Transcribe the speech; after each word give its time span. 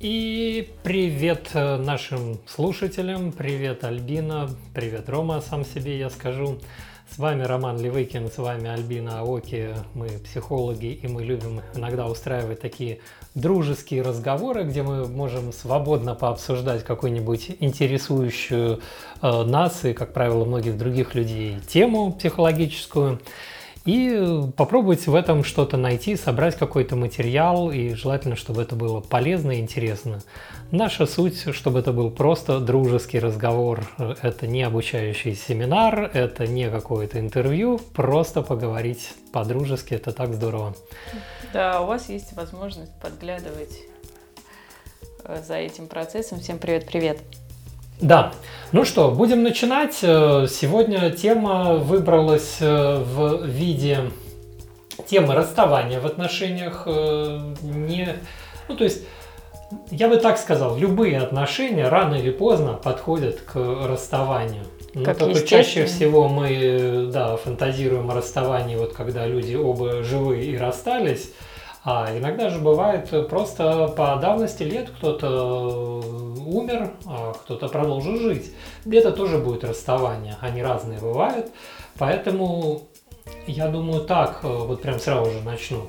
И 0.00 0.72
привет 0.82 1.50
э, 1.52 1.76
нашим 1.76 2.38
слушателям, 2.46 3.32
привет 3.32 3.84
Альбина, 3.84 4.48
привет 4.72 5.10
Рома, 5.10 5.42
сам 5.42 5.62
себе 5.62 5.98
я 5.98 6.08
скажу. 6.08 6.56
С 7.14 7.18
вами 7.18 7.42
Роман 7.42 7.78
Левыкин, 7.78 8.30
с 8.30 8.38
вами 8.38 8.70
Альбина 8.70 9.20
Аоки, 9.20 9.74
мы 9.92 10.08
психологи, 10.24 10.86
и 10.86 11.06
мы 11.06 11.22
любим 11.22 11.60
иногда 11.74 12.06
устраивать 12.06 12.62
такие 12.62 13.00
дружеские 13.34 14.00
разговоры, 14.00 14.62
где 14.62 14.82
мы 14.82 15.06
можем 15.06 15.52
свободно 15.52 16.14
пообсуждать 16.14 16.82
какую-нибудь 16.82 17.56
интересующую 17.60 18.80
э, 19.20 19.42
нас 19.42 19.84
и, 19.84 19.92
как 19.92 20.14
правило, 20.14 20.46
многих 20.46 20.78
других 20.78 21.14
людей 21.14 21.58
тему 21.68 22.14
психологическую 22.14 23.20
и 23.84 24.42
попробовать 24.56 25.06
в 25.06 25.14
этом 25.14 25.42
что-то 25.42 25.76
найти, 25.76 26.16
собрать 26.16 26.56
какой-то 26.56 26.96
материал, 26.96 27.70
и 27.70 27.94
желательно, 27.94 28.36
чтобы 28.36 28.62
это 28.62 28.76
было 28.76 29.00
полезно 29.00 29.52
и 29.52 29.60
интересно. 29.60 30.20
Наша 30.70 31.06
суть, 31.06 31.54
чтобы 31.54 31.80
это 31.80 31.92
был 31.92 32.10
просто 32.10 32.60
дружеский 32.60 33.18
разговор. 33.18 33.84
Это 34.22 34.46
не 34.46 34.62
обучающий 34.62 35.34
семинар, 35.34 36.10
это 36.12 36.46
не 36.46 36.70
какое-то 36.70 37.18
интервью, 37.18 37.80
просто 37.94 38.42
поговорить 38.42 39.14
по-дружески, 39.32 39.94
это 39.94 40.12
так 40.12 40.34
здорово. 40.34 40.74
Да, 41.52 41.80
у 41.80 41.86
вас 41.86 42.08
есть 42.08 42.34
возможность 42.34 42.92
подглядывать 43.00 43.80
э, 45.24 45.42
за 45.42 45.54
этим 45.54 45.88
процессом. 45.88 46.38
Всем 46.40 46.58
привет-привет! 46.58 47.39
Да, 48.00 48.32
ну 48.72 48.84
что, 48.84 49.10
будем 49.10 49.42
начинать. 49.42 49.98
Э, 50.02 50.46
сегодня 50.48 51.10
тема 51.10 51.74
выбралась 51.74 52.56
э, 52.60 52.96
в 52.98 53.44
виде 53.44 53.98
темы 55.06 55.34
расставания 55.34 56.00
в 56.00 56.06
отношениях. 56.06 56.84
Э, 56.86 57.54
не, 57.62 58.16
ну 58.68 58.76
то 58.76 58.84
есть, 58.84 59.02
я 59.90 60.08
бы 60.08 60.16
так 60.16 60.38
сказал, 60.38 60.78
любые 60.78 61.18
отношения 61.18 61.88
рано 61.88 62.14
или 62.14 62.30
поздно 62.30 62.74
подходят 62.74 63.40
к 63.40 63.56
расставанию. 63.56 64.64
Но 64.94 65.04
как 65.04 65.18
только 65.18 65.46
чаще 65.46 65.84
всего 65.84 66.28
мы 66.28 67.10
да, 67.12 67.36
фантазируем 67.36 68.10
о 68.10 68.14
расставании, 68.14 68.76
вот 68.76 68.92
когда 68.92 69.26
люди 69.26 69.54
оба 69.54 70.02
живые 70.02 70.44
и 70.44 70.56
расстались. 70.56 71.30
А 71.82 72.16
иногда 72.16 72.50
же 72.50 72.58
бывает 72.58 73.10
просто 73.28 73.88
по 73.88 74.16
давности 74.16 74.64
лет 74.64 74.90
кто-то 74.90 76.00
умер, 76.46 76.90
а 77.06 77.32
кто-то 77.32 77.68
продолжил 77.68 78.18
жить. 78.18 78.52
Где-то 78.84 79.12
тоже 79.12 79.38
будет 79.38 79.64
расставание, 79.64 80.36
они 80.40 80.62
разные 80.62 80.98
бывают. 80.98 81.50
Поэтому 81.96 82.82
я 83.46 83.68
думаю 83.68 84.02
так, 84.02 84.42
вот 84.42 84.82
прям 84.82 84.98
сразу 84.98 85.30
же 85.30 85.40
начну. 85.42 85.88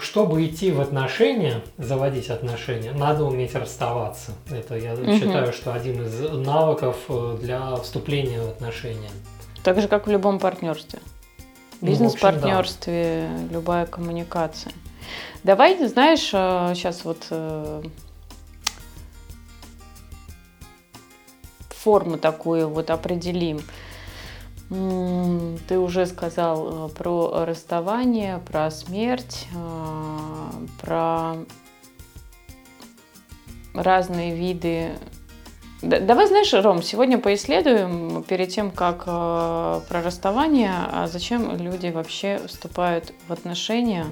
Чтобы 0.00 0.46
идти 0.46 0.72
в 0.72 0.80
отношения, 0.80 1.62
заводить 1.76 2.30
отношения, 2.30 2.92
надо 2.92 3.24
уметь 3.24 3.54
расставаться. 3.54 4.32
Это 4.50 4.76
я 4.76 4.94
угу. 4.94 5.12
считаю, 5.12 5.52
что 5.52 5.72
один 5.72 6.04
из 6.04 6.20
навыков 6.32 6.96
для 7.40 7.76
вступления 7.76 8.40
в 8.42 8.48
отношения. 8.48 9.10
Так 9.62 9.80
же, 9.80 9.88
как 9.88 10.06
в 10.06 10.10
любом 10.10 10.38
партнерстве. 10.38 11.00
Ну, 11.80 11.88
Бизнес-партнерстве, 11.88 13.28
да. 13.30 13.54
любая 13.54 13.86
коммуникация. 13.86 14.72
Давай, 15.44 15.86
знаешь, 15.86 16.30
сейчас 16.30 16.98
э, 16.98 17.02
вот 17.04 17.26
э, 17.30 17.82
форму 21.70 22.18
такую 22.18 22.68
вот 22.68 22.90
определим. 22.90 23.60
Ты 24.68 25.78
уже 25.78 26.06
сказал 26.06 26.88
э, 26.88 26.90
про 26.90 27.44
расставание, 27.46 28.38
про 28.38 28.70
смерть, 28.72 29.46
про 30.82 31.36
разные 33.74 34.34
виды. 34.34 34.90
Давай, 35.82 36.26
знаешь, 36.26 36.52
Ром, 36.52 36.82
сегодня 36.82 37.18
поисследуем 37.18 38.24
перед 38.24 38.48
тем, 38.48 38.72
как 38.72 39.04
про 39.04 40.02
расставание, 40.02 40.72
а 40.90 41.06
зачем 41.06 41.56
люди 41.56 41.86
вообще 41.86 42.40
вступают 42.48 43.12
в 43.28 43.32
отношения, 43.32 44.06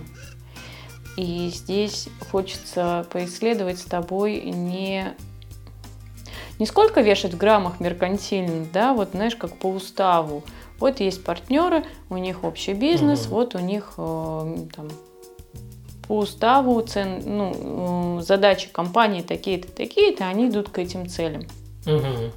и 1.16 1.50
здесь 1.52 2.08
хочется 2.30 3.06
поисследовать 3.10 3.78
с 3.78 3.84
тобой 3.84 4.40
не 4.40 5.14
не 6.58 6.64
сколько 6.64 7.02
вешать 7.02 7.34
в 7.34 7.36
граммах 7.36 7.80
меркантильных, 7.80 8.72
да, 8.72 8.94
вот 8.94 9.10
знаешь, 9.12 9.36
как 9.36 9.54
по 9.56 9.66
уставу. 9.66 10.42
Вот 10.78 11.00
есть 11.00 11.22
партнеры, 11.24 11.84
у 12.08 12.16
них 12.16 12.44
общий 12.44 12.72
бизнес, 12.72 13.26
угу. 13.26 13.34
вот 13.34 13.54
у 13.54 13.58
них 13.58 13.94
э, 13.98 14.56
там, 14.74 14.88
по 16.06 16.18
уставу 16.18 16.80
цен, 16.82 17.22
ну, 17.24 18.18
э, 18.18 18.22
задачи 18.22 18.70
компании 18.70 19.22
такие-то, 19.22 19.70
такие-то, 19.70 20.26
они 20.26 20.48
идут 20.48 20.68
к 20.68 20.78
этим 20.78 21.08
целям. 21.08 21.42
Угу. 21.86 22.32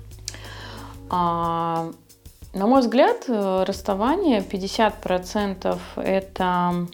А, 1.09 1.91
на 2.53 2.67
мой 2.67 2.81
взгляд, 2.81 3.25
э, 3.27 3.63
расставание 3.65 4.41
50% 4.41 5.77
это 5.97 6.87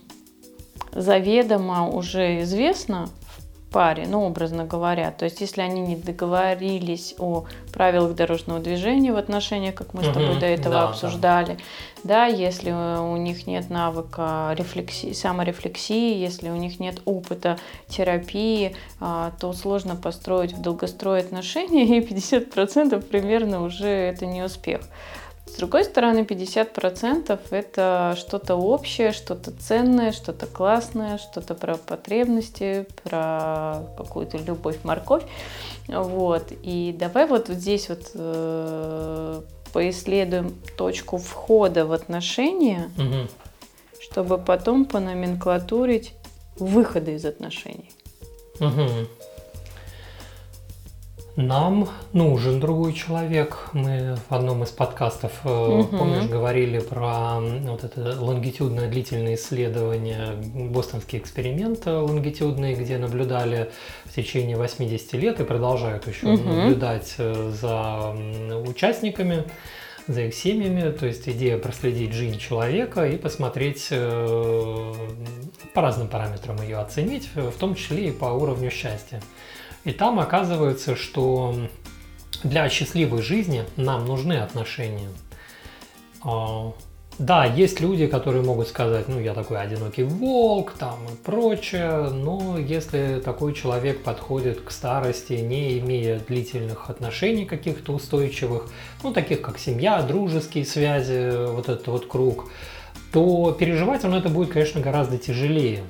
заведомо 0.95 1.89
уже 1.89 2.41
известно 2.41 3.07
в 3.21 3.71
паре, 3.71 4.05
ну, 4.07 4.23
образно 4.23 4.63
говоря. 4.63 5.11
То 5.11 5.25
есть, 5.25 5.41
если 5.41 5.61
они 5.61 5.81
не 5.81 5.97
договорились 5.97 7.13
о 7.19 7.43
правилах 7.73 8.15
дорожного 8.15 8.61
движения 8.61 9.11
в 9.11 9.17
отношениях, 9.17 9.75
как 9.75 9.93
мы 9.93 10.03
с 10.03 10.07
тобой 10.07 10.39
до 10.39 10.45
этого 10.45 10.75
да, 10.75 10.89
обсуждали, 10.89 11.57
да. 12.03 12.25
да, 12.25 12.25
если 12.27 12.71
у 12.71 13.17
них 13.17 13.47
нет 13.47 13.69
навыка 13.69 14.55
рефлексии, 14.57 15.11
саморефлексии, 15.11 16.15
если 16.17 16.49
у 16.49 16.55
них 16.55 16.79
нет 16.79 17.01
опыта 17.03 17.57
терапии, 17.89 18.77
а, 19.01 19.33
то 19.41 19.51
сложно 19.51 19.97
построить 19.97 20.53
в 20.53 20.61
долгострой 20.61 21.19
отношения, 21.19 21.97
и 21.97 21.99
50% 21.99 23.01
примерно 23.01 23.61
уже 23.61 23.89
это 23.89 24.25
не 24.25 24.41
успех. 24.41 24.81
С 25.55 25.57
другой 25.57 25.85
стороны, 25.85 26.23
50% 26.23 27.39
это 27.49 28.15
что-то 28.17 28.55
общее, 28.55 29.13
что-то 29.13 29.51
ценное, 29.51 30.11
что-то 30.11 30.47
классное, 30.47 31.17
что-то 31.17 31.55
про 31.55 31.77
потребности, 31.77 32.85
про 33.03 33.83
какую-то 33.95 34.37
любовь, 34.37 34.79
морковь. 34.83 35.23
Вот. 35.87 36.51
И 36.61 36.93
давай 36.99 37.25
вот 37.25 37.47
здесь 37.47 37.87
вот 37.87 38.11
э, 38.15 39.41
поисследуем 39.71 40.53
точку 40.75 41.15
входа 41.15 41.85
в 41.85 41.93
отношения, 41.93 42.91
угу. 42.97 43.29
чтобы 44.01 44.37
потом 44.37 44.83
пономенклатурить 44.83 46.15
выходы 46.59 47.13
из 47.13 47.23
отношений. 47.23 47.91
Угу. 48.59 49.07
Нам 51.35 51.89
нужен 52.13 52.61
другой 52.61 52.93
человек. 52.93 53.69
Мы 53.73 54.15
в 54.29 54.33
одном 54.33 54.63
из 54.63 54.69
подкастов, 54.69 55.33
угу. 55.43 55.83
помнишь, 55.85 56.29
говорили 56.29 56.79
про 56.79 57.39
вот 57.39 57.83
это 57.83 58.17
лонгитюдное 58.21 58.89
длительное 58.89 59.35
исследование, 59.35 60.29
бостонский 60.69 61.19
эксперимент 61.19 61.85
лонгитюдный, 61.85 62.73
где 62.75 62.97
наблюдали 62.97 63.69
в 64.05 64.15
течение 64.15 64.55
80 64.55 65.13
лет 65.13 65.39
и 65.41 65.43
продолжают 65.43 66.07
еще 66.07 66.27
угу. 66.27 66.43
наблюдать 66.43 67.15
э, 67.17 67.51
за 67.53 68.15
участниками 68.65 69.43
за 70.07 70.21
их 70.21 70.35
семьями, 70.35 70.91
то 70.91 71.07
есть 71.07 71.27
идея 71.27 71.57
проследить 71.57 72.13
жизнь 72.13 72.37
человека 72.37 73.07
и 73.07 73.17
посмотреть 73.17 73.87
э, 73.89 74.93
по 75.73 75.81
разным 75.81 76.07
параметрам 76.07 76.61
ее 76.61 76.77
оценить, 76.77 77.27
в 77.33 77.57
том 77.57 77.75
числе 77.75 78.09
и 78.09 78.11
по 78.11 78.25
уровню 78.25 78.69
счастья. 78.69 79.21
И 79.85 79.91
там 79.91 80.19
оказывается, 80.19 80.95
что 80.95 81.55
для 82.43 82.67
счастливой 82.69 83.21
жизни 83.21 83.63
нам 83.77 84.05
нужны 84.05 84.33
отношения. 84.33 85.09
А, 86.23 86.73
да, 87.19 87.45
есть 87.45 87.79
люди, 87.79 88.07
которые 88.07 88.43
могут 88.43 88.67
сказать, 88.67 89.07
ну, 89.07 89.19
я 89.19 89.33
такой 89.33 89.61
одинокий 89.61 90.03
волк, 90.03 90.73
там 90.73 90.99
и 91.05 91.15
прочее, 91.23 92.09
но 92.09 92.57
если 92.57 93.21
такой 93.23 93.53
человек 93.53 94.03
подходит 94.03 94.59
к 94.61 94.71
старости, 94.71 95.33
не 95.33 95.79
имея 95.79 96.19
длительных 96.19 96.89
отношений 96.89 97.45
каких-то 97.45 97.93
устойчивых, 97.93 98.69
ну, 99.03 99.13
таких 99.13 99.41
как 99.41 99.59
семья, 99.59 100.01
дружеские 100.01 100.65
связи, 100.65 101.47
вот 101.51 101.69
этот 101.69 101.87
вот 101.87 102.07
круг, 102.07 102.49
то 103.13 103.55
переживать 103.57 104.03
он 104.03 104.13
это 104.15 104.27
будет, 104.27 104.51
конечно, 104.51 104.81
гораздо 104.81 105.17
тяжелее. 105.17 105.83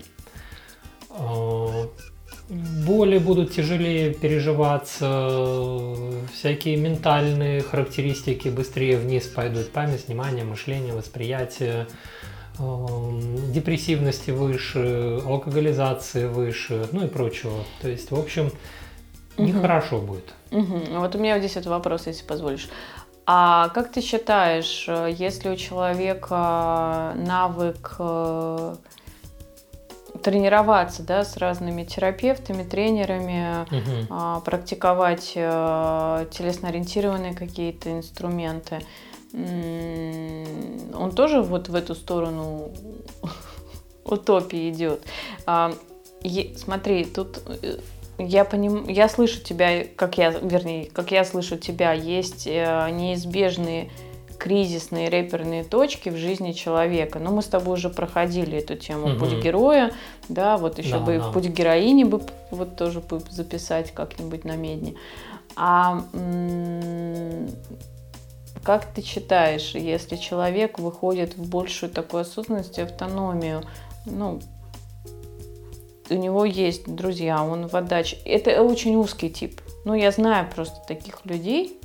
Боли 2.47 3.17
будут 3.17 3.53
тяжелее 3.53 4.13
переживаться, 4.13 5.95
всякие 6.31 6.77
ментальные 6.77 7.61
характеристики 7.61 8.49
быстрее 8.49 8.97
вниз 8.97 9.25
пойдут, 9.25 9.71
память, 9.71 10.07
внимание, 10.07 10.43
мышление, 10.43 10.93
восприятие, 10.93 11.87
эм, 12.59 13.51
депрессивности 13.51 14.29
выше, 14.29 15.21
алкоголизации 15.25 16.27
выше, 16.27 16.87
ну 16.91 17.05
и 17.05 17.07
прочего. 17.07 17.63
То 17.81 17.89
есть, 17.89 18.11
в 18.11 18.19
общем, 18.19 18.51
нехорошо 19.39 19.97
угу. 19.97 20.05
будет. 20.05 20.33
Угу. 20.51 20.99
Вот 20.99 21.15
у 21.15 21.17
меня 21.17 21.39
здесь 21.39 21.55
вот 21.55 21.65
вопрос, 21.65 22.05
если 22.05 22.25
позволишь. 22.25 22.69
А 23.25 23.69
как 23.69 23.91
ты 23.91 24.01
считаешь, 24.01 24.87
если 24.87 25.49
у 25.49 25.55
человека 25.55 27.13
навык 27.15 27.95
э, 27.97 28.75
тренироваться, 30.25 31.03
да, 31.03 31.23
с 31.23 31.37
разными 31.37 31.83
терапевтами, 31.83 32.63
тренерами, 32.63 33.61
угу. 33.61 34.41
практиковать 34.41 35.33
э, 35.35 36.25
телесно-ориентированные 36.31 37.35
какие-то 37.35 37.91
инструменты. 37.91 38.79
Он 39.33 41.11
тоже 41.13 41.43
вот 41.43 41.69
в 41.69 41.75
эту 41.75 41.93
сторону 41.93 42.71
утопии 44.03 44.71
идет. 44.71 45.01
А, 45.45 45.71
смотри, 46.57 47.05
тут 47.05 47.43
э, 47.61 47.77
я 48.17 48.45
поним... 48.45 48.87
я 48.87 49.07
слышу 49.07 49.39
тебя, 49.41 49.83
как 49.95 50.17
я, 50.17 50.31
вернее, 50.31 50.89
как 50.89 51.11
я 51.11 51.23
слышу 51.23 51.55
тебя, 51.59 51.93
есть 51.93 52.47
э, 52.47 52.89
неизбежные 52.89 53.91
кризисные 54.37 55.09
реперные 55.09 55.63
точки 55.63 56.09
в 56.09 56.17
жизни 56.17 56.51
человека. 56.51 57.19
Но 57.19 57.31
мы 57.31 57.41
с 57.41 57.47
тобой 57.47 57.75
уже 57.75 57.89
проходили 57.89 58.57
эту 58.57 58.75
тему 58.75 59.07
угу. 59.07 59.19
путь 59.19 59.43
героя, 59.43 59.91
да, 60.29 60.57
вот 60.57 60.77
еще 60.77 60.99
да, 60.99 60.99
бы 60.99 61.17
да. 61.17 61.31
путь 61.31 61.47
героини 61.47 62.03
бы 62.03 62.21
вот 62.51 62.75
тоже 62.75 62.99
бы 62.99 63.21
записать 63.29 63.91
как-нибудь 63.91 64.43
на 64.43 64.55
медне. 64.55 64.95
А 65.55 66.03
как 68.63 68.85
ты 68.85 69.01
считаешь, 69.03 69.75
если 69.75 70.15
человек 70.15 70.79
выходит 70.79 71.37
в 71.37 71.47
большую 71.47 71.91
такую 71.91 72.21
осознанность 72.21 72.77
и 72.79 72.81
автономию, 72.81 73.63
ну, 74.05 74.41
у 76.09 76.13
него 76.13 76.45
есть 76.45 76.87
друзья, 76.87 77.43
он 77.43 77.67
водач. 77.67 78.15
Это 78.25 78.61
очень 78.61 78.95
узкий 78.95 79.29
тип. 79.29 79.61
Ну, 79.85 79.93
я 79.93 80.11
знаю 80.11 80.47
просто 80.53 80.77
таких 80.87 81.25
людей, 81.25 81.79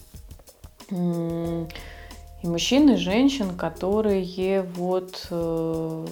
и 2.42 2.46
мужчин, 2.46 2.90
и 2.90 2.96
женщин, 2.96 3.56
которые 3.56 4.62
вот 4.74 5.26
э, 5.30 6.06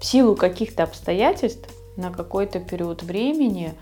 в 0.00 0.04
силу 0.04 0.34
каких-то 0.36 0.82
обстоятельств 0.84 1.68
на 1.96 2.12
какой-то 2.12 2.60
период 2.60 3.02
времени 3.02 3.74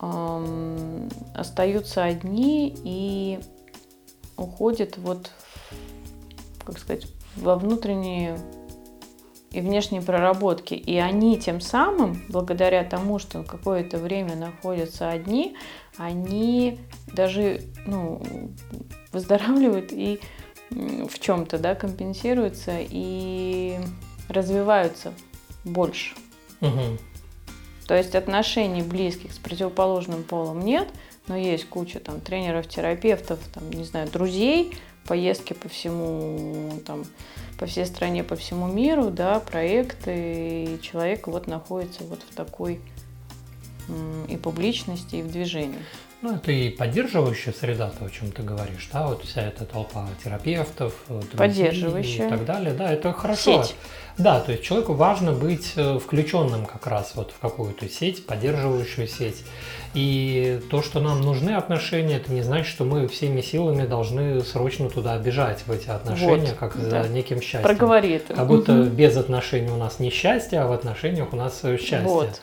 э, 0.00 1.08
остаются 1.34 2.04
одни 2.04 2.74
и 2.84 3.40
уходят 4.36 4.98
вот, 4.98 5.30
как 6.64 6.78
сказать, 6.78 7.06
во 7.36 7.56
внутренние 7.56 8.38
и 9.54 9.60
внешние 9.60 10.02
проработки. 10.02 10.74
И 10.74 10.98
они 10.98 11.38
тем 11.38 11.60
самым, 11.60 12.20
благодаря 12.28 12.82
тому, 12.84 13.18
что 13.18 13.44
какое-то 13.44 13.98
время 13.98 14.34
находятся 14.34 15.08
одни, 15.08 15.56
они 15.96 16.80
даже 17.06 17.62
ну, 17.86 18.20
выздоравливают 19.12 19.92
и 19.92 20.20
в 20.70 21.18
чем-то 21.18 21.58
да, 21.58 21.74
компенсируются 21.74 22.78
и 22.78 23.78
развиваются 24.28 25.12
больше. 25.64 26.14
Угу. 26.60 26.98
То 27.86 27.94
есть 27.94 28.14
отношений 28.14 28.82
близких 28.82 29.32
с 29.32 29.38
противоположным 29.38 30.24
полом 30.24 30.60
нет, 30.60 30.88
но 31.26 31.36
есть 31.36 31.68
куча 31.68 32.00
там 32.00 32.20
тренеров, 32.20 32.66
терапевтов, 32.68 33.38
там, 33.52 33.70
не 33.70 33.84
знаю, 33.84 34.10
друзей, 34.10 34.76
поездки 35.06 35.52
по 35.52 35.68
всему 35.68 36.80
там, 36.86 37.04
по 37.58 37.66
всей 37.66 37.84
стране, 37.86 38.24
по 38.24 38.36
всему 38.36 38.66
миру, 38.66 39.10
да, 39.10 39.40
проекты, 39.40 40.14
и 40.64 40.80
человек 40.80 41.26
вот 41.26 41.46
находится 41.46 42.04
вот 42.04 42.22
в 42.22 42.34
такой 42.34 42.80
и 44.28 44.36
публичности, 44.38 45.16
и 45.16 45.22
в 45.22 45.30
движении. 45.30 45.78
Ну, 46.24 46.36
это 46.36 46.52
и 46.52 46.70
поддерживающая 46.70 47.52
среда, 47.52 47.90
то, 47.90 48.06
о 48.06 48.08
чем 48.08 48.32
ты 48.32 48.42
говоришь, 48.42 48.88
да, 48.90 49.06
вот 49.08 49.26
вся 49.26 49.42
эта 49.42 49.66
толпа 49.66 50.08
терапевтов, 50.24 50.94
поддерживающая 51.36 52.28
и 52.28 52.30
так 52.30 52.46
далее, 52.46 52.72
да, 52.72 52.90
это 52.90 53.12
хорошо. 53.12 53.62
Сеть. 53.62 53.76
Да, 54.16 54.40
то 54.40 54.52
есть 54.52 54.64
человеку 54.64 54.94
важно 54.94 55.32
быть 55.32 55.74
э, 55.76 55.98
включенным 55.98 56.64
как 56.64 56.86
раз 56.86 57.12
вот 57.14 57.32
в 57.32 57.38
какую-то 57.40 57.90
сеть, 57.90 58.24
поддерживающую 58.24 59.06
сеть. 59.06 59.44
И 59.92 60.62
то, 60.70 60.80
что 60.80 61.00
нам 61.00 61.20
нужны 61.20 61.50
отношения, 61.50 62.16
это 62.16 62.32
не 62.32 62.40
значит, 62.40 62.68
что 62.68 62.84
мы 62.84 63.06
всеми 63.06 63.42
силами 63.42 63.84
должны 63.86 64.40
срочно 64.40 64.88
туда 64.88 65.18
бежать 65.18 65.66
в 65.66 65.70
эти 65.70 65.90
отношения, 65.90 66.56
вот, 66.58 66.58
как 66.58 66.88
да. 66.88 67.02
за 67.02 67.08
неким 67.10 67.42
счастьем. 67.42 67.64
Проговори 67.64 68.12
это. 68.12 68.32
Как 68.32 68.46
будто 68.46 68.72
угу. 68.72 68.84
без 68.84 69.14
отношений 69.18 69.70
у 69.70 69.76
нас 69.76 69.98
несчастье, 69.98 70.60
а 70.60 70.68
в 70.68 70.72
отношениях 70.72 71.34
у 71.34 71.36
нас 71.36 71.60
счастье. 71.60 72.00
Вот. 72.00 72.40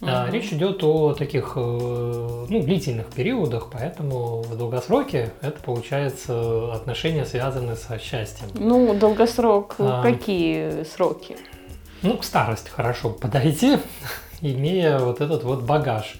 Угу. 0.00 0.10
Речь 0.30 0.52
идет 0.52 0.84
о 0.84 1.14
таких 1.14 1.52
э, 1.56 2.46
ну, 2.48 2.62
длительных 2.62 3.06
периодах, 3.06 3.68
поэтому 3.72 4.42
в 4.42 4.56
долгосроке 4.56 5.32
это 5.40 5.58
получается 5.62 6.74
отношения, 6.74 7.24
связанные 7.24 7.76
со 7.76 7.98
счастьем. 7.98 8.48
Ну, 8.54 8.94
долгосрок, 8.94 9.76
а, 9.78 10.02
какие 10.02 10.84
сроки? 10.84 11.38
Ну, 12.02 12.18
к 12.18 12.24
старости 12.24 12.68
хорошо 12.68 13.08
подойти, 13.08 13.78
имея 14.42 14.98
вот 14.98 15.22
этот 15.22 15.44
вот 15.44 15.62
багаж. 15.62 16.16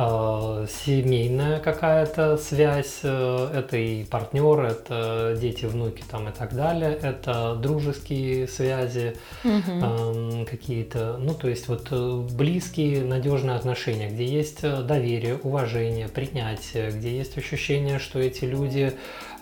Э, 0.00 0.64
семейная 0.84 1.58
какая-то 1.58 2.36
связь, 2.36 3.00
э, 3.02 3.50
это 3.52 3.76
и 3.76 4.04
партнер, 4.04 4.60
это 4.60 5.36
дети, 5.40 5.64
внуки 5.64 6.04
там 6.08 6.28
и 6.28 6.32
так 6.32 6.54
далее, 6.54 6.96
это 7.02 7.56
дружеские 7.56 8.46
связи 8.46 9.16
угу. 9.42 10.46
какие-то, 10.48 11.16
ну 11.18 11.34
то 11.34 11.48
есть 11.48 11.66
вот 11.66 11.88
э, 11.90 12.26
близкие, 12.30 13.02
надежные 13.02 13.56
отношения, 13.56 14.08
где 14.08 14.24
есть 14.24 14.62
доверие, 14.62 15.36
уважение, 15.42 16.06
принятие, 16.06 16.92
где 16.92 17.16
есть 17.16 17.36
ощущение, 17.36 17.98
что 17.98 18.20
эти 18.20 18.44
люди 18.44 18.92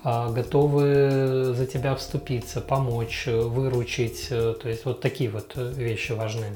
готовы 0.05 1.53
за 1.53 1.67
тебя 1.67 1.97
вступиться, 1.97 2.61
помочь, 2.61 3.27
выручить, 3.27 4.29
то 4.29 4.61
есть 4.65 4.85
вот 4.85 5.01
такие 5.01 5.29
вот 5.29 5.53
вещи 5.57 6.13
важны 6.13 6.47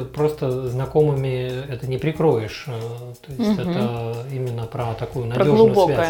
просто 0.00 0.68
знакомыми 0.68 1.64
это 1.70 1.86
не 1.86 1.98
прикроешь. 1.98 2.64
Э, 2.66 2.72
то 3.26 3.32
есть 3.32 3.58
угу. 3.58 3.70
это 3.70 4.16
именно 4.32 4.64
про 4.66 4.94
такую 4.94 5.26
надежную 5.26 5.74
про 5.74 5.84
связь. 5.86 6.08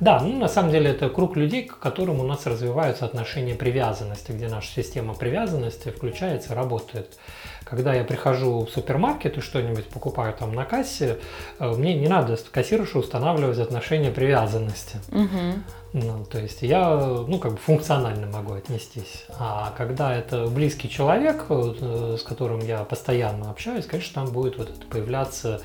Да, 0.00 0.20
ну 0.20 0.38
на 0.38 0.48
самом 0.48 0.70
деле 0.70 0.90
это 0.90 1.08
круг 1.08 1.36
людей, 1.36 1.64
к 1.64 1.78
которым 1.78 2.20
у 2.20 2.24
нас 2.24 2.46
развиваются 2.46 3.04
отношения 3.04 3.54
привязанности, 3.54 4.32
где 4.32 4.48
наша 4.48 4.68
система 4.68 5.14
привязанности 5.14 5.90
включается, 5.90 6.54
работает. 6.54 7.18
Когда 7.64 7.94
я 7.94 8.04
прихожу 8.04 8.64
в 8.64 8.70
супермаркет 8.70 9.38
и 9.38 9.40
что-нибудь 9.40 9.86
покупаю 9.86 10.32
там 10.34 10.54
на 10.54 10.64
кассе, 10.64 11.18
э, 11.58 11.68
мне 11.72 11.94
не 11.94 12.08
надо 12.08 12.38
кассирше 12.50 12.98
устанавливать 12.98 13.58
отношения 13.58 14.10
привязанности. 14.10 14.98
Угу. 15.10 15.62
Ну, 15.92 16.24
то 16.24 16.38
есть 16.38 16.62
я, 16.62 16.94
ну, 16.96 17.38
как 17.38 17.52
бы 17.52 17.58
функционально 17.58 18.26
могу 18.26 18.54
отнестись. 18.54 19.24
А 19.38 19.72
когда 19.76 20.14
это 20.14 20.46
близкий 20.46 20.90
человек, 20.90 21.46
э, 21.48 22.16
с 22.18 22.22
которым 22.22 22.60
я 22.60 22.84
постоянно 22.84 23.50
общаюсь, 23.50 23.86
конечно, 23.86 24.22
там 24.22 24.32
будет 24.32 24.58
вот 24.58 24.70
это 24.70 24.86
появляться 24.86 25.62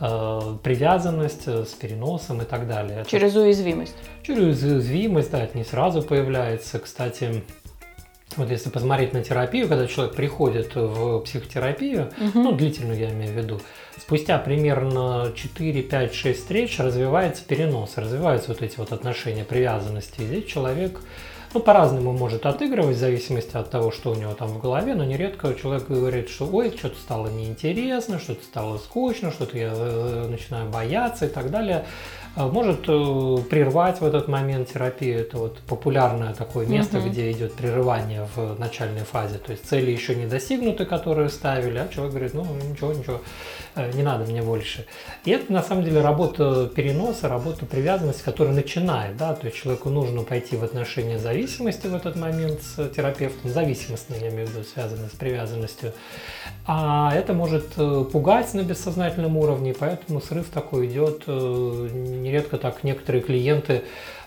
э, 0.00 0.40
привязанность 0.62 1.46
э, 1.46 1.64
с 1.64 1.70
переносом 1.70 2.42
и 2.42 2.44
так 2.44 2.68
далее. 2.68 3.04
Через 3.06 3.36
уязвимость. 3.36 3.96
Через 4.22 4.62
уязвимость, 4.62 5.30
да, 5.30 5.44
это 5.44 5.56
не 5.56 5.64
сразу 5.64 6.02
появляется. 6.02 6.78
Кстати, 6.78 7.42
вот 8.36 8.50
если 8.50 8.70
посмотреть 8.70 9.12
на 9.12 9.22
терапию, 9.22 9.68
когда 9.68 9.86
человек 9.86 10.14
приходит 10.14 10.74
в 10.74 11.20
психотерапию, 11.20 12.12
угу. 12.18 12.40
ну, 12.40 12.52
длительную 12.52 12.98
я 12.98 13.10
имею 13.10 13.32
в 13.32 13.36
виду, 13.36 13.60
спустя 13.98 14.38
примерно 14.38 15.32
4, 15.34 15.82
5, 15.82 16.14
6 16.14 16.38
встреч 16.38 16.78
развивается 16.78 17.44
перенос, 17.44 17.96
развиваются 17.96 18.48
вот 18.48 18.62
эти 18.62 18.76
вот 18.76 18.92
отношения, 18.92 19.44
привязанности. 19.44 20.20
И 20.20 20.26
здесь 20.26 20.44
человек 20.46 21.00
ну, 21.52 21.60
по-разному 21.60 22.12
может 22.12 22.46
отыгрывать, 22.46 22.96
в 22.96 23.00
зависимости 23.00 23.56
от 23.56 23.70
того, 23.70 23.90
что 23.90 24.12
у 24.12 24.14
него 24.14 24.34
там 24.34 24.48
в 24.48 24.60
голове, 24.60 24.94
но 24.94 25.04
нередко 25.04 25.52
человек 25.54 25.88
говорит, 25.88 26.28
что 26.28 26.46
ой, 26.46 26.72
что-то 26.76 26.96
стало 26.96 27.26
неинтересно, 27.26 28.20
что-то 28.20 28.44
стало 28.44 28.78
скучно, 28.78 29.32
что-то 29.32 29.58
я 29.58 29.72
э, 29.74 30.28
начинаю 30.30 30.70
бояться 30.70 31.26
и 31.26 31.28
так 31.28 31.50
далее. 31.50 31.86
А, 32.36 32.46
может 32.46 32.88
э, 32.88 33.36
прервать 33.50 34.00
в 34.00 34.04
этот 34.04 34.28
момент 34.28 34.72
терапию. 34.72 35.20
Это 35.20 35.36
вот 35.36 35.58
популярное 35.60 36.32
такое 36.32 36.66
место, 36.66 36.98
угу. 36.98 37.08
где 37.08 37.30
идет 37.32 37.54
прерывание 37.54 38.28
в 38.36 38.58
начальной 38.58 39.02
фазе. 39.02 39.38
То 39.38 39.52
есть 39.52 39.66
цели 39.68 39.90
еще 39.90 40.14
не 40.14 40.26
достигнуты, 40.26 40.84
которые 40.84 41.28
ставили, 41.28 41.78
а 41.78 41.88
человек 41.88 42.14
говорит, 42.14 42.34
ну 42.34 42.46
ничего, 42.68 42.92
ничего, 42.92 43.20
э, 43.69 43.69
не 43.88 44.02
надо 44.02 44.24
мне 44.24 44.42
больше. 44.42 44.86
И 45.24 45.30
это 45.30 45.52
на 45.52 45.62
самом 45.62 45.84
деле 45.84 46.00
работа 46.00 46.70
переноса, 46.74 47.28
работа 47.28 47.66
привязанности, 47.66 48.22
которая 48.22 48.54
начинает, 48.54 49.16
да, 49.16 49.34
то 49.34 49.46
есть 49.46 49.58
человеку 49.58 49.90
нужно 49.90 50.22
пойти 50.22 50.56
в 50.56 50.64
отношения 50.64 51.18
зависимости 51.18 51.86
в 51.86 51.94
этот 51.94 52.16
момент 52.16 52.60
с 52.62 52.88
терапевтом, 52.88 53.50
зависимостные, 53.50 54.20
я 54.20 54.28
имею 54.30 54.46
в 54.46 54.50
виду, 54.50 54.64
связанные 54.64 55.08
с 55.08 55.12
привязанностью. 55.12 55.92
А 56.66 57.12
это 57.14 57.32
может 57.32 57.66
э, 57.76 58.04
пугать 58.10 58.52
на 58.54 58.62
бессознательном 58.62 59.36
уровне, 59.36 59.74
поэтому 59.78 60.20
срыв 60.20 60.48
такой 60.48 60.86
идет. 60.86 61.26
Нередко 61.26 62.58
так 62.58 62.84
некоторые 62.84 63.22
клиенты 63.22 63.82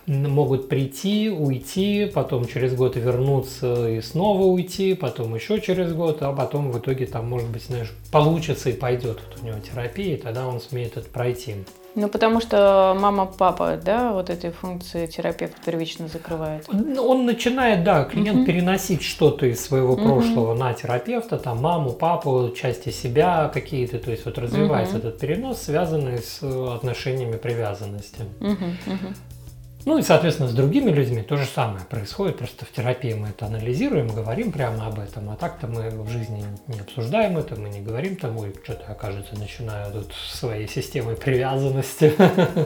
могут 0.07 0.69
прийти, 0.69 1.29
уйти, 1.29 2.11
потом 2.13 2.45
через 2.45 2.75
год 2.75 2.95
вернуться 2.95 3.89
и 3.89 4.01
снова 4.01 4.43
уйти, 4.43 4.93
потом 4.93 5.35
еще 5.35 5.61
через 5.61 5.93
год, 5.93 6.21
а 6.21 6.33
потом 6.33 6.71
в 6.71 6.79
итоге 6.79 7.05
там, 7.05 7.29
может 7.29 7.49
быть, 7.49 7.63
знаешь, 7.63 7.91
получится 8.11 8.69
и 8.69 8.73
пойдет 8.73 9.19
вот 9.27 9.41
у 9.41 9.45
него 9.45 9.59
терапия, 9.59 10.15
и 10.15 10.17
тогда 10.17 10.47
он 10.47 10.59
сумеет 10.59 10.97
это 10.97 11.09
пройти. 11.09 11.55
Ну, 11.95 12.07
потому 12.09 12.41
что 12.41 12.97
мама, 12.99 13.27
папа, 13.27 13.79
да, 13.83 14.13
вот 14.13 14.31
этой 14.31 14.49
функции 14.49 15.05
терапевт 15.05 15.53
первично 15.63 16.07
закрывает. 16.07 16.67
Он 16.67 17.25
начинает, 17.25 17.83
да, 17.83 18.03
клиент 18.05 18.39
угу. 18.39 18.45
переносить 18.47 19.03
что-то 19.03 19.45
из 19.45 19.63
своего 19.63 19.93
угу. 19.93 20.03
прошлого 20.03 20.55
на 20.55 20.73
терапевта, 20.73 21.37
там, 21.37 21.61
маму, 21.61 21.91
папу, 21.91 22.51
части 22.55 22.89
себя 22.89 23.49
какие-то, 23.53 23.99
то 23.99 24.09
есть 24.09 24.25
вот 24.25 24.39
развивается 24.39 24.97
угу. 24.97 25.07
этот 25.07 25.19
перенос, 25.19 25.61
связанный 25.61 26.17
с 26.17 26.41
отношениями 26.41 27.37
привязанности. 27.37 28.23
Угу, 28.39 28.49
угу. 28.87 29.13
Ну 29.85 29.97
и, 29.97 30.01
соответственно, 30.01 30.47
с 30.47 30.53
другими 30.53 30.91
людьми 30.91 31.21
то 31.21 31.35
же 31.35 31.45
самое 31.45 31.83
происходит, 31.85 32.37
просто 32.37 32.65
в 32.65 32.71
терапии 32.71 33.13
мы 33.13 33.29
это 33.29 33.47
анализируем, 33.47 34.07
говорим 34.07 34.51
прямо 34.53 34.87
об 34.87 34.97
этом, 34.97 35.29
а 35.29 35.35
так-то 35.35 35.67
мы 35.67 35.89
в 35.89 36.09
жизни 36.09 36.45
не 36.67 36.79
обсуждаем 36.79 37.37
это, 37.37 37.59
мы 37.59 37.67
не 37.67 37.81
говорим 37.81 38.15
там, 38.15 38.37
ой, 38.37 38.55
что-то, 38.63 38.89
окажется, 38.89 39.37
начинаю 39.37 39.91
тут 39.91 40.13
своей 40.13 40.69
системой 40.69 41.17
привязанности 41.17 42.13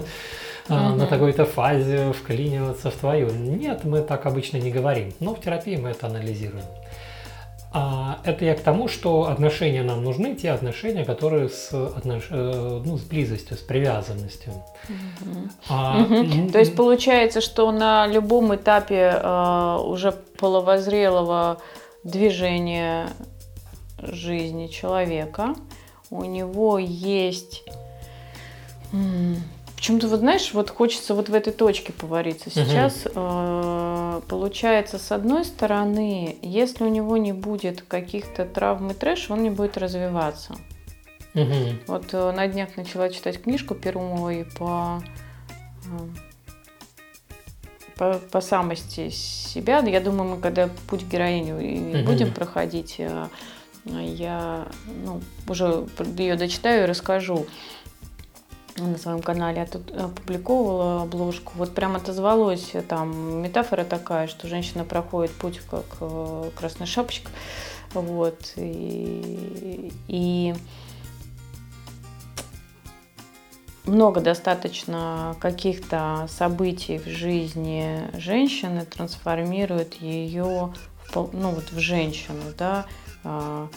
на 0.70 1.08
такой-то 1.08 1.46
фазе 1.46 2.14
вклиниваться 2.14 2.92
в 2.92 2.96
твою. 2.96 3.32
Нет, 3.32 3.84
мы 3.84 4.02
так 4.02 4.28
обычно 4.28 4.58
не 4.58 4.70
говорим, 4.70 5.12
но 5.20 5.34
в 5.34 5.42
терапии 5.42 5.76
мы 5.76 5.90
это 5.90 6.06
анализируем. 6.06 6.66
А 7.74 8.20
это 8.24 8.46
я 8.46 8.56
к 8.56 8.62
тому, 8.62 8.88
что 8.88 9.24
отношения 9.24 9.84
нам 9.84 10.04
нужны, 10.04 10.36
те 10.36 10.52
отношения, 10.52 11.04
которые 11.04 11.50
с, 11.50 11.74
отнош... 11.74 12.28
Э, 12.30 12.82
ну, 12.84 12.98
с 12.98 13.02
близостью, 13.02 13.58
с 13.58 13.60
привязанностью. 13.60 14.54
Угу. 14.88 15.50
А, 15.70 16.02
угу. 16.02 16.50
То 16.52 16.60
есть 16.60 16.76
получается, 16.76 17.42
что 17.42 17.72
на 17.72 18.08
любом 18.08 18.56
этапе 18.56 19.20
э, 19.22 19.78
уже 19.84 20.14
половозрелого 20.40 21.58
движения 22.04 23.10
жизни 24.02 24.68
человека 24.68 25.56
у 26.10 26.24
него 26.24 26.80
есть 26.80 27.64
Почему-то, 29.76 30.08
вот 30.08 30.22
знаешь, 30.22 30.54
вот 30.54 30.72
хочется 30.72 31.14
вот 31.14 31.30
в 31.30 31.34
этой 31.36 31.54
точке 31.54 31.94
повариться. 31.94 32.50
Сейчас 32.50 33.06
угу. 33.06 33.12
э, 33.16 33.97
получается, 34.22 34.98
с 35.00 35.12
одной 35.12 35.46
стороны, 35.46 36.38
если 36.42 36.84
у 36.84 36.90
него 36.90 37.18
не 37.18 37.34
будет 37.34 37.82
каких-то 37.82 38.46
травм 38.46 38.92
и 38.92 38.94
трэш, 38.94 39.30
он 39.30 39.44
не 39.44 39.50
будет 39.50 39.78
развиваться. 39.78 40.56
Угу. 41.34 41.54
Вот 41.88 42.14
э, 42.14 42.32
на 42.32 42.48
днях 42.48 42.78
начала 42.78 43.10
читать 43.10 43.42
книжку 43.42 43.76
Перумовой 43.76 44.48
по, 44.58 45.02
э, 45.86 46.00
по, 47.96 48.14
по 48.32 48.42
самости 48.42 49.10
себя. 49.10 49.80
Я 49.80 50.02
думаю, 50.02 50.36
мы 50.36 50.42
когда 50.42 50.70
путь 50.88 51.04
героиню 51.04 51.56
угу. 51.56 52.06
будем 52.06 52.34
проходить, 52.34 52.96
э, 53.00 53.28
я 53.86 54.68
ну, 55.06 55.22
уже 55.48 55.86
ее 56.18 56.36
дочитаю 56.36 56.84
и 56.84 56.88
расскажу 56.88 57.46
на 58.78 58.98
своем 58.98 59.22
канале 59.22 59.60
я 59.60 59.66
тут 59.66 59.92
опубликовывала 59.92 61.04
обложку. 61.04 61.54
Вот 61.56 61.74
прям 61.74 61.96
отозвалось, 61.96 62.72
э, 62.74 62.82
там 62.82 63.42
метафора 63.42 63.84
такая, 63.84 64.28
что 64.28 64.48
женщина 64.48 64.84
проходит 64.84 65.32
путь 65.32 65.60
как 65.70 65.86
э, 66.00 66.52
красный 66.56 66.86
шапочка. 66.86 67.32
Вот. 67.94 68.54
И, 68.58 69.92
и 70.08 70.54
много 73.86 74.22
достаточно 74.22 75.36
каких-то 75.40 76.28
событий 76.30 76.98
в 76.98 77.08
жизни 77.08 78.10
женщины 78.18 78.86
трансформирует 78.86 79.96
ее 79.96 80.74
в, 81.14 81.30
ну, 81.34 81.52
вот 81.52 81.72
в 81.72 81.80
женщину, 81.80 82.42
да, 82.58 82.86
а, 83.24 83.70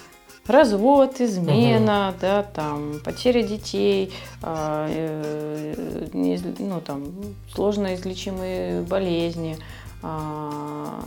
развод, 0.47 1.21
измена, 1.21 2.11
угу. 2.11 2.19
да, 2.21 2.43
там, 2.43 3.01
потеря 3.05 3.43
детей, 3.43 4.13
а, 4.43 4.87
э, 4.89 6.09
не, 6.13 6.41
ну, 6.59 6.81
там, 6.81 7.13
сложно 7.53 7.95
излечимые 7.95 8.83
болезни. 8.83 9.57
А, 10.03 11.05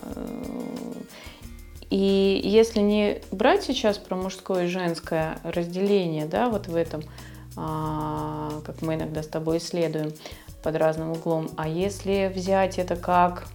и 1.89 2.41
если 2.43 2.79
не 2.79 3.21
брать 3.31 3.63
сейчас 3.63 3.97
про 3.97 4.15
мужское 4.15 4.65
и 4.65 4.67
женское 4.67 5.39
разделение, 5.43 6.25
да, 6.25 6.49
вот 6.49 6.67
в 6.67 6.75
этом, 6.75 7.01
а, 7.55 8.51
как 8.65 8.81
мы 8.81 8.95
иногда 8.95 9.23
с 9.23 9.27
тобой 9.27 9.57
исследуем, 9.57 10.13
под 10.63 10.77
разным 10.77 11.11
углом. 11.11 11.49
А 11.57 11.67
если 11.67 12.31
взять 12.33 12.79
это 12.79 12.95
как 12.95 13.47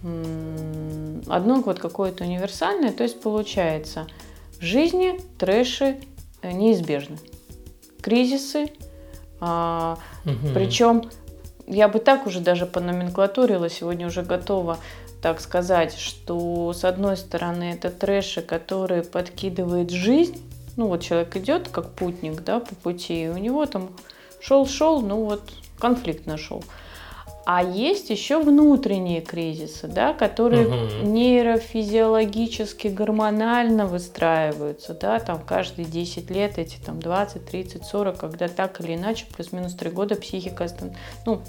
одно 1.27 1.61
вот 1.61 1.79
какое-то 1.79 2.23
универсальное, 2.23 2.91
то 2.91 3.01
есть 3.01 3.19
получается– 3.19 4.07
в 4.59 4.63
жизни 4.63 5.19
трэши 5.37 5.97
э, 6.41 6.51
неизбежны. 6.51 7.17
Кризисы, 8.01 8.71
а, 9.39 9.97
угу. 10.25 10.53
причем 10.53 11.09
я 11.67 11.87
бы 11.87 11.99
так 11.99 12.25
уже 12.27 12.39
даже 12.39 12.65
по 12.65 12.79
номенклатурила, 12.79 13.69
сегодня 13.69 14.07
уже 14.07 14.23
готова 14.23 14.77
так 15.21 15.41
сказать, 15.41 15.97
что 15.97 16.73
с 16.73 16.85
одной 16.85 17.17
стороны 17.17 17.73
это 17.73 17.89
трэши, 17.89 18.41
которые 18.41 19.03
подкидывает 19.03 19.91
жизнь, 19.91 20.41
ну 20.77 20.87
вот 20.87 21.01
человек 21.01 21.35
идет 21.35 21.67
как 21.69 21.91
путник, 21.91 22.41
да, 22.41 22.59
по 22.59 22.73
пути, 22.75 23.25
и 23.25 23.27
у 23.27 23.37
него 23.37 23.65
там 23.65 23.89
шел-шел, 24.39 25.01
ну 25.01 25.25
вот 25.25 25.51
конфликт 25.77 26.25
нашел. 26.25 26.63
А 27.51 27.63
есть 27.63 28.11
еще 28.11 28.39
внутренние 28.39 29.21
кризисы, 29.21 29.87
да, 29.87 30.13
которые 30.13 30.67
угу. 30.67 31.07
нейрофизиологически, 31.07 32.89
гормонально 32.89 33.87
выстраиваются, 33.87 34.93
да, 34.93 35.17
там 35.19 35.41
каждые 35.41 35.87
10 35.87 36.29
лет, 36.29 36.59
эти 36.59 36.77
там 36.77 36.99
20, 36.99 37.43
30, 37.43 37.83
40, 37.83 38.19
когда 38.19 38.49
так 38.49 38.79
или 38.81 38.93
иначе, 38.93 39.25
плюс-минус 39.35 39.73
3 39.73 39.89
года 39.89 40.15
психика, 40.15 40.67
ну, 41.25 41.41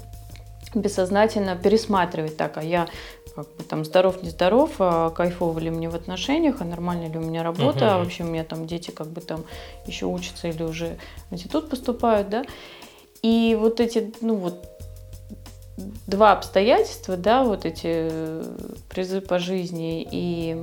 бессознательно 0.73 1.55
пересматривает 1.55 2.35
так, 2.35 2.57
а 2.57 2.63
я 2.63 2.87
как 3.35 3.45
бы 3.55 3.63
там 3.63 3.85
здоров, 3.85 4.23
не 4.23 4.31
здоров, 4.31 4.71
а 4.79 5.11
кайфово 5.11 5.59
ли 5.59 5.69
мне 5.69 5.87
в 5.87 5.93
отношениях, 5.93 6.61
а 6.61 6.65
нормально 6.65 7.11
ли 7.11 7.19
у 7.19 7.21
меня 7.21 7.43
работа, 7.43 7.85
uh-huh. 7.85 7.89
а 7.89 7.97
вообще 7.99 8.23
у 8.23 8.27
меня 8.27 8.43
там 8.43 8.65
дети 8.65 8.89
как 8.89 9.05
бы 9.05 9.21
там 9.21 9.43
еще 9.85 10.07
учатся 10.07 10.47
или 10.47 10.63
уже 10.63 10.97
в 11.29 11.35
институт 11.35 11.69
поступают, 11.69 12.27
да. 12.29 12.43
И 13.21 13.55
вот 13.59 13.79
эти, 13.79 14.11
ну 14.21 14.33
вот 14.33 14.65
два 16.07 16.33
обстоятельства, 16.33 17.17
да, 17.17 17.43
вот 17.43 17.65
эти 17.65 17.87
э, 18.09 18.43
призы 18.89 19.21
по 19.21 19.39
жизни 19.39 20.07
и 20.09 20.55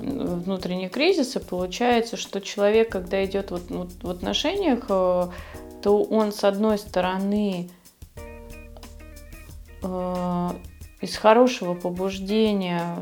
внутренние 0.00 0.88
кризисы, 0.88 1.40
получается, 1.40 2.16
что 2.16 2.40
человек, 2.40 2.90
когда 2.90 3.24
идет 3.24 3.50
вот, 3.50 3.70
вот 3.70 3.90
в 4.02 4.10
отношениях, 4.10 4.84
э, 4.88 5.28
то 5.82 6.02
он 6.02 6.32
с 6.32 6.44
одной 6.44 6.78
стороны 6.78 7.70
э, 9.82 10.50
из 11.00 11.16
хорошего 11.16 11.74
побуждения, 11.74 12.96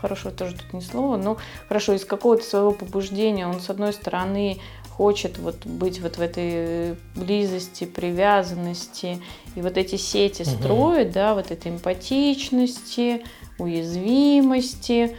хорошего 0.00 0.32
тоже 0.32 0.56
тут 0.56 0.72
не 0.72 0.80
слово, 0.80 1.16
но 1.16 1.36
хорошо, 1.68 1.92
из 1.92 2.04
какого-то 2.04 2.42
своего 2.42 2.72
побуждения 2.72 3.46
он 3.46 3.60
с 3.60 3.70
одной 3.70 3.92
стороны 3.92 4.58
хочет 4.96 5.38
вот 5.38 5.64
быть 5.64 6.00
вот 6.00 6.18
в 6.18 6.20
этой 6.20 6.96
близости, 7.14 7.84
привязанности 7.84 9.22
и 9.56 9.62
вот 9.62 9.78
эти 9.78 9.96
сети 9.96 10.42
угу. 10.42 10.50
строить, 10.50 11.12
да, 11.12 11.34
вот 11.34 11.50
этой 11.50 11.72
эмпатичности, 11.72 13.24
уязвимости. 13.58 15.16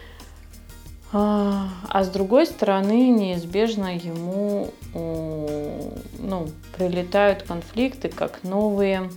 А, 1.11 1.69
а 1.89 2.03
с 2.03 2.09
другой 2.09 2.45
стороны, 2.45 3.09
неизбежно 3.09 3.95
ему 3.95 4.71
ну, 4.93 6.49
прилетают 6.77 7.43
конфликты 7.43 8.09
как 8.09 8.43
новые 8.43 9.09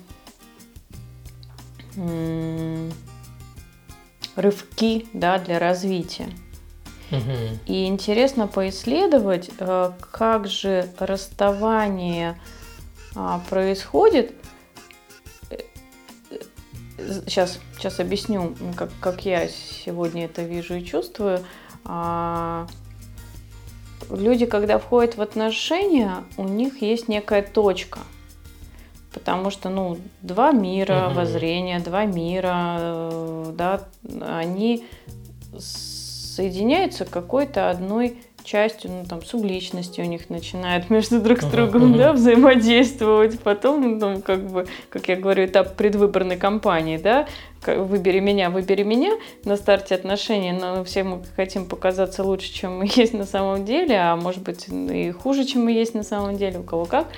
рывки 4.37 5.07
да, 5.13 5.39
для 5.39 5.59
развития. 5.59 6.29
И 7.67 7.87
интересно 7.87 8.47
поисследовать, 8.49 9.51
э, 9.59 9.93
как 10.11 10.49
же 10.49 10.89
расставание 10.99 12.39
а, 13.15 13.41
происходит. 13.49 14.35
Сейчас, 16.99 17.59
сейчас 17.77 18.01
объясню, 18.01 18.57
как, 18.77 18.91
как 19.01 19.25
я 19.25 19.49
сегодня 19.49 20.25
это 20.25 20.43
вижу 20.43 20.75
и 20.75 20.85
чувствую. 20.85 21.45
А, 21.85 22.67
люди, 24.11 24.47
когда 24.47 24.79
входят 24.79 25.17
в 25.17 25.23
отношения, 25.23 26.25
у 26.37 26.45
них 26.45 26.83
есть 26.83 27.09
некая 27.09 27.43
точка. 27.43 28.01
Потому 29.13 29.51
что, 29.51 29.71
ну, 29.71 29.99
два 30.21 30.53
мира, 30.53 31.07
угу. 31.07 31.21
воззрения, 31.21 31.81
два 31.81 32.05
мира, 32.05 32.77
э, 32.79 33.53
да, 33.57 33.89
они 34.21 34.85
соединяются 36.37 37.07
какой-то 37.07 37.71
одной 37.71 38.19
частью, 38.45 38.93
ну, 38.93 39.05
там, 39.05 39.23
субличности 39.23 40.01
у 40.01 40.05
них 40.05 40.31
начинает 40.31 40.89
между 40.91 41.21
друг 41.21 41.43
с 41.43 41.47
другом, 41.47 41.95
uh-huh. 41.95 41.99
да, 41.99 42.13
взаимодействовать. 42.13 43.41
Потом, 43.41 43.99
ну, 43.99 44.23
как 44.23 44.47
бы, 44.47 44.67
как 44.89 45.09
я 45.09 45.17
говорю, 45.17 45.47
этап 45.47 45.75
предвыборной 45.77 46.37
кампании, 46.37 46.97
да, 46.97 47.27
выбери 47.67 48.21
меня, 48.21 48.51
выбери 48.51 48.85
меня 48.85 49.13
на 49.45 49.57
старте 49.57 49.95
отношений, 49.95 50.53
но 50.53 50.85
все 50.85 51.03
мы 51.03 51.23
хотим 51.35 51.67
показаться 51.67 52.23
лучше, 52.23 52.53
чем 52.53 52.79
мы 52.79 52.87
есть 52.95 53.15
на 53.15 53.25
самом 53.25 53.65
деле, 53.65 53.97
а 53.97 54.17
может 54.17 54.43
быть 54.43 54.67
и 54.69 55.11
хуже, 55.11 55.45
чем 55.45 55.65
мы 55.65 55.73
есть 55.73 55.95
на 55.95 56.05
самом 56.05 56.37
деле, 56.37 56.61
у 56.61 56.63
кого 56.63 56.85
как. 56.85 57.09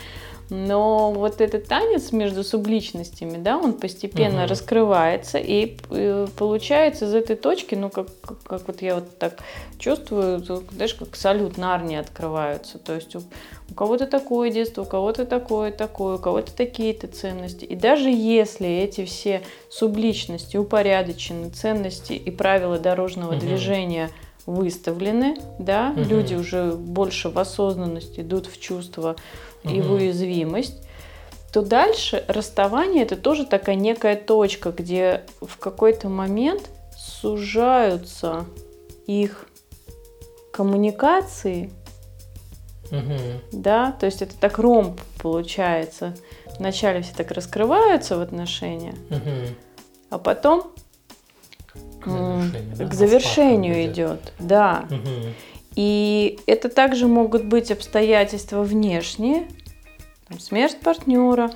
Но 0.50 1.12
вот 1.12 1.40
этот 1.40 1.69
танец 1.69 2.11
между 2.11 2.43
субличностями, 2.43 3.37
да, 3.37 3.59
он 3.59 3.75
постепенно 3.75 4.43
угу. 4.43 4.50
раскрывается, 4.50 5.38
и 5.38 5.76
э, 5.90 6.26
получается 6.37 7.05
из 7.05 7.14
этой 7.14 7.37
точки, 7.37 7.75
ну, 7.75 7.90
как, 7.90 8.07
как, 8.21 8.43
как 8.45 8.67
вот 8.67 8.81
я 8.81 8.95
вот 8.95 9.19
так 9.19 9.38
чувствую, 9.78 10.38
знаешь, 10.73 10.95
как 10.95 11.14
салют 11.17 11.59
Нарнии 11.59 11.99
открываются. 11.99 12.78
То 12.78 12.95
есть 12.95 13.14
у, 13.14 13.21
у 13.71 13.75
кого-то 13.75 14.07
такое 14.07 14.50
детство, 14.50 14.83
у 14.83 14.87
кого-то 14.87 15.26
такое, 15.26 15.71
такое, 15.71 16.17
у 16.17 16.19
кого-то 16.19 16.55
такие-то 16.55 17.09
ценности. 17.09 17.67
И 17.67 17.76
даже 17.76 18.09
если 18.09 18.69
эти 18.69 19.05
все 19.05 19.43
субличности 19.69 20.57
упорядочены, 20.57 21.50
ценности 21.50 22.14
и 22.14 22.31
правила 22.31 22.78
дорожного 22.78 23.33
угу. 23.33 23.40
движения 23.40 24.11
выставлены, 24.49 25.37
да, 25.59 25.93
угу. 25.95 26.05
люди 26.05 26.35
уже 26.35 26.73
больше 26.73 27.28
в 27.28 27.38
осознанность 27.38 28.19
идут 28.19 28.47
в 28.47 28.59
чувство 28.59 29.17
угу. 29.62 29.75
и 29.75 29.81
в 29.83 29.93
уязвимость, 29.93 30.83
то 31.52 31.61
дальше 31.61 32.25
расставание 32.28 33.02
это 33.02 33.17
тоже 33.17 33.45
такая 33.45 33.76
некая 33.76 34.17
точка, 34.17 34.71
где 34.71 35.25
в 35.43 35.59
какой-то 35.59 36.09
момент 36.09 36.71
сужаются 36.97 38.47
их 39.07 39.47
коммуникации, 40.50 41.71
угу. 42.90 43.19
да, 43.52 43.93
то 43.93 44.07
есть 44.07 44.23
это 44.23 44.35
так 44.35 44.59
ромб 44.59 44.99
получается. 45.21 46.14
Вначале 46.59 47.02
все 47.02 47.14
так 47.14 47.31
раскрываются 47.33 48.17
в 48.17 48.23
отношениях, 48.23 48.97
угу. 49.11 49.55
а 50.09 50.19
потом 50.19 50.73
к 52.05 52.95
завершению, 52.95 53.87
идет, 53.87 54.33
да. 54.38 54.87
Угу. 54.90 55.35
И 55.76 56.40
это 56.47 56.69
также 56.69 57.07
могут 57.07 57.45
быть 57.45 57.71
обстоятельства 57.71 58.62
внешние, 58.62 59.49
там, 60.28 60.40
смерть 60.40 60.78
партнера, 60.81 61.50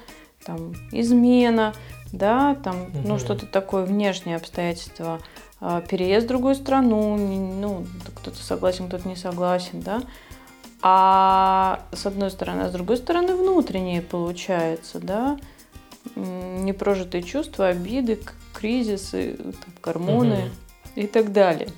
там, 0.45 0.75
измена, 0.93 1.75
да, 2.13 2.55
там, 2.63 2.83
угу. 2.83 2.99
ну, 3.05 3.19
что-то 3.19 3.47
такое 3.47 3.85
внешнее 3.85 4.37
обстоятельство, 4.37 5.21
а, 5.61 5.81
переезд 5.81 6.27
в 6.27 6.29
другую 6.29 6.55
страну, 6.55 7.17
ну, 7.17 7.87
кто-то 8.15 8.37
согласен, 8.37 8.89
кто-то 8.89 9.09
не 9.09 9.17
согласен, 9.17 9.81
да. 9.81 10.03
А 10.83 11.85
с 11.93 12.07
одной 12.07 12.31
стороны, 12.31 12.63
а 12.63 12.69
с 12.69 12.73
другой 12.73 12.97
стороны 12.97 13.37
внутреннее 13.37 14.03
получается, 14.03 14.99
да, 14.99 15.39
непрожитые 16.17 17.23
чувства, 17.23 17.69
обиды, 17.69 18.19
кризисы, 18.63 19.37
там, 19.37 19.75
гормоны 19.83 20.37
угу. 20.37 20.51
и 20.95 21.07
так 21.09 21.33
далее. 21.33 21.69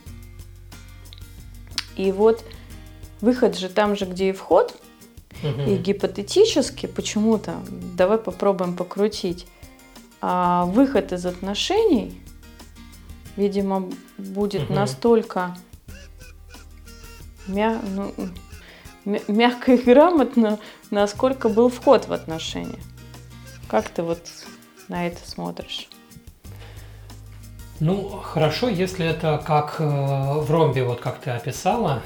И 1.97 2.13
вот 2.13 2.45
выход 3.23 3.57
же 3.57 3.71
там 3.71 3.97
же, 3.97 4.05
где 4.05 4.29
и 4.29 4.33
вход, 4.33 4.79
угу. 5.43 5.63
и 5.63 5.77
гипотетически 5.77 6.87
почему-то, 6.87 7.57
давай 7.97 8.19
попробуем 8.19 8.77
покрутить, 8.77 9.47
а 10.21 10.67
выход 10.67 11.13
из 11.13 11.25
отношений, 11.25 12.21
видимо, 13.37 13.91
будет 14.19 14.65
угу. 14.65 14.75
настолько 14.75 15.57
мя 17.47 17.81
ну, 17.95 18.13
мягко 19.29 19.73
и 19.73 19.83
грамотно, 19.83 20.59
насколько 20.91 21.49
был 21.49 21.71
вход 21.71 22.09
в 22.09 22.13
отношения. 22.13 22.81
Как 23.69 23.89
ты 23.89 24.03
вот 24.03 24.21
на 24.89 25.07
это 25.07 25.27
смотришь? 25.27 25.89
Ну, 27.81 28.09
хорошо, 28.23 28.69
если 28.69 29.05
это 29.05 29.43
как 29.45 29.77
э, 29.81 29.85
в 29.85 30.49
ромбе, 30.49 30.85
вот 30.85 31.01
как 31.01 31.19
ты 31.19 31.31
описала, 31.31 32.03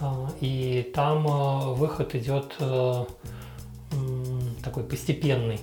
э, 0.00 0.04
и 0.40 0.90
там 0.94 1.26
э, 1.26 1.74
выход 1.74 2.14
идет 2.14 2.56
такой 4.62 4.82
постепенный. 4.82 5.60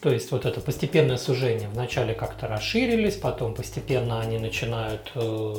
То 0.00 0.10
есть 0.10 0.30
вот 0.30 0.44
это 0.44 0.60
постепенное 0.60 1.16
сужение. 1.16 1.68
Вначале 1.68 2.14
как-то 2.14 2.46
расширились, 2.46 3.16
потом 3.16 3.54
постепенно 3.54 4.20
они 4.20 4.38
начинают 4.38 5.10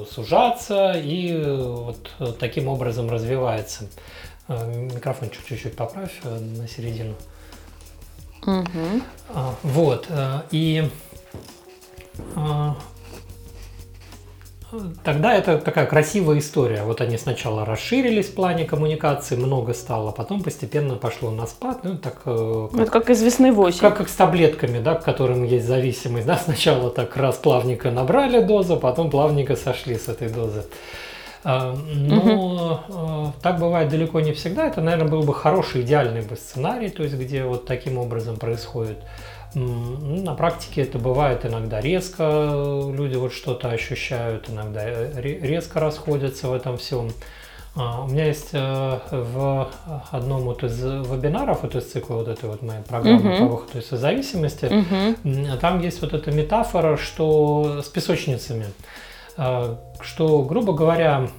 сужаться, 0.09 0.93
и 0.93 1.35
вот 1.37 2.09
таким 2.39 2.69
образом 2.69 3.09
развивается. 3.09 3.89
Микрофон 4.47 5.29
чуть-чуть 5.31 5.75
поправь 5.75 6.13
на 6.23 6.67
середину. 6.69 7.15
Угу. 8.43 9.01
Вот. 9.63 10.07
И 10.51 10.89
а, 10.89 10.89
тогда 15.03 15.33
это 15.33 15.57
такая 15.57 15.85
красивая 15.85 16.39
история. 16.39 16.83
Вот 16.83 17.01
они 17.01 17.17
сначала 17.17 17.65
расширились 17.65 18.27
в 18.27 18.35
плане 18.35 18.65
коммуникации, 18.65 19.35
много 19.35 19.73
стало, 19.73 20.11
потом 20.11 20.43
постепенно 20.43 20.95
пошло 20.95 21.31
на 21.31 21.47
спад. 21.47 21.79
Ну, 21.83 21.97
так, 21.97 22.21
э, 22.25 22.67
как, 22.71 22.81
это 22.81 22.91
как 22.91 23.09
из 23.09 23.21
весны 23.21 23.51
в 23.51 23.59
осень. 23.59 23.79
Как, 23.79 23.97
как 23.97 24.09
с 24.09 24.15
таблетками, 24.15 24.79
да, 24.79 24.95
к 24.95 25.03
которым 25.03 25.43
есть 25.43 25.65
зависимость. 25.65 26.27
Да? 26.27 26.37
Сначала 26.37 26.89
так 26.89 27.15
раз 27.15 27.37
плавненько 27.37 27.91
набрали 27.91 28.41
дозу, 28.41 28.77
потом 28.77 29.09
плавненько 29.09 29.55
сошли 29.55 29.95
с 29.95 30.09
этой 30.09 30.29
дозы. 30.29 30.65
А, 31.43 31.73
но 31.73 32.83
угу. 32.89 33.33
так 33.41 33.59
бывает 33.59 33.89
далеко 33.89 34.19
не 34.19 34.33
всегда. 34.33 34.67
Это, 34.67 34.81
наверное, 34.81 35.09
был 35.09 35.23
бы 35.23 35.33
хороший, 35.33 35.81
идеальный 35.81 36.21
бы 36.21 36.35
сценарий, 36.35 36.89
то 36.89 37.03
есть 37.03 37.15
где 37.15 37.45
вот 37.45 37.65
таким 37.65 37.97
образом 37.97 38.35
происходит. 38.35 38.97
Ну, 39.53 40.23
на 40.23 40.33
практике 40.35 40.81
это 40.81 40.99
бывает 40.99 41.45
иногда 41.45 41.79
резко, 41.79 42.23
люди 42.93 43.15
вот 43.15 43.33
что-то 43.33 43.69
ощущают, 43.69 44.49
иногда 44.49 44.81
э, 44.83 45.21
резко 45.21 45.79
расходятся 45.79 46.49
в 46.49 46.53
этом 46.53 46.77
всем. 46.77 47.11
А, 47.75 48.03
у 48.03 48.07
меня 48.07 48.25
есть 48.25 48.49
э, 48.53 48.99
в 49.11 49.69
одном 50.11 50.41
вот 50.41 50.63
из 50.63 50.81
вебинаров, 50.81 51.61
вот 51.61 51.75
из 51.75 51.91
цикла 51.91 52.15
вот 52.15 52.27
этой 52.27 52.49
вот 52.49 52.61
моей 52.61 52.81
программы 52.81 53.31
uh-huh. 53.31 53.39
по 53.39 53.45
выходу 53.45 53.79
из 53.79 53.89
зависимости, 53.89 54.65
uh-huh. 54.65 55.57
там 55.59 55.81
есть 55.81 56.01
вот 56.01 56.13
эта 56.13 56.31
метафора, 56.31 56.97
что 56.97 57.81
с 57.83 57.87
песочницами, 57.87 58.65
э, 59.37 59.75
что, 60.01 60.41
грубо 60.43 60.73
говоря, 60.73 61.29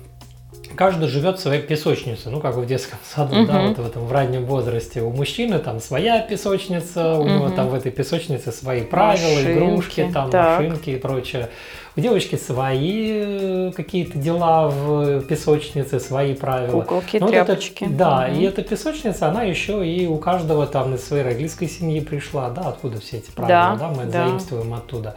каждый 0.75 1.09
живет 1.09 1.39
в 1.39 1.43
своей 1.43 1.63
песочнице, 1.63 2.31
ну, 2.31 2.41
как 2.41 2.57
в 2.57 2.67
детском 2.67 2.99
саду, 3.05 3.37
uh-huh. 3.37 3.47
да, 3.47 3.63
вот 3.63 3.79
в 3.79 3.87
этом 3.87 4.07
в 4.07 4.13
раннем 4.13 4.45
возрасте. 4.45 5.03
У 5.03 5.11
мужчины 5.11 5.59
там 5.59 5.81
своя 5.81 6.21
песочница, 6.21 7.15
у 7.15 7.25
uh-huh. 7.25 7.35
него 7.35 7.51
там 7.51 7.69
в 7.69 7.75
этой 7.75 7.93
песочнице 7.93 8.53
свои 8.53 8.83
правила, 8.83 9.31
машинки, 9.31 9.53
игрушки, 9.53 10.11
там 10.13 10.31
так. 10.31 10.61
машинки 10.61 10.91
и 10.91 10.97
прочее. 10.97 11.51
У 11.97 12.01
девочки 12.01 12.37
свои 12.37 13.11
э, 13.13 13.73
какие-то 13.75 14.19
дела 14.19 14.69
в 14.69 15.23
песочнице, 15.23 15.99
свои 15.99 16.35
правила. 16.35 16.83
Куколки, 16.83 17.17
Но 17.17 17.29
тряпочки. 17.29 17.85
Вот 17.85 17.91
это, 17.91 17.99
да, 17.99 18.29
uh-huh. 18.29 18.39
и 18.39 18.45
эта 18.45 18.63
песочница, 18.63 19.29
она 19.29 19.43
еще 19.43 19.87
и 19.87 20.07
у 20.07 20.19
каждого 20.19 20.67
там 20.67 20.95
из 20.95 21.05
своей 21.05 21.25
родительской 21.25 21.69
семьи 21.69 22.01
пришла, 22.01 22.51
да, 22.51 22.69
откуда 22.69 23.01
все 23.01 23.17
эти 23.17 23.31
правила, 23.31 23.77
да, 23.77 23.77
да 23.77 23.89
мы 23.89 24.05
да. 24.05 24.27
заимствуем 24.27 24.75
оттуда. 24.75 25.17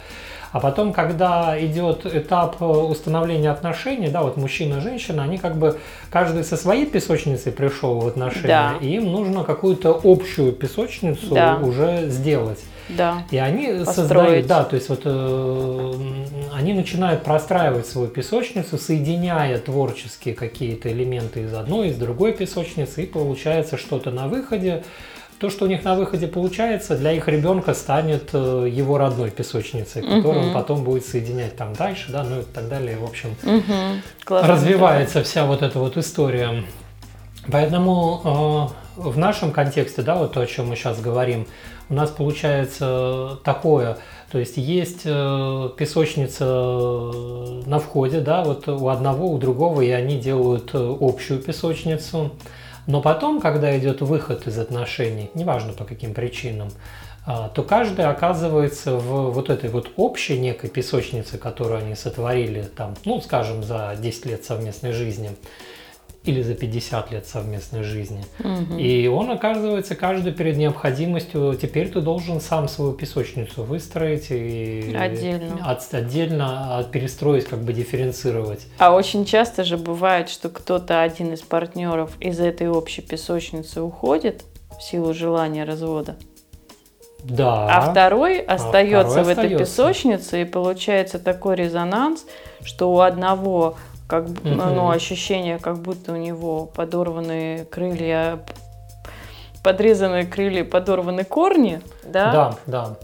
А 0.52 0.60
потом, 0.60 0.92
когда 0.92 1.56
идет 1.58 2.04
этап 2.04 2.60
э, 2.60 2.64
установления 2.64 3.50
отношений, 3.50 4.08
да, 4.08 4.22
вот 4.22 4.36
мужчина 4.36 4.76
и 4.76 4.80
женщина, 4.80 5.22
они 5.22 5.38
как 5.38 5.56
бы 5.56 5.78
каждый 6.10 6.44
со 6.44 6.58
своей 6.58 6.84
песочницей 6.84 7.52
пришел 7.52 8.00
в 8.00 8.06
отношения, 8.06 8.46
да. 8.46 8.74
и 8.80 8.96
им 8.96 9.10
нужно 9.10 9.44
какую-то 9.44 9.98
общую 10.04 10.52
песочницу 10.52 11.34
да. 11.34 11.58
уже 11.60 12.08
сделать. 12.10 12.60
Да. 12.88 13.24
И 13.30 13.38
они 13.38 13.68
Построить. 13.68 13.94
создают, 13.94 14.46
да, 14.46 14.64
то 14.64 14.76
есть 14.76 14.88
вот 14.90 15.00
э, 15.04 15.92
они 16.52 16.74
начинают 16.74 17.22
простраивать 17.22 17.86
свою 17.86 18.08
песочницу, 18.08 18.76
соединяя 18.76 19.58
творческие 19.58 20.34
какие-то 20.34 20.92
элементы 20.92 21.42
из 21.42 21.54
одной, 21.54 21.88
из 21.88 21.96
другой 21.96 22.32
песочницы, 22.32 23.04
и 23.04 23.06
получается 23.06 23.78
что-то 23.78 24.10
на 24.10 24.28
выходе 24.28 24.84
то, 25.42 25.50
что 25.50 25.64
у 25.64 25.68
них 25.68 25.82
на 25.82 25.96
выходе 25.96 26.28
получается, 26.28 26.96
для 26.96 27.10
их 27.10 27.26
ребенка 27.26 27.74
станет 27.74 28.30
э, 28.32 28.68
его 28.70 28.96
родной 28.96 29.32
песочницей, 29.32 30.00
которую 30.00 30.38
угу. 30.38 30.46
он 30.46 30.54
потом 30.54 30.84
будет 30.84 31.04
соединять 31.04 31.56
там 31.56 31.72
дальше, 31.72 32.12
да, 32.12 32.22
ну 32.22 32.42
и 32.42 32.44
так 32.44 32.68
далее. 32.68 32.96
В 32.96 33.02
общем, 33.02 33.34
угу. 33.42 34.36
развивается 34.40 35.24
вся 35.24 35.44
вот 35.44 35.62
эта 35.62 35.80
вот 35.80 35.96
история. 35.96 36.62
Поэтому 37.50 38.70
э, 38.96 39.00
в 39.00 39.18
нашем 39.18 39.50
контексте, 39.50 40.02
да, 40.02 40.14
вот 40.14 40.32
то, 40.32 40.40
о 40.40 40.46
чем 40.46 40.68
мы 40.68 40.76
сейчас 40.76 41.00
говорим, 41.00 41.48
у 41.88 41.94
нас 41.94 42.10
получается 42.10 43.40
такое, 43.42 43.98
то 44.30 44.38
есть 44.38 44.58
есть 44.58 45.00
э, 45.06 45.70
песочница 45.76 46.44
на 47.66 47.80
входе, 47.80 48.20
да, 48.20 48.44
вот 48.44 48.68
у 48.68 48.88
одного, 48.88 49.32
у 49.32 49.38
другого, 49.38 49.80
и 49.80 49.90
они 49.90 50.18
делают 50.18 50.70
общую 50.72 51.40
песочницу. 51.40 52.30
Но 52.86 53.00
потом, 53.00 53.40
когда 53.40 53.76
идет 53.78 54.00
выход 54.00 54.46
из 54.46 54.58
отношений, 54.58 55.30
неважно 55.34 55.72
по 55.72 55.84
каким 55.84 56.14
причинам, 56.14 56.70
а, 57.24 57.48
то 57.48 57.62
каждый 57.62 58.04
оказывается 58.06 58.96
в 58.96 59.30
вот 59.30 59.48
этой 59.48 59.70
вот 59.70 59.92
общей 59.96 60.38
некой 60.38 60.68
песочнице, 60.68 61.38
которую 61.38 61.78
они 61.78 61.94
сотворили 61.94 62.62
там, 62.62 62.94
ну, 63.04 63.20
скажем, 63.20 63.62
за 63.62 63.94
10 63.96 64.26
лет 64.26 64.44
совместной 64.44 64.92
жизни 64.92 65.30
или 66.24 66.40
за 66.42 66.54
50 66.54 67.10
лет 67.10 67.26
совместной 67.26 67.82
жизни. 67.82 68.24
Угу. 68.38 68.78
И 68.78 69.08
он 69.08 69.30
оказывается 69.30 69.96
каждый 69.96 70.32
перед 70.32 70.56
необходимостью, 70.56 71.58
теперь 71.60 71.90
ты 71.90 72.00
должен 72.00 72.40
сам 72.40 72.68
свою 72.68 72.92
песочницу 72.92 73.64
выстроить 73.64 74.30
и 74.30 74.94
отдельно, 74.96 75.68
от, 75.68 75.82
отдельно 75.92 76.86
перестроить, 76.92 77.46
как 77.46 77.60
бы 77.60 77.72
дифференцировать. 77.72 78.66
А 78.78 78.94
очень 78.94 79.24
часто 79.24 79.64
же 79.64 79.76
бывает, 79.76 80.28
что 80.28 80.48
кто-то 80.48 81.02
один 81.02 81.32
из 81.32 81.42
партнеров 81.42 82.12
из 82.20 82.38
этой 82.38 82.68
общей 82.68 83.02
песочницы 83.02 83.82
уходит 83.82 84.44
в 84.78 84.82
силу 84.82 85.12
желания 85.14 85.64
развода. 85.64 86.16
Да. 87.24 87.68
А 87.68 87.90
второй 87.90 88.40
остается 88.40 89.20
а 89.20 89.22
второй 89.22 89.34
в 89.34 89.38
этой 89.38 89.58
песочнице, 89.58 90.42
и 90.42 90.44
получается 90.44 91.18
такой 91.18 91.56
резонанс, 91.56 92.26
что 92.64 92.92
у 92.92 93.00
одного 93.00 93.76
как 94.12 94.28
угу. 94.28 94.40
ну, 94.44 94.90
ощущение, 94.90 95.58
как 95.58 95.78
будто 95.78 96.12
у 96.12 96.16
него 96.16 96.66
подорванные 96.66 97.64
крылья, 97.64 98.40
подрезанные 99.64 100.26
крылья, 100.26 100.64
подорваны 100.64 101.24
корни, 101.24 101.80
да? 102.04 102.30
Да, 102.30 102.58
да. 102.66 102.96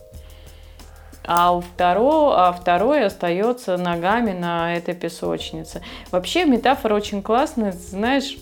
А 1.26 1.54
у 1.56 1.62
второго, 1.62 2.46
а 2.46 2.52
второй 2.52 3.06
остается 3.06 3.78
ногами 3.78 4.32
на 4.32 4.76
этой 4.76 4.92
песочнице. 4.92 5.80
Вообще 6.10 6.44
метафора 6.44 6.94
очень 6.94 7.22
классная, 7.22 7.72
знаешь, 7.72 8.36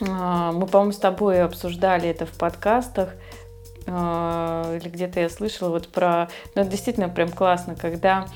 а, 0.00 0.52
мы, 0.52 0.68
по-моему, 0.68 0.92
с 0.92 0.98
тобой 0.98 1.42
обсуждали 1.42 2.08
это 2.08 2.24
в 2.24 2.38
подкастах, 2.38 3.14
а, 3.88 4.76
или 4.76 4.88
где-то 4.88 5.18
я 5.18 5.28
слышала 5.28 5.70
вот 5.70 5.88
про... 5.88 6.28
Ну, 6.54 6.62
это 6.62 6.70
действительно 6.70 7.08
прям 7.08 7.30
классно, 7.30 7.74
когда 7.74 8.26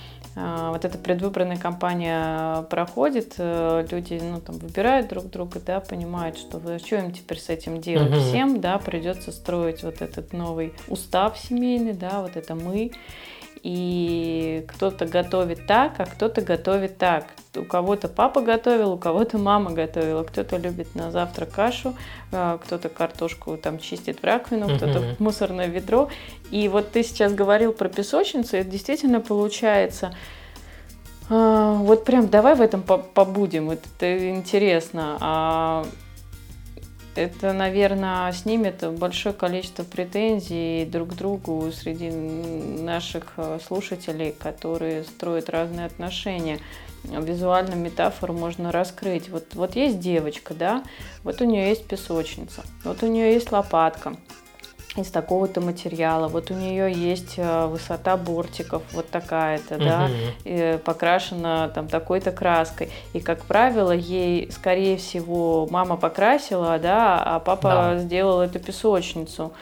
вот 0.71 0.85
эта 0.85 0.99
предвыборная 0.99 1.57
кампания 1.57 2.63
проходит, 2.71 3.35
э, 3.39 3.87
люди 3.91 4.21
ну, 4.23 4.41
там, 4.41 4.59
выбирают 4.59 5.09
друг 5.09 5.31
друга, 5.31 5.61
да, 5.65 5.81
понимают, 5.81 6.39
что 6.39 6.59
вы, 6.59 6.79
что 6.79 6.97
им 6.97 7.13
теперь 7.13 7.39
с 7.39 7.49
этим 7.49 7.81
делать 7.81 8.13
угу. 8.13 8.21
всем, 8.21 8.61
да, 8.61 8.79
придется 8.79 9.33
строить 9.33 9.83
вот 9.83 10.01
этот 10.01 10.33
новый 10.33 10.75
устав 10.89 11.37
семейный, 11.39 11.93
да, 11.93 12.23
вот 12.23 12.37
это 12.37 12.55
мы. 12.55 12.93
И 13.71 14.65
кто-то 14.67 15.05
готовит 15.05 15.67
так, 15.67 15.93
а 15.99 16.07
кто-то 16.07 16.41
готовит 16.41 16.97
так. 16.97 17.27
У 17.55 17.65
кого-то 17.65 18.09
папа 18.09 18.41
готовил, 18.41 18.93
у 18.93 18.97
кого-то 18.97 19.37
мама 19.37 19.73
готовила, 19.73 20.23
кто-то 20.23 20.57
любит 20.57 20.95
на 20.95 21.11
завтрак 21.11 21.51
кашу, 21.51 21.95
а, 22.33 22.57
кто-то 22.57 22.89
картошку 22.89 23.59
там 23.59 23.79
чистит 23.79 24.21
в 24.21 24.25
раковину, 24.25 24.75
кто-то 24.75 25.01
в 25.01 25.21
мусорное 25.21 25.67
ведро. 25.67 26.09
И 26.51 26.67
вот 26.69 26.93
ты 26.93 27.03
сейчас 27.03 27.35
говорил 27.35 27.75
про 27.75 27.91
песочницу, 27.91 28.57
и 28.57 28.61
это 28.61 28.71
действительно 28.71 29.21
получается 29.21 30.15
а, 31.29 31.75
вот 31.75 32.07
прям 32.07 32.29
давай 32.29 32.55
в 32.55 32.63
этом 32.63 32.83
побудем, 32.83 33.69
это 33.69 34.31
интересно. 34.31 35.85
Это, 37.19 37.53
наверное, 37.53 38.31
снимет 38.31 38.89
большое 38.97 39.35
количество 39.35 39.83
претензий 39.83 40.85
друг 40.85 41.09
к 41.09 41.15
другу 41.15 41.73
среди 41.73 42.11
наших 42.11 43.33
э, 43.39 43.59
слушателей, 43.67 44.31
которые 44.31 45.03
строят 45.03 45.51
разные 45.51 45.87
отношения. 45.87 46.61
Визуально 47.03 47.75
метафору 47.75 48.35
можно 48.35 48.71
раскрыть. 48.71 49.31
Вот, 49.31 49.55
вот 49.55 49.75
есть 49.75 49.99
девочка, 49.99 50.55
да, 50.55 50.85
вот 51.25 51.41
у 51.41 51.45
нее 51.45 51.71
есть 51.71 51.89
песочница, 51.89 52.63
вот 52.85 53.03
у 53.03 53.09
нее 53.09 53.33
есть 53.35 53.51
лопатка, 53.51 54.15
из 55.01 55.11
такого-то 55.11 55.61
материала. 55.61 56.29
Вот 56.29 56.51
у 56.51 56.55
нее 56.55 56.93
есть 56.93 57.35
э, 57.37 57.67
высота 57.67 58.17
бортиков, 58.17 58.83
вот 58.93 59.09
такая-то, 59.11 59.77
угу. 59.77 59.85
да, 59.85 60.09
и 60.45 60.79
покрашена 60.85 61.69
там 61.69 61.89
такой-то 61.89 62.33
краской. 62.33 62.91
И, 63.13 63.21
как 63.21 63.45
правило, 63.45 63.93
ей, 63.93 64.51
скорее 64.53 64.97
всего, 64.97 65.67
мама 65.71 65.97
покрасила, 65.97 66.79
да, 66.79 67.23
а 67.23 67.41
папа 67.41 67.69
да. 67.69 67.99
сделал 67.99 68.41
эту 68.41 68.59
песочницу, 68.61 69.53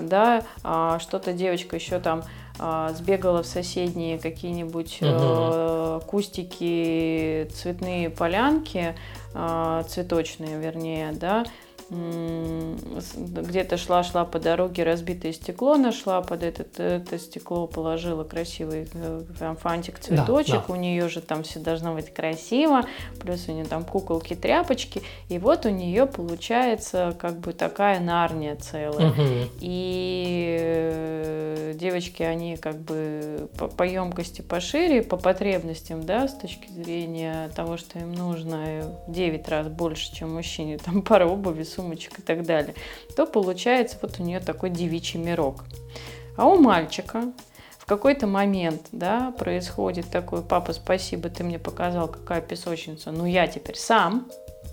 да, 0.00 0.42
а 0.62 0.98
что-то 0.98 1.32
девочка 1.32 1.76
еще 1.76 1.98
там 1.98 2.22
а, 2.58 2.92
сбегала 2.92 3.42
в 3.42 3.46
соседние 3.46 4.18
какие-нибудь 4.18 5.02
угу. 5.02 6.04
кустики, 6.06 7.48
цветные 7.52 8.10
полянки, 8.10 8.94
а, 9.34 9.82
цветочные, 9.84 10.58
вернее, 10.58 11.10
да, 11.12 11.44
где-то 11.90 13.76
шла-шла 13.76 14.24
по 14.24 14.38
дороге, 14.38 14.84
разбитое 14.84 15.32
стекло 15.32 15.76
нашла, 15.76 16.22
под 16.22 16.42
этот, 16.42 16.80
это 16.80 17.18
стекло 17.18 17.66
положила 17.66 18.24
красивый 18.24 18.88
э, 18.94 19.22
там, 19.38 19.56
фантик, 19.56 19.98
цветочек, 19.98 20.54
да, 20.54 20.64
да. 20.66 20.72
у 20.72 20.76
нее 20.76 21.08
же 21.08 21.20
там 21.20 21.42
все 21.42 21.58
должно 21.58 21.94
быть 21.94 22.12
красиво, 22.12 22.82
плюс 23.20 23.48
у 23.48 23.52
нее 23.52 23.64
там 23.64 23.84
куколки, 23.84 24.34
тряпочки, 24.34 25.02
и 25.28 25.38
вот 25.38 25.66
у 25.66 25.70
нее 25.70 26.06
получается 26.06 27.16
как 27.18 27.38
бы 27.38 27.52
такая 27.52 28.00
нарния 28.00 28.56
целая. 28.56 29.10
Угу. 29.10 29.22
И 29.60 30.58
э, 30.60 31.74
девочки, 31.74 32.22
они 32.22 32.56
как 32.56 32.78
бы 32.78 33.48
по, 33.58 33.68
по 33.68 33.82
емкости 33.82 34.42
пошире, 34.42 35.02
по 35.02 35.16
потребностям, 35.16 36.04
да, 36.04 36.28
с 36.28 36.34
точки 36.34 36.70
зрения 36.70 37.50
того, 37.54 37.76
что 37.76 37.98
им 37.98 38.12
нужно 38.12 38.94
в 39.06 39.12
9 39.12 39.48
раз 39.48 39.68
больше, 39.68 40.14
чем 40.14 40.34
мужчине, 40.34 40.78
там 40.78 41.02
пара 41.14 41.26
обуви, 41.26 41.62
сумочек 41.74 42.18
и 42.18 42.22
так 42.22 42.44
далее, 42.44 42.74
то 43.16 43.26
получается 43.26 43.98
вот 44.02 44.20
у 44.20 44.22
нее 44.22 44.40
такой 44.40 44.70
девичий 44.70 45.20
мирок. 45.20 45.64
А 46.36 46.46
у 46.46 46.58
мальчика 46.58 47.32
в 47.84 47.86
какой-то 47.86 48.26
момент, 48.26 48.86
да, 48.92 49.32
происходит 49.38 50.08
такой, 50.10 50.40
папа, 50.42 50.72
спасибо, 50.72 51.28
ты 51.28 51.44
мне 51.44 51.58
показал, 51.58 52.08
какая 52.08 52.40
песочница, 52.40 53.10
ну 53.10 53.26
я 53.26 53.46
теперь 53.46 53.76
сам, 53.76 54.26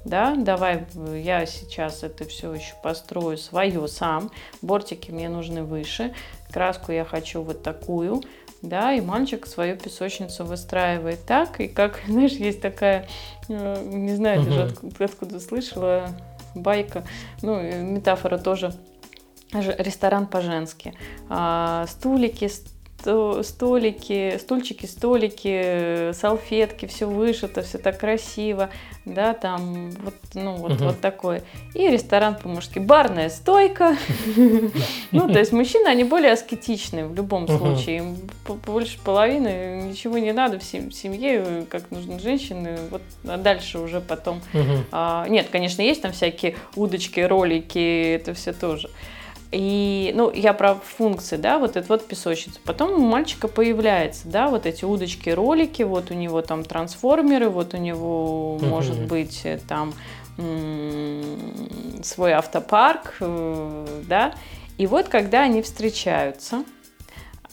да, 0.06 0.34
давай 0.36 0.86
я 1.14 1.46
сейчас 1.46 2.04
это 2.04 2.24
все 2.24 2.54
еще 2.54 2.74
построю 2.82 3.38
свое 3.38 3.86
сам, 3.90 4.32
бортики 4.62 5.12
мне 5.12 5.28
нужны 5.28 5.64
выше, 5.64 6.14
краску 6.54 6.94
я 6.94 7.04
хочу 7.04 7.42
вот 7.42 7.64
такую, 7.64 8.24
да, 8.62 8.94
и 8.94 9.02
мальчик 9.02 9.48
свою 9.48 9.76
песочницу 9.76 10.46
выстраивает 10.46 11.26
так, 11.26 11.60
и 11.60 11.68
как, 11.68 12.00
знаешь, 12.08 12.32
есть 12.32 12.62
такая, 12.62 13.08
э, 13.50 13.84
не 13.86 14.16
знаю, 14.16 14.44
даже 14.44 14.64
откуда, 14.64 15.06
откуда 15.06 15.40
слышала, 15.40 16.10
байка, 16.56 17.04
ну, 17.42 17.62
метафора 17.62 18.38
тоже, 18.38 18.74
ресторан 19.54 20.28
по-женски. 20.28 20.94
А, 21.30 21.86
стулики, 21.88 22.50
столики, 23.44 24.38
стульчики, 24.40 24.86
столики, 24.86 26.12
салфетки, 26.14 26.86
все 26.86 27.06
вышито, 27.06 27.62
все 27.62 27.78
так 27.78 28.00
красиво, 28.00 28.70
да, 29.06 29.34
там 29.34 29.92
вот, 29.92 30.14
ну, 30.34 30.56
вот, 30.58 30.74
угу. 30.74 30.86
вот 30.86 31.02
такое. 31.02 31.44
И 31.74 31.88
ресторан 31.88 32.36
по-мужски. 32.36 32.80
Барная 32.80 33.30
стойка. 33.30 33.98
Ну, 35.12 35.28
то 35.28 35.40
есть 35.40 35.52
мужчины, 35.52 35.88
они 35.88 36.04
более 36.04 36.32
аскетичны 36.32 37.06
в 37.06 37.16
любом 37.16 37.48
случае. 37.48 37.98
Им 37.98 38.18
больше 38.66 38.98
половины 39.04 39.84
ничего 39.90 40.18
не 40.18 40.32
надо 40.32 40.58
в 40.58 40.64
семье, 40.64 41.66
как 41.70 41.92
нужны 41.92 42.20
женщины. 42.20 42.78
Вот 42.90 43.02
а 43.28 43.38
дальше 43.38 43.80
уже 43.80 44.00
потом... 44.00 44.42
А, 44.92 45.28
нет, 45.28 45.48
конечно, 45.52 45.82
есть 45.82 46.02
там 46.02 46.12
всякие 46.12 46.56
удочки, 46.76 47.20
ролики, 47.20 48.14
это 48.14 48.34
все 48.34 48.54
тоже. 48.54 48.90
И, 49.52 50.14
ну, 50.16 50.32
я 50.32 50.54
про 50.54 50.76
функции, 50.76 51.36
да, 51.36 51.60
вот 51.60 51.76
это 51.76 51.86
вот 51.90 52.08
песочница. 52.08 52.60
Потом 52.64 52.94
у 52.94 53.06
мальчика 53.06 53.50
появляется, 53.50 54.28
да, 54.30 54.48
вот 54.48 54.66
эти 54.66 54.86
удочки, 54.86 55.30
ролики, 55.30 55.84
вот 55.84 56.10
у 56.10 56.14
него 56.14 56.42
там 56.42 56.64
трансформеры, 56.64 57.50
вот 57.50 57.74
у 57.74 57.78
него 57.78 58.58
uh-huh. 58.62 58.66
может 58.66 59.02
быть 59.08 59.42
э, 59.44 59.60
там 59.68 59.94
м- 60.38 62.02
свой 62.02 62.32
автопарк, 62.32 63.18
э, 63.20 63.88
да. 64.08 64.36
И 64.78 64.88
вот 64.88 65.10
когда 65.10 65.42
они 65.42 65.62
встречаются, 65.62 66.64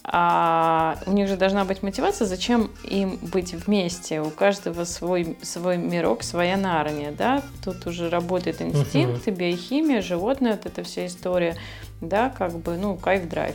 а 0.04 0.98
у 1.04 1.12
них 1.12 1.28
же 1.28 1.36
должна 1.36 1.64
быть 1.64 1.82
мотивация, 1.82 2.26
зачем 2.26 2.70
им 2.84 3.18
быть 3.20 3.52
вместе. 3.52 4.22
У 4.22 4.30
каждого 4.30 4.84
свой, 4.84 5.36
свой 5.42 5.76
мирок, 5.76 6.22
своя 6.22 6.56
нарния, 6.56 7.10
да. 7.10 7.42
Тут 7.64 7.86
уже 7.88 8.08
работает 8.08 8.62
инстинкт, 8.62 9.26
uh-huh. 9.26 9.36
биохимия, 9.36 10.00
животное, 10.00 10.52
вот 10.52 10.64
эта 10.64 10.84
вся 10.84 11.06
история 11.06 11.56
да, 12.00 12.30
как 12.30 12.58
бы, 12.58 12.76
ну, 12.76 12.96
кайф-драйв. 12.96 13.54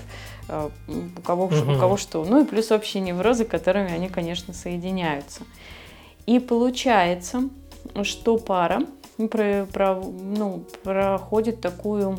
А, 0.49 0.69
у 0.87 1.21
кого, 1.21 1.45
угу. 1.45 1.73
у 1.73 1.79
кого 1.79 1.97
что. 1.97 2.23
Ну 2.25 2.43
и 2.43 2.47
плюс 2.47 2.71
общие 2.71 3.01
неврозы, 3.01 3.45
которыми 3.45 3.91
они, 3.91 4.09
конечно, 4.09 4.53
соединяются. 4.53 5.41
И 6.25 6.39
получается, 6.39 7.49
что 8.03 8.37
пара 8.37 8.83
про, 9.29 9.65
про, 9.71 9.95
ну, 9.95 10.65
проходит 10.83 11.61
такую 11.61 12.17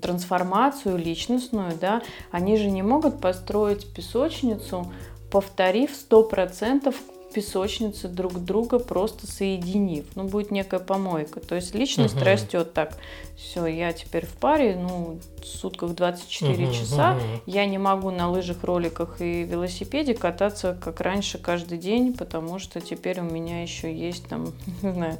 трансформацию 0.00 0.96
личностную, 0.96 1.72
да, 1.80 2.02
они 2.30 2.56
же 2.56 2.70
не 2.70 2.82
могут 2.82 3.20
построить 3.20 3.92
песочницу, 3.92 4.92
повторив 5.30 5.90
100% 5.90 6.94
песочнице 7.32 8.08
друг 8.08 8.44
друга 8.44 8.78
просто 8.78 9.26
соединив. 9.26 10.04
Ну, 10.14 10.24
будет 10.24 10.50
некая 10.50 10.80
помойка. 10.80 11.40
То 11.40 11.54
есть 11.54 11.74
личность 11.74 12.16
угу. 12.16 12.24
растет 12.24 12.72
так. 12.72 12.96
Все, 13.36 13.66
я 13.66 13.92
теперь 13.92 14.26
в 14.26 14.32
паре, 14.34 14.76
ну, 14.76 15.18
в 15.40 15.46
сутках 15.46 15.94
24 15.94 16.52
угу, 16.52 16.74
часа. 16.74 17.12
Угу. 17.12 17.42
Я 17.46 17.66
не 17.66 17.78
могу 17.78 18.10
на 18.10 18.30
лыжах, 18.30 18.64
роликах 18.64 19.20
и 19.20 19.44
велосипеде 19.44 20.14
кататься, 20.14 20.78
как 20.80 21.00
раньше, 21.00 21.38
каждый 21.38 21.78
день, 21.78 22.12
потому 22.12 22.58
что 22.58 22.80
теперь 22.80 23.20
у 23.20 23.24
меня 23.24 23.62
еще 23.62 23.94
есть 23.94 24.28
там, 24.28 24.52
не 24.82 24.92
знаю, 24.92 25.18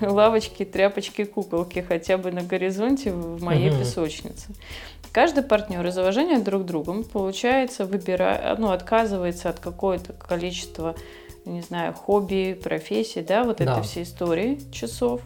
лавочки, 0.00 0.64
тряпочки, 0.64 1.24
куколки 1.24 1.80
хотя 1.80 2.18
бы 2.18 2.32
на 2.32 2.42
горизонте 2.42 3.12
в 3.12 3.42
моей 3.42 3.70
угу. 3.70 3.80
песочнице. 3.80 4.48
Каждый 5.12 5.42
партнер 5.42 5.86
из 5.86 5.98
уважения 5.98 6.38
друг 6.38 6.62
к 6.62 6.64
другу, 6.64 7.04
получается, 7.04 7.84
выбирает, 7.84 8.58
ну, 8.58 8.70
отказывается 8.70 9.50
от 9.50 9.60
какого-то 9.60 10.14
количества 10.14 10.96
не 11.44 11.60
знаю, 11.60 11.94
хобби, 11.94 12.58
профессии, 12.62 13.20
да, 13.20 13.44
вот 13.44 13.58
да. 13.58 13.64
это 13.64 13.82
все 13.82 14.02
истории 14.02 14.60
часов. 14.72 15.20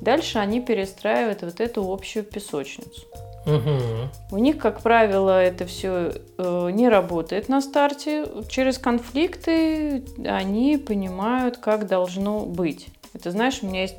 Дальше 0.00 0.38
они 0.38 0.60
перестраивают 0.60 1.42
вот 1.42 1.60
эту 1.60 1.90
общую 1.92 2.24
песочницу. 2.24 3.06
Угу. 3.46 4.36
У 4.36 4.38
них, 4.38 4.58
как 4.58 4.80
правило, 4.80 5.42
это 5.42 5.64
все 5.64 6.12
э, 6.36 6.70
не 6.72 6.88
работает 6.88 7.48
на 7.48 7.60
старте. 7.60 8.26
Через 8.48 8.78
конфликты 8.78 10.04
они 10.26 10.76
понимают, 10.76 11.56
как 11.56 11.86
должно 11.86 12.40
быть. 12.40 12.88
Это 13.14 13.30
знаешь, 13.30 13.60
у 13.62 13.66
меня 13.66 13.82
есть 13.82 13.96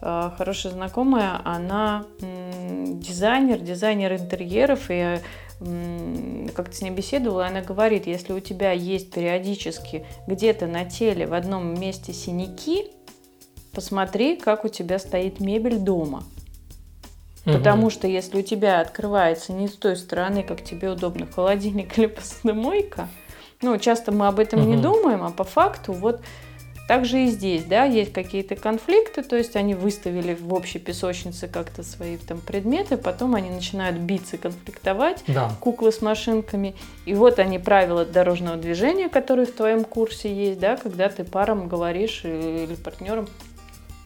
э, 0.00 0.30
хорошая 0.36 0.72
знакомая, 0.72 1.40
она 1.44 2.04
э, 2.20 2.84
дизайнер, 2.86 3.58
дизайнер 3.58 4.12
интерьеров, 4.14 4.86
и 4.88 5.18
как-то 6.54 6.74
с 6.74 6.82
ней 6.82 6.90
беседовала, 6.90 7.46
она 7.46 7.60
говорит, 7.60 8.06
если 8.06 8.32
у 8.32 8.40
тебя 8.40 8.72
есть 8.72 9.10
периодически 9.10 10.04
где-то 10.26 10.66
на 10.66 10.84
теле 10.84 11.26
в 11.26 11.34
одном 11.34 11.78
месте 11.78 12.12
синяки, 12.12 12.90
посмотри, 13.72 14.36
как 14.36 14.64
у 14.64 14.68
тебя 14.68 14.98
стоит 14.98 15.40
мебель 15.40 15.78
дома. 15.78 16.24
Угу. 17.44 17.56
Потому 17.56 17.90
что 17.90 18.06
если 18.06 18.38
у 18.38 18.42
тебя 18.42 18.80
открывается 18.80 19.52
не 19.52 19.68
с 19.68 19.72
той 19.72 19.96
стороны, 19.96 20.42
как 20.42 20.62
тебе 20.62 20.90
удобно, 20.90 21.26
холодильник 21.26 21.98
или 21.98 22.06
посудомойка, 22.06 23.08
ну, 23.60 23.76
часто 23.78 24.12
мы 24.12 24.26
об 24.26 24.38
этом 24.38 24.60
угу. 24.60 24.70
не 24.70 24.76
думаем, 24.76 25.22
а 25.22 25.30
по 25.30 25.44
факту 25.44 25.92
вот 25.92 26.20
также 26.92 27.24
и 27.24 27.26
здесь, 27.28 27.64
да, 27.64 27.84
есть 27.84 28.12
какие-то 28.12 28.54
конфликты, 28.54 29.22
то 29.22 29.34
есть 29.34 29.56
они 29.56 29.74
выставили 29.74 30.34
в 30.34 30.52
общей 30.52 30.78
песочнице 30.78 31.48
как-то 31.48 31.82
свои 31.82 32.18
там 32.18 32.38
предметы, 32.38 32.98
потом 32.98 33.34
они 33.34 33.48
начинают 33.48 33.96
биться, 33.96 34.36
конфликтовать, 34.36 35.24
да. 35.26 35.50
куклы 35.58 35.90
с 35.90 36.02
машинками, 36.02 36.74
и 37.06 37.14
вот 37.14 37.38
они 37.38 37.58
правила 37.58 38.04
дорожного 38.04 38.58
движения, 38.58 39.08
которые 39.08 39.46
в 39.46 39.54
твоем 39.54 39.84
курсе 39.84 40.30
есть, 40.34 40.60
да, 40.60 40.76
когда 40.76 41.08
ты 41.08 41.24
парам 41.24 41.66
говоришь 41.66 42.26
или 42.26 42.74
партнерам 42.74 43.26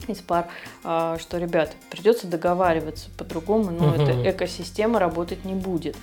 из 0.07 0.19
пар, 0.19 0.47
а, 0.85 1.19
что, 1.19 1.39
ребят, 1.39 1.73
придется 1.91 2.29
договариваться 2.29 3.11
по-другому, 3.19 3.73
но 3.73 3.89
угу. 3.89 4.01
эта 4.01 4.31
экосистема 4.31 5.01
работать 5.01 5.45
не 5.45 5.55
будет. 5.55 5.97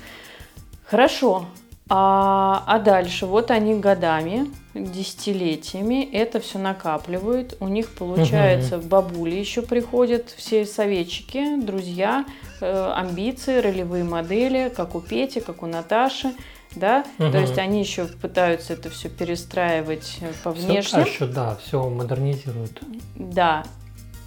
Хорошо, 0.83 1.45
а, 1.87 2.61
а 2.67 2.77
дальше 2.79 3.25
вот 3.25 3.51
они 3.51 3.79
годами, 3.79 4.51
десятилетиями 4.73 6.03
это 6.11 6.39
все 6.39 6.57
накапливают. 6.57 7.55
У 7.59 7.67
них 7.67 7.89
получается 7.89 8.77
угу. 8.77 8.87
бабули 8.87 9.35
еще 9.35 9.61
приходят, 9.61 10.29
все 10.35 10.65
советчики, 10.65 11.59
друзья, 11.61 12.25
э, 12.59 12.91
амбиции, 12.95 13.59
ролевые 13.59 14.03
модели, 14.03 14.71
как 14.75 14.95
у 14.95 15.01
Пети, 15.01 15.39
как 15.39 15.63
у 15.63 15.67
Наташи. 15.67 16.33
Да, 16.75 17.05
угу. 17.19 17.31
то 17.31 17.37
есть 17.37 17.57
они 17.59 17.81
еще 17.81 18.05
пытаются 18.05 18.73
это 18.73 18.89
все 18.89 19.07
перестраивать 19.07 20.19
по 20.43 20.51
внешнему. 20.51 21.05
Все 21.05 21.13
еще, 21.13 21.25
да, 21.27 21.55
все 21.57 21.87
модернизируют. 21.87 22.81
Да. 23.15 23.63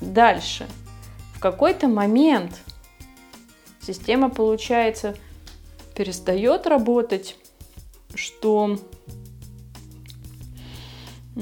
Дальше. 0.00 0.66
В 1.34 1.40
какой-то 1.40 1.88
момент 1.88 2.60
система, 3.80 4.30
получается, 4.30 5.16
перестает 5.94 6.66
работать 6.66 7.36
что 8.16 8.78
у 11.36 11.40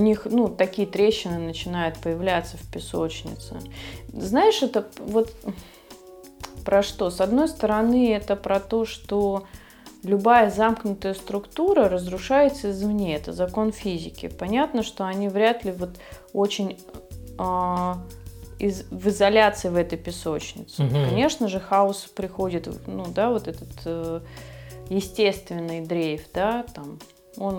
них 0.00 0.26
ну, 0.26 0.48
такие 0.48 0.86
трещины 0.86 1.38
начинают 1.38 1.98
появляться 1.98 2.58
в 2.58 2.70
песочнице. 2.70 3.56
Знаешь, 4.12 4.62
это 4.62 4.86
вот 4.98 5.34
про 6.64 6.82
что? 6.82 7.10
С 7.10 7.22
одной 7.22 7.48
стороны, 7.48 8.12
это 8.12 8.36
про 8.36 8.60
то, 8.60 8.84
что 8.84 9.46
любая 10.02 10.50
замкнутая 10.50 11.14
структура 11.14 11.88
разрушается 11.88 12.70
извне. 12.70 13.16
Это 13.16 13.32
закон 13.32 13.72
физики. 13.72 14.28
Понятно, 14.28 14.82
что 14.82 15.06
они 15.06 15.28
вряд 15.28 15.64
ли 15.64 15.72
вот 15.72 15.90
очень 16.34 16.78
э, 17.38 17.94
из, 18.58 18.82
в 18.90 19.08
изоляции 19.08 19.70
в 19.70 19.76
этой 19.76 19.96
песочнице. 19.96 20.82
Угу. 20.82 20.90
Конечно 20.90 21.48
же, 21.48 21.60
хаос 21.60 22.06
приходит, 22.14 22.68
ну 22.86 23.06
да, 23.06 23.30
вот 23.30 23.48
этот 23.48 23.70
э, 23.86 24.20
естественный 24.90 25.80
дрейф, 25.80 26.26
да, 26.34 26.64
там 26.74 26.98
он 27.38 27.58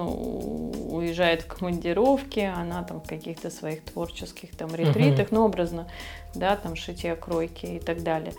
уезжает 0.91 1.43
в 1.43 1.47
командировки, 1.47 2.39
она 2.39 2.83
там 2.83 3.01
в 3.01 3.07
каких-то 3.07 3.49
своих 3.49 3.83
творческих 3.83 4.55
там 4.55 4.73
ретритах, 4.75 5.27
uh-huh. 5.27 5.35
ну, 5.35 5.45
образно, 5.45 5.87
да, 6.33 6.55
там 6.55 6.75
шитья 6.75 7.15
кройки 7.15 7.65
и 7.65 7.79
так 7.79 8.03
далее. 8.03 8.33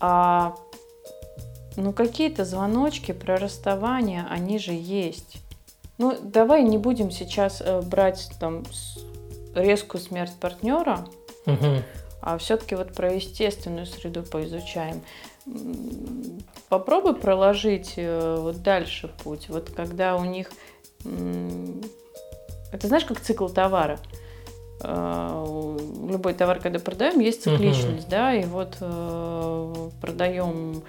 А, 0.00 0.54
ну, 1.76 1.92
какие-то 1.92 2.44
звоночки 2.44 3.12
про 3.12 3.36
расставание, 3.36 4.26
они 4.30 4.58
же 4.58 4.72
есть. 4.72 5.38
Ну, 5.98 6.16
давай 6.22 6.62
не 6.62 6.78
будем 6.78 7.10
сейчас 7.10 7.62
э, 7.64 7.80
брать 7.82 8.30
там 8.38 8.64
резкую 9.54 10.00
смерть 10.00 10.34
партнера, 10.38 11.06
uh-huh. 11.46 11.82
а 12.20 12.38
все-таки 12.38 12.74
вот 12.74 12.92
про 12.92 13.14
естественную 13.14 13.86
среду 13.86 14.22
поизучаем 14.22 15.00
попробуй 16.68 17.14
проложить 17.14 17.94
э, 17.96 18.36
вот 18.38 18.62
дальше 18.62 19.10
путь. 19.22 19.48
Вот 19.48 19.70
когда 19.70 20.16
у 20.16 20.24
них... 20.24 20.50
Это 22.72 22.88
знаешь, 22.88 23.04
как 23.04 23.20
цикл 23.20 23.48
товара. 23.48 23.98
Э, 24.82 25.76
любой 26.08 26.34
товар, 26.34 26.60
когда 26.60 26.78
продаем, 26.78 27.20
есть 27.20 27.42
цикличность, 27.42 28.08
да, 28.08 28.34
и 28.34 28.44
вот 28.44 28.76
э, 28.80 29.90
продаем 30.00 30.82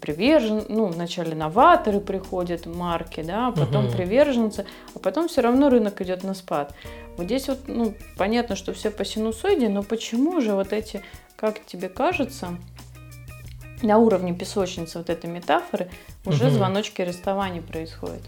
привержен, 0.00 0.64
ну, 0.68 0.86
вначале 0.86 1.34
новаторы 1.34 2.00
приходят, 2.00 2.66
марки, 2.66 3.22
да, 3.22 3.48
а 3.48 3.52
потом 3.52 3.86
uh-huh. 3.86 3.96
приверженцы, 3.96 4.66
а 4.94 4.98
потом 4.98 5.28
все 5.28 5.40
равно 5.40 5.70
рынок 5.70 6.00
идет 6.02 6.24
на 6.24 6.34
спад. 6.34 6.74
Вот 7.16 7.26
здесь 7.26 7.48
вот, 7.48 7.60
ну, 7.66 7.94
понятно, 8.18 8.56
что 8.56 8.72
все 8.72 8.90
по 8.90 9.04
синусоиде, 9.04 9.68
но 9.68 9.82
почему 9.82 10.40
же 10.40 10.54
вот 10.54 10.72
эти, 10.72 11.02
как 11.36 11.64
тебе 11.64 11.88
кажется, 11.88 12.58
на 13.82 13.98
уровне 13.98 14.34
песочницы 14.34 14.98
вот 14.98 15.10
этой 15.10 15.28
метафоры 15.30 15.88
уже 16.24 16.46
угу. 16.46 16.54
звоночки 16.54 17.02
расставания 17.02 17.62
происходят. 17.62 18.22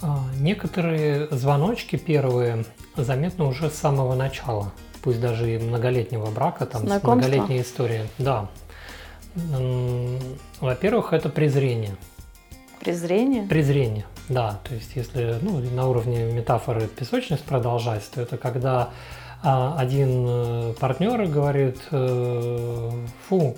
А, 0.00 0.24
некоторые 0.38 1.28
звоночки 1.30 1.96
первые 1.96 2.64
заметны 2.96 3.44
уже 3.44 3.70
с 3.70 3.74
самого 3.74 4.14
начала, 4.14 4.72
пусть 5.02 5.20
даже 5.20 5.54
и 5.54 5.58
многолетнего 5.58 6.26
брака, 6.30 6.66
там, 6.66 6.86
с 6.86 7.02
многолетней 7.02 7.62
историей. 7.62 8.06
Да. 8.18 8.48
Во-первых, 10.60 11.12
это 11.12 11.28
презрение. 11.28 11.96
Презрение? 12.80 13.42
Презрение, 13.42 14.06
да. 14.28 14.60
То 14.64 14.74
есть, 14.74 14.92
если 14.94 15.36
ну, 15.42 15.58
на 15.58 15.88
уровне 15.88 16.32
метафоры 16.32 16.86
песочность 16.86 17.44
продолжать, 17.44 18.08
то 18.10 18.22
это 18.22 18.36
когда 18.36 18.90
а, 19.42 19.76
один 19.78 20.24
э, 20.26 20.74
партнер 20.80 21.26
говорит, 21.26 21.78
э, 21.90 22.90
фу, 23.28 23.56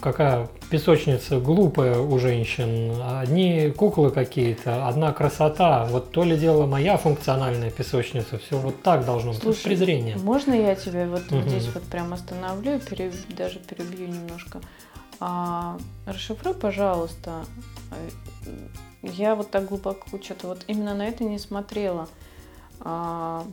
какая 0.00 0.48
песочница 0.70 1.38
глупая 1.40 1.98
у 1.98 2.18
женщин, 2.18 2.92
одни 3.02 3.70
куклы 3.70 4.10
какие-то, 4.10 4.86
одна 4.86 5.12
красота, 5.12 5.86
вот 5.86 6.10
то 6.12 6.24
ли 6.24 6.36
дело 6.36 6.66
моя 6.66 6.96
функциональная 6.96 7.70
песочница, 7.70 8.38
все 8.38 8.58
вот 8.58 8.82
так 8.82 9.04
должно 9.04 9.32
быть, 9.32 9.42
Слушай, 9.42 9.64
презрение. 9.64 10.16
Можно 10.16 10.54
я 10.54 10.74
тебя 10.74 11.06
вот 11.06 11.30
угу. 11.30 11.40
здесь 11.42 11.68
вот 11.72 11.82
прям 11.84 12.12
остановлю 12.12 12.76
и 12.76 12.78
переб... 12.78 13.14
даже 13.36 13.58
перебью 13.58 14.08
немножко? 14.08 14.60
А, 15.20 15.78
расшифруй, 16.06 16.54
пожалуйста, 16.54 17.44
я 19.02 19.34
вот 19.34 19.50
так 19.50 19.66
глубоко 19.66 20.18
что-то 20.22 20.48
вот 20.48 20.64
именно 20.66 20.94
на 20.94 21.06
это 21.06 21.24
не 21.24 21.38
смотрела. 21.38 22.08
А, 22.80 23.44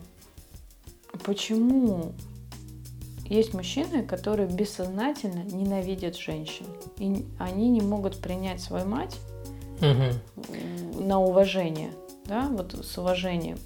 почему 1.24 2.12
есть 3.28 3.54
мужчины, 3.54 4.02
которые 4.02 4.48
бессознательно 4.48 5.42
ненавидят 5.42 6.16
женщин. 6.16 6.66
И 6.98 7.24
они 7.38 7.68
не 7.68 7.80
могут 7.80 8.18
принять 8.18 8.60
свою 8.60 8.86
мать 8.86 9.16
угу. 9.80 11.02
на 11.02 11.20
уважение, 11.20 11.92
да, 12.24 12.48
вот 12.50 12.74
с 12.74 12.98
уважением. 12.98 13.58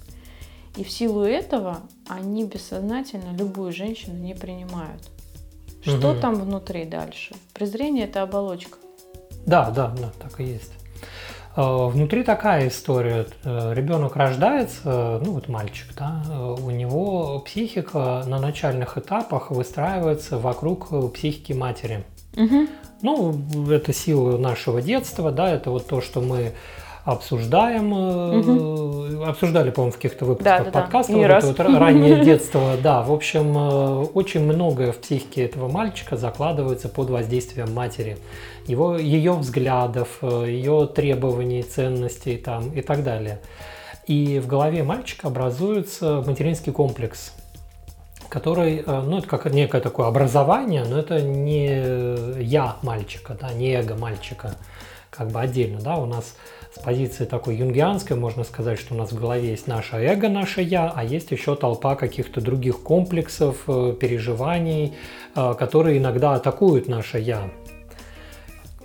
И 0.77 0.83
в 0.83 0.89
силу 0.89 1.23
этого 1.23 1.81
они 2.07 2.45
бессознательно 2.45 3.35
любую 3.35 3.71
женщину 3.73 4.17
не 4.17 4.33
принимают. 4.33 5.09
Что 5.81 6.11
угу. 6.11 6.21
там 6.21 6.35
внутри 6.35 6.85
дальше? 6.85 7.35
Презрение 7.53 8.05
это 8.05 8.21
оболочка. 8.21 8.77
Да, 9.45 9.71
да, 9.71 9.87
да, 9.87 10.11
так 10.19 10.39
и 10.39 10.43
есть. 10.43 10.71
Э, 11.55 11.87
внутри 11.87 12.23
такая 12.23 12.67
история. 12.67 13.27
Э, 13.43 13.73
Ребенок 13.73 14.15
рождается, 14.15 15.19
ну 15.23 15.33
вот 15.33 15.47
мальчик, 15.49 15.87
да, 15.97 16.23
у 16.57 16.69
него 16.69 17.39
психика 17.39 18.23
на 18.27 18.39
начальных 18.39 18.97
этапах 18.97 19.51
выстраивается 19.51 20.37
вокруг 20.37 21.13
психики 21.13 21.53
матери. 21.53 22.03
Угу. 22.37 22.67
Ну, 23.01 23.41
это 23.69 23.93
сила 23.93 24.37
нашего 24.37 24.81
детства, 24.81 25.31
да, 25.31 25.49
это 25.49 25.71
вот 25.71 25.87
то, 25.87 26.01
что 26.01 26.21
мы 26.21 26.53
обсуждаем, 27.03 27.93
угу. 27.93 29.23
обсуждали, 29.23 29.71
по-моему, 29.71 29.91
в 29.91 29.95
каких-то 29.95 30.25
выпусках 30.25 30.65
да, 30.65 30.71
да, 30.71 30.81
подкаста, 30.81 31.13
да. 31.13 31.39
вот 31.39 31.59
это 31.59 31.63
вот 31.63 31.79
раннее 31.79 32.23
детство, 32.23 32.75
да, 32.81 33.01
в 33.01 33.11
общем, 33.11 33.57
э, 33.57 34.05
очень 34.13 34.41
многое 34.41 34.91
в 34.91 34.97
психике 34.97 35.45
этого 35.45 35.67
мальчика 35.67 36.15
закладывается 36.15 36.89
под 36.89 37.09
воздействием 37.09 37.73
матери, 37.73 38.17
его, 38.67 38.97
ее 38.97 39.33
взглядов, 39.33 40.19
э, 40.21 40.45
ее 40.47 40.87
требований, 40.93 41.63
ценностей 41.63 42.37
там 42.37 42.69
и 42.71 42.81
так 42.81 43.03
далее. 43.03 43.39
И 44.05 44.39
в 44.39 44.45
голове 44.47 44.83
мальчика 44.83 45.27
образуется 45.27 46.23
материнский 46.25 46.71
комплекс, 46.71 47.33
который, 48.29 48.83
ну, 48.85 49.17
это 49.17 49.27
как 49.27 49.45
некое 49.51 49.81
такое 49.81 50.07
образование, 50.07 50.83
но 50.85 50.99
это 50.99 51.21
не 51.21 52.41
я 52.41 52.77
мальчика, 52.81 53.37
да, 53.39 53.53
не 53.53 53.73
эго 53.73 53.95
мальчика, 53.95 54.55
как 55.09 55.29
бы 55.29 55.39
отдельно, 55.39 55.79
да, 55.81 55.97
у 55.97 56.05
нас 56.05 56.35
с 56.73 56.79
позиции 56.79 57.25
такой 57.25 57.55
юнгианской 57.55 58.15
можно 58.15 58.43
сказать, 58.43 58.79
что 58.79 58.93
у 58.95 58.97
нас 58.97 59.11
в 59.11 59.19
голове 59.19 59.49
есть 59.49 59.67
наше 59.67 59.97
эго, 59.97 60.29
наше 60.29 60.61
я, 60.61 60.91
а 60.95 61.03
есть 61.03 61.31
еще 61.31 61.55
толпа 61.55 61.95
каких-то 61.95 62.39
других 62.39 62.81
комплексов, 62.81 63.63
э, 63.67 63.93
переживаний, 63.99 64.93
э, 65.35 65.53
которые 65.59 65.97
иногда 65.97 66.35
атакуют 66.35 66.87
наше 66.87 67.19
я. 67.19 67.49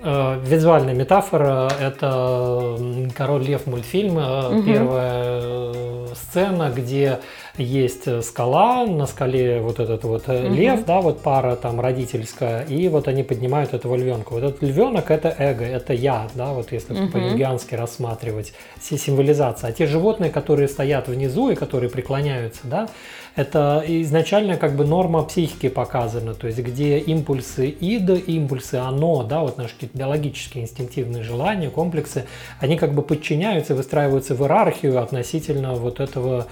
Э, 0.02 0.40
визуальная 0.44 0.94
метафора– 0.94 1.70
это 1.80 2.76
«Король 3.16 3.44
лев» 3.44 3.66
мультфильм, 3.66 4.16
угу. 4.16 4.62
первая 4.64 6.06
сцена, 6.14 6.72
где 6.74 7.20
есть 7.58 8.06
э, 8.06 8.22
скала, 8.22 8.86
на 8.86 9.06
скале 9.06 9.60
вот 9.60 9.80
этот 9.80 10.04
вот 10.04 10.28
угу. 10.28 10.54
лев, 10.54 10.84
да, 10.84 11.00
вот 11.00 11.20
пара 11.22 11.56
там 11.56 11.80
родительская, 11.80 12.62
и 12.64 12.88
вот 12.88 13.08
они 13.08 13.22
поднимают 13.22 13.74
этого 13.74 13.96
львенка. 13.96 14.32
Вот 14.32 14.42
этот 14.42 14.62
львенок 14.62 15.10
это 15.10 15.34
эго, 15.38 15.64
это 15.64 15.92
я, 15.92 16.28
да, 16.34 16.52
вот 16.52 16.72
если 16.72 16.94
угу. 16.94 17.12
по-юнгиански 17.12 17.74
рассматривать 17.74 18.52
все 18.78 18.98
символизация. 18.98 19.70
А 19.70 19.72
те 19.72 19.86
животные, 19.86 20.30
которые 20.30 20.68
стоят 20.68 21.08
внизу 21.08 21.50
и 21.50 21.54
которые 21.54 21.90
преклоняются, 21.90 22.60
да, 22.64 22.88
это 23.36 23.84
изначально 23.86 24.56
как 24.56 24.74
бы 24.76 24.86
норма 24.86 25.22
психики 25.22 25.68
показана, 25.68 26.34
то 26.34 26.46
есть 26.46 26.58
где 26.58 26.98
импульсы 26.98 27.68
ид, 27.68 28.08
импульсы 28.26 28.76
оно, 28.76 29.22
да, 29.22 29.42
вот 29.42 29.58
наши 29.58 29.74
какие-то 29.74 29.98
биологические 29.98 30.64
инстинктивные 30.64 31.22
желания, 31.22 31.68
комплексы, 31.68 32.24
они 32.60 32.78
как 32.78 32.94
бы 32.94 33.02
подчиняются, 33.02 33.74
выстраиваются 33.74 34.34
в 34.34 34.40
иерархию 34.40 35.02
относительно 35.02 35.74
вот 35.74 36.00
этого 36.00 36.46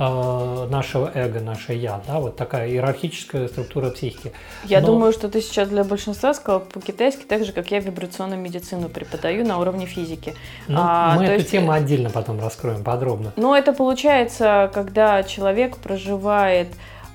нашего 0.00 1.10
эго, 1.14 1.40
наше 1.40 1.74
я, 1.74 2.00
да, 2.06 2.20
вот 2.20 2.36
такая 2.36 2.68
иерархическая 2.68 3.48
структура 3.48 3.90
психики. 3.90 4.32
Я 4.64 4.80
Но... 4.80 4.86
думаю, 4.86 5.12
что 5.12 5.28
ты 5.28 5.42
сейчас 5.42 5.68
для 5.68 5.84
большинства 5.84 6.32
сказал 6.32 6.60
по-китайски 6.60 7.24
так 7.24 7.44
же, 7.44 7.52
как 7.52 7.70
я 7.70 7.80
вибрационную 7.80 8.40
медицину 8.40 8.88
преподаю 8.88 9.46
на 9.46 9.58
уровне 9.58 9.86
физики. 9.86 10.34
Ну, 10.68 10.78
а, 10.80 11.16
мы 11.16 11.24
эту 11.24 11.34
есть... 11.34 11.50
тему 11.50 11.72
отдельно 11.72 12.08
потом 12.10 12.40
раскроем 12.40 12.82
подробно. 12.82 13.32
Но 13.36 13.56
это 13.56 13.72
получается, 13.72 14.70
когда 14.72 15.22
человек 15.22 15.76
проживает 15.76 16.68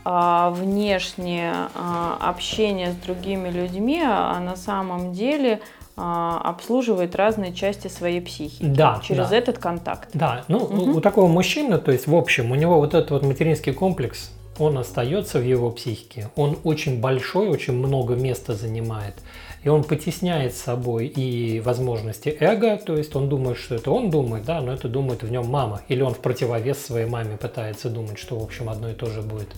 а, 0.07 0.51
внешнее 0.51 1.53
а, 1.73 2.19
общение 2.21 2.91
с 2.91 2.95
другими 2.95 3.49
людьми, 3.49 3.99
а 4.05 4.39
на 4.39 4.55
самом 4.55 5.13
деле 5.13 5.61
обслуживает 5.95 7.15
разные 7.15 7.53
части 7.53 7.87
своей 7.87 8.19
психики 8.19 8.65
да, 8.65 8.99
через 9.03 9.29
да. 9.29 9.37
этот 9.37 9.59
контакт. 9.59 10.09
Да, 10.13 10.43
ну 10.47 10.57
угу. 10.57 10.97
у 10.97 11.01
такого 11.01 11.27
мужчины, 11.27 11.77
то 11.77 11.91
есть 11.91 12.07
в 12.07 12.15
общем, 12.15 12.51
у 12.51 12.55
него 12.55 12.77
вот 12.79 12.93
этот 12.93 13.11
вот 13.11 13.23
материнский 13.23 13.73
комплекс, 13.73 14.31
он 14.57 14.77
остается 14.77 15.39
в 15.39 15.43
его 15.43 15.71
психике, 15.71 16.29
он 16.35 16.57
очень 16.63 16.99
большой, 16.99 17.47
очень 17.47 17.73
много 17.73 18.15
места 18.15 18.53
занимает, 18.53 19.15
и 19.63 19.69
он 19.69 19.83
потесняет 19.83 20.53
с 20.53 20.61
собой 20.61 21.07
и 21.07 21.59
возможности 21.59 22.35
эго, 22.39 22.77
то 22.77 22.97
есть 22.97 23.15
он 23.15 23.29
думает, 23.29 23.57
что 23.57 23.75
это 23.75 23.91
он 23.91 24.09
думает, 24.09 24.45
да, 24.45 24.61
но 24.61 24.73
это 24.73 24.87
думает 24.87 25.23
в 25.23 25.31
нем 25.31 25.47
мама, 25.47 25.81
или 25.87 26.01
он 26.01 26.13
в 26.13 26.19
противовес 26.19 26.77
своей 26.85 27.07
маме 27.07 27.37
пытается 27.37 27.89
думать, 27.89 28.19
что 28.19 28.37
в 28.37 28.43
общем 28.43 28.69
одно 28.69 28.89
и 28.89 28.93
то 28.93 29.07
же 29.07 29.21
будет, 29.21 29.49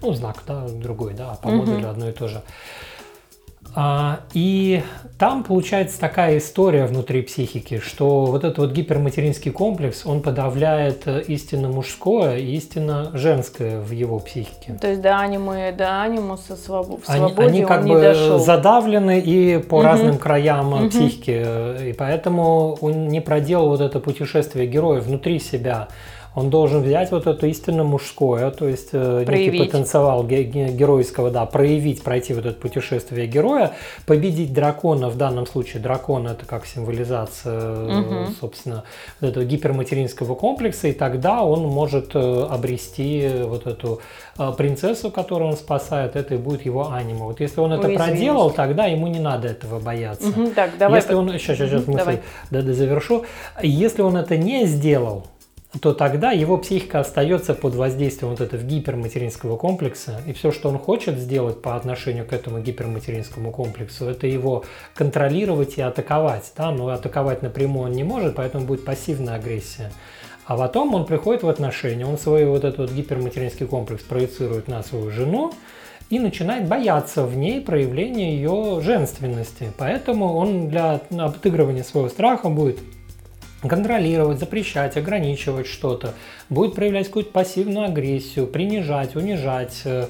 ну 0.00 0.12
знак, 0.14 0.42
да, 0.46 0.66
другой, 0.68 1.14
да, 1.14 1.32
а 1.32 1.34
по 1.36 1.48
угу. 1.48 1.58
модулю 1.58 1.88
одно 1.90 2.08
и 2.08 2.12
то 2.12 2.28
же. 2.28 2.42
А, 3.74 4.20
и 4.34 4.82
там 5.18 5.44
получается 5.44 5.98
такая 5.98 6.38
история 6.38 6.84
внутри 6.84 7.22
психики, 7.22 7.78
что 7.78 8.26
вот 8.26 8.44
этот 8.44 8.58
вот 8.58 8.72
гиперматеринский 8.72 9.50
комплекс, 9.50 10.04
он 10.04 10.20
подавляет 10.20 11.02
э, 11.06 11.22
истинно 11.28 11.68
мужское 11.68 12.36
и 12.36 12.54
истинно 12.56 13.10
женское 13.14 13.80
в 13.80 13.90
его 13.92 14.18
психике. 14.18 14.76
То 14.80 14.88
есть 14.88 15.00
до 15.00 15.18
анимы, 15.18 15.72
до 15.76 16.02
анимуса 16.02 16.56
своб... 16.56 17.02
в 17.02 17.06
свободе 17.06 17.42
они, 17.42 17.58
они 17.58 17.64
как 17.64 17.86
бы 17.86 18.00
дошел. 18.00 18.38
задавлены 18.38 19.20
и 19.20 19.58
по 19.58 19.76
угу. 19.76 19.84
разным 19.84 20.18
краям 20.18 20.72
угу. 20.74 20.88
психики, 20.90 21.90
и 21.90 21.92
поэтому 21.94 22.76
он 22.80 23.08
не 23.08 23.20
проделал 23.20 23.68
вот 23.68 23.80
это 23.80 24.00
путешествие 24.00 24.66
героя 24.66 25.00
внутри 25.00 25.38
себя 25.38 25.88
он 26.34 26.50
должен 26.50 26.82
взять 26.82 27.10
вот 27.10 27.26
это 27.26 27.46
истинно 27.46 27.84
мужское, 27.84 28.50
то 28.50 28.66
есть 28.66 28.88
э, 28.92 29.24
проявить. 29.26 29.52
некий 29.52 29.66
потенциал 29.66 30.24
геройского, 30.24 31.30
да, 31.30 31.44
проявить, 31.44 32.02
пройти 32.02 32.32
вот 32.32 32.46
это 32.46 32.58
путешествие 32.58 33.26
героя, 33.26 33.72
победить 34.06 34.52
дракона, 34.52 35.08
в 35.08 35.16
данном 35.16 35.46
случае 35.46 35.82
дракон 35.82 36.26
это 36.26 36.46
как 36.46 36.66
символизация, 36.66 38.00
угу. 38.00 38.32
собственно, 38.40 38.84
этого 39.20 39.44
гиперматеринского 39.44 40.34
комплекса, 40.34 40.88
и 40.88 40.92
тогда 40.92 41.42
он 41.42 41.62
может 41.66 42.12
э, 42.14 42.46
обрести 42.50 43.28
вот 43.44 43.66
эту 43.66 44.00
принцессу, 44.56 45.10
которую 45.10 45.50
он 45.50 45.56
спасает, 45.56 46.16
это 46.16 46.34
и 46.34 46.38
будет 46.38 46.64
его 46.64 46.90
анима. 46.90 47.26
Вот 47.26 47.40
если 47.40 47.60
он 47.60 47.72
это 47.72 47.88
Ой, 47.88 47.96
проделал, 47.96 48.50
тогда 48.50 48.86
ему 48.86 49.06
не 49.06 49.20
надо 49.20 49.48
этого 49.48 49.78
бояться. 49.78 50.28
Угу, 50.28 50.52
так, 50.54 50.78
давай. 50.78 51.00
Если 51.00 51.14
он, 51.14 51.28
сейчас, 51.32 51.58
сейчас, 51.58 51.68
сейчас, 51.68 51.86
мысль, 51.86 52.18
да, 52.50 52.62
да, 52.62 52.72
завершу. 52.72 53.24
Если 53.62 54.00
он 54.00 54.16
это 54.16 54.38
не 54.38 54.64
сделал, 54.64 55.26
то 55.80 55.94
тогда 55.94 56.32
его 56.32 56.58
психика 56.58 57.00
остается 57.00 57.54
под 57.54 57.74
воздействием 57.74 58.30
вот 58.30 58.40
этого 58.40 58.62
гиперматеринского 58.62 59.56
комплекса, 59.56 60.20
и 60.26 60.32
все, 60.32 60.52
что 60.52 60.68
он 60.68 60.78
хочет 60.78 61.18
сделать 61.18 61.62
по 61.62 61.76
отношению 61.76 62.26
к 62.26 62.32
этому 62.32 62.60
гиперматеринскому 62.60 63.52
комплексу, 63.52 64.06
это 64.06 64.26
его 64.26 64.64
контролировать 64.94 65.78
и 65.78 65.82
атаковать. 65.82 66.52
Да? 66.56 66.70
Но 66.70 66.88
атаковать 66.88 67.42
напрямую 67.42 67.86
он 67.86 67.92
не 67.92 68.04
может, 68.04 68.34
поэтому 68.34 68.66
будет 68.66 68.84
пассивная 68.84 69.36
агрессия. 69.36 69.90
А 70.44 70.58
потом 70.58 70.94
он 70.94 71.06
приходит 71.06 71.42
в 71.42 71.48
отношения, 71.48 72.04
он 72.04 72.18
свой 72.18 72.44
вот 72.44 72.64
этот 72.64 72.78
вот 72.78 72.92
гиперматеринский 72.92 73.66
комплекс 73.66 74.02
проецирует 74.02 74.68
на 74.68 74.82
свою 74.82 75.10
жену, 75.10 75.52
и 76.10 76.18
начинает 76.18 76.68
бояться 76.68 77.24
в 77.24 77.38
ней 77.38 77.62
проявления 77.62 78.34
ее 78.34 78.82
женственности. 78.82 79.72
Поэтому 79.78 80.34
он 80.34 80.68
для 80.68 81.00
обыгрывания 81.10 81.82
своего 81.84 82.10
страха 82.10 82.50
будет 82.50 82.80
контролировать, 83.68 84.38
запрещать, 84.38 84.96
ограничивать 84.96 85.66
что-то, 85.66 86.14
будет 86.48 86.74
проявлять 86.74 87.06
какую-то 87.06 87.30
пассивную 87.30 87.86
агрессию, 87.86 88.46
принижать, 88.46 89.16
унижать, 89.16 89.82
э, 89.84 90.08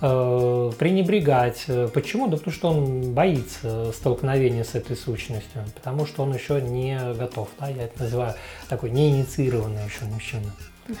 э, 0.00 0.72
пренебрегать. 0.78 1.66
Почему? 1.92 2.28
Да 2.28 2.36
потому 2.36 2.54
что 2.54 2.68
он 2.70 3.12
боится 3.12 3.92
столкновения 3.92 4.64
с 4.64 4.74
этой 4.74 4.96
сущностью, 4.96 5.64
потому 5.74 6.06
что 6.06 6.22
он 6.22 6.34
еще 6.34 6.60
не 6.60 6.98
готов. 7.14 7.48
Да? 7.58 7.68
Я 7.68 7.84
это 7.84 8.02
называю 8.02 8.34
такой 8.68 8.90
неинициированный 8.90 9.84
еще 9.84 10.04
мужчина. 10.04 10.52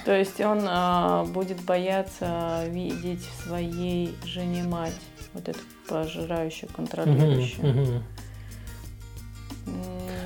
То 0.04 0.16
есть 0.16 0.40
он 0.40 0.60
э, 0.66 1.24
будет 1.32 1.60
бояться 1.62 2.64
видеть 2.68 3.26
в 3.26 3.48
своей 3.48 4.14
жене 4.24 4.62
мать, 4.62 4.94
вот 5.32 5.48
эту 5.48 5.58
пожирающую, 5.88 6.70
контролирующую. 6.72 7.66
Uh-huh, 7.66 7.86
uh-huh. 7.86 8.02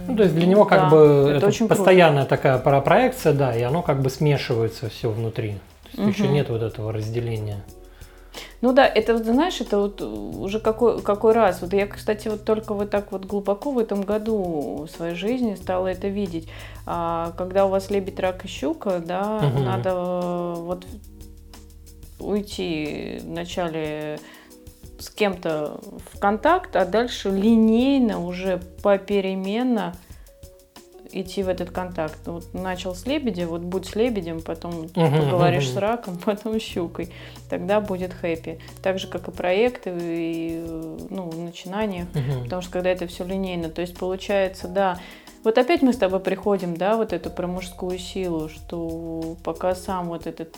Ну, 0.06 0.16
то 0.16 0.22
есть 0.24 0.34
для 0.34 0.46
него 0.46 0.64
как 0.64 0.82
да, 0.82 0.90
бы 0.90 0.98
это, 1.28 1.38
это 1.38 1.46
очень 1.46 1.68
постоянная 1.68 2.26
круто. 2.26 2.58
такая 2.58 2.80
проекция, 2.80 3.32
да, 3.32 3.56
и 3.56 3.62
оно 3.62 3.82
как 3.82 4.00
бы 4.02 4.10
смешивается 4.10 4.88
все 4.88 5.10
внутри. 5.10 5.58
То 5.82 5.88
есть 5.88 5.98
угу. 5.98 6.08
еще 6.10 6.28
нет 6.28 6.48
вот 6.48 6.62
этого 6.62 6.92
разделения. 6.92 7.62
Ну 8.60 8.72
да, 8.72 8.86
это, 8.86 9.18
знаешь, 9.18 9.60
это 9.60 9.78
вот 9.78 10.00
уже 10.00 10.58
какой, 10.58 11.02
какой 11.02 11.34
раз. 11.34 11.60
Вот 11.60 11.72
я, 11.72 11.86
кстати, 11.86 12.28
вот 12.28 12.44
только 12.44 12.74
вот 12.74 12.90
так 12.90 13.12
вот 13.12 13.26
глубоко 13.26 13.70
в 13.70 13.78
этом 13.78 14.02
году 14.02 14.86
в 14.86 14.90
своей 14.90 15.14
жизни 15.14 15.54
стала 15.54 15.88
это 15.88 16.08
видеть. 16.08 16.48
А, 16.86 17.32
когда 17.36 17.66
у 17.66 17.68
вас 17.68 17.90
лебедь, 17.90 18.18
рак 18.18 18.44
и 18.44 18.48
щука, 18.48 19.00
да, 19.04 19.36
угу. 19.36 19.62
надо 19.62 20.54
вот 20.56 20.86
уйти 22.18 23.20
вначале 23.22 24.18
с 25.04 25.10
кем-то 25.10 25.80
в 26.12 26.18
контакт, 26.18 26.74
а 26.76 26.86
дальше 26.86 27.28
линейно 27.30 28.24
уже 28.24 28.60
попеременно 28.82 29.94
идти 31.12 31.42
в 31.42 31.48
этот 31.48 31.70
контакт. 31.70 32.18
Вот 32.26 32.54
начал 32.54 32.94
с 32.94 33.06
лебедя, 33.06 33.46
вот 33.46 33.60
будь 33.60 33.86
с 33.86 33.94
лебедем, 33.94 34.40
потом 34.40 34.86
uh-huh, 34.86 35.24
поговоришь 35.24 35.64
uh-huh. 35.64 35.74
с 35.74 35.76
раком, 35.76 36.18
потом 36.24 36.58
с 36.58 36.62
щукой. 36.62 37.12
Тогда 37.50 37.80
будет 37.80 38.14
хэппи. 38.14 38.58
Так 38.82 38.98
же, 38.98 39.06
как 39.06 39.28
и 39.28 39.30
проекты, 39.30 39.94
и 39.94 40.64
ну, 41.10 41.30
начинания. 41.32 42.06
Uh-huh. 42.14 42.44
Потому 42.44 42.62
что 42.62 42.72
когда 42.72 42.90
это 42.90 43.06
все 43.06 43.24
линейно. 43.24 43.68
То 43.68 43.82
есть 43.82 43.96
получается, 43.96 44.68
да, 44.68 44.98
Вот 45.44 45.58
опять 45.58 45.82
мы 45.82 45.92
с 45.92 45.98
тобой 45.98 46.20
приходим, 46.20 46.74
да, 46.76 46.96
вот 46.96 47.12
эту 47.12 47.30
про 47.30 47.46
мужскую 47.46 47.98
силу, 47.98 48.48
что 48.48 49.36
пока 49.44 49.74
сам 49.74 50.08
вот 50.08 50.26
этот 50.26 50.56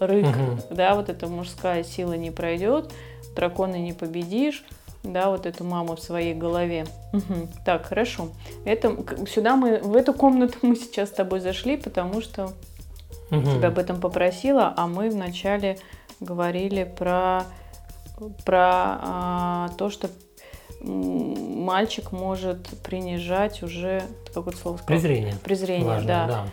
рык, 0.00 0.26
угу. 0.26 0.58
да, 0.70 0.94
вот 0.94 1.08
эта 1.08 1.26
мужская 1.26 1.84
сила 1.84 2.14
не 2.14 2.30
пройдет, 2.30 2.92
дракона 3.34 3.76
не 3.76 3.92
победишь, 3.92 4.64
да, 5.02 5.30
вот 5.30 5.46
эту 5.46 5.64
маму 5.64 5.96
в 5.96 6.00
своей 6.00 6.34
голове. 6.34 6.86
Угу. 7.12 7.48
Так, 7.64 7.86
хорошо. 7.86 8.28
Это, 8.64 8.96
сюда 9.28 9.56
мы, 9.56 9.78
в 9.78 9.96
эту 9.96 10.14
комнату 10.14 10.58
мы 10.62 10.76
сейчас 10.76 11.10
с 11.10 11.12
тобой 11.12 11.40
зашли, 11.40 11.76
потому 11.76 12.20
что 12.20 12.52
угу. 13.30 13.42
тебя 13.42 13.68
об 13.68 13.78
этом 13.78 14.00
попросила, 14.00 14.72
а 14.76 14.86
мы 14.86 15.10
вначале 15.10 15.78
говорили 16.20 16.84
про, 16.84 17.44
про 18.44 18.98
а, 19.02 19.68
то, 19.76 19.90
что 19.90 20.08
мальчик 20.80 22.12
может 22.12 22.66
принижать 22.82 23.62
уже 23.62 24.02
какое-то 24.32 24.58
слово 24.58 24.76
сказал? 24.76 24.86
Презрение. 24.86 25.34
Презрение, 25.42 25.86
Важно, 25.86 26.06
да. 26.08 26.26
да. 26.26 26.44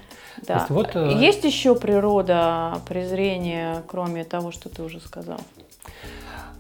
Да. 0.48 0.56
Есть, 0.56 0.70
вот, 0.70 0.96
э, 0.96 1.14
Есть 1.20 1.44
еще 1.44 1.76
природа 1.76 2.80
презрения, 2.88 3.84
кроме 3.88 4.24
того, 4.24 4.52
что 4.52 4.70
ты 4.70 4.82
уже 4.82 5.00
сказал? 5.00 5.40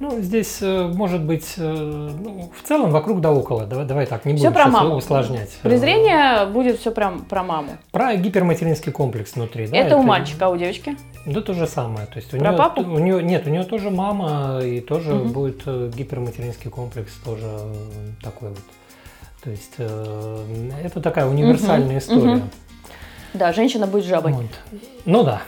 Ну, 0.01 0.19
здесь 0.19 0.57
э, 0.61 0.87
может 0.87 1.21
быть, 1.21 1.53
э, 1.57 1.61
ну, 1.61 2.51
в 2.59 2.67
целом 2.67 2.89
вокруг 2.89 3.21
да 3.21 3.31
около. 3.31 3.67
Давай, 3.67 3.85
давай 3.85 4.07
так, 4.07 4.25
не 4.25 4.33
будем 4.33 4.51
все 4.51 4.59
про 4.59 4.67
маму. 4.67 4.95
усложнять. 4.95 5.51
Презрение 5.61 6.47
будет 6.47 6.79
все 6.79 6.89
прям 6.89 7.19
про 7.25 7.43
маму. 7.43 7.73
Про 7.91 8.15
гиперматеринский 8.15 8.91
комплекс 8.91 9.35
внутри. 9.35 9.67
Да? 9.67 9.77
Это, 9.77 9.87
это 9.89 9.97
у 9.97 10.01
мальчика, 10.01 10.47
а 10.47 10.49
у 10.49 10.57
девочки? 10.57 10.97
Да 11.27 11.41
то 11.41 11.53
же 11.53 11.67
самое. 11.67 12.07
То 12.07 12.15
есть 12.15 12.33
у 12.33 12.37
про 12.39 12.47
нее, 12.47 12.57
папу? 12.57 12.81
У 12.81 12.97
нее, 12.97 13.21
нет, 13.21 13.45
у 13.45 13.51
нее 13.51 13.63
тоже 13.63 13.91
мама, 13.91 14.61
и 14.63 14.81
тоже 14.81 15.13
угу. 15.13 15.29
будет 15.29 15.93
гиперматеринский 15.93 16.71
комплекс 16.71 17.13
тоже 17.23 17.47
такой 18.23 18.49
вот. 18.49 18.57
То 19.43 19.51
есть 19.51 19.75
это 19.77 20.99
такая 20.99 21.27
универсальная 21.27 21.97
угу. 21.97 21.99
история. 21.99 22.35
Угу. 22.37 22.41
Да, 23.33 23.53
женщина 23.53 23.87
будет 23.87 24.05
жабой. 24.05 24.33
Вот. 24.33 24.45
Ну 25.05 25.23
да. 25.23 25.41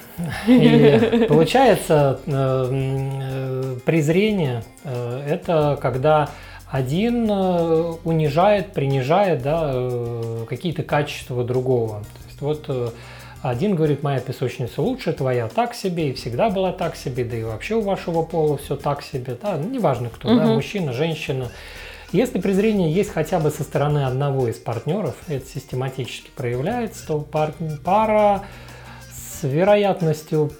И 0.48 1.26
получается, 1.28 2.20
э, 2.26 2.32
э, 2.32 3.76
презрение 3.86 4.64
э, 4.84 5.28
это 5.30 5.78
когда 5.82 6.30
один 6.72 7.30
унижает, 7.30 8.74
принижает 8.74 9.44
да, 9.44 10.46
какие-то 10.50 10.82
качества 10.82 11.44
другого. 11.44 12.00
То 12.00 12.50
есть 12.52 12.68
вот 12.68 12.94
один 13.44 13.76
говорит, 13.76 14.02
моя 14.02 14.20
песочница 14.20 14.82
лучше, 14.82 15.14
твоя 15.14 15.50
так 15.50 15.76
себе, 15.76 16.10
и 16.10 16.14
всегда 16.14 16.50
была 16.50 16.72
так 16.72 16.96
себе, 16.96 17.26
да 17.26 17.38
и 17.38 17.44
вообще 17.44 17.76
у 17.76 17.82
вашего 17.82 18.24
пола 18.24 18.58
все 18.58 18.76
так 18.76 19.04
себе, 19.04 19.38
да, 19.40 19.58
неважно 19.58 20.10
кто, 20.10 20.30
угу. 20.30 20.38
да, 20.40 20.46
мужчина, 20.46 20.94
женщина. 20.94 21.52
Если 22.14 22.40
презрение 22.40 22.94
есть 22.94 23.10
хотя 23.10 23.40
бы 23.40 23.50
со 23.50 23.64
стороны 23.64 24.06
одного 24.06 24.48
из 24.48 24.58
партнеров, 24.58 25.16
это 25.28 25.48
систематически 25.48 26.30
проявляется, 26.36 27.08
то 27.08 27.20
пар, 27.20 27.54
пара 27.84 28.44
с 29.12 29.42
вероятностью 29.42 30.52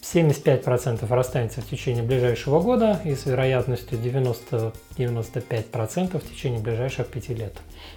75% 0.00 1.04
расстанется 1.08 1.62
в 1.62 1.68
течение 1.68 2.04
ближайшего 2.04 2.60
года 2.60 3.00
и 3.04 3.16
с 3.16 3.26
вероятностью 3.26 3.98
90-95% 3.98 6.18
в 6.18 6.32
течение 6.32 6.60
ближайших 6.60 7.08
5 7.08 7.28
лет. 7.30 7.56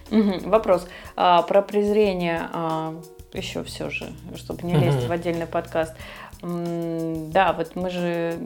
Угу. 0.09 0.49
Вопрос. 0.49 0.88
А, 1.16 1.43
про 1.43 1.61
презрение 1.61 2.49
а, 2.51 2.99
еще 3.32 3.64
все 3.64 3.91
же, 3.91 4.11
чтобы 4.36 4.64
не 4.64 4.74
лезть 4.74 4.97
угу. 4.99 5.07
в 5.07 5.11
отдельный 5.11 5.47
подкаст. 5.47 5.93
Да, 6.44 7.54
вот 7.54 7.78
мы 7.78 7.89
же 7.89 8.38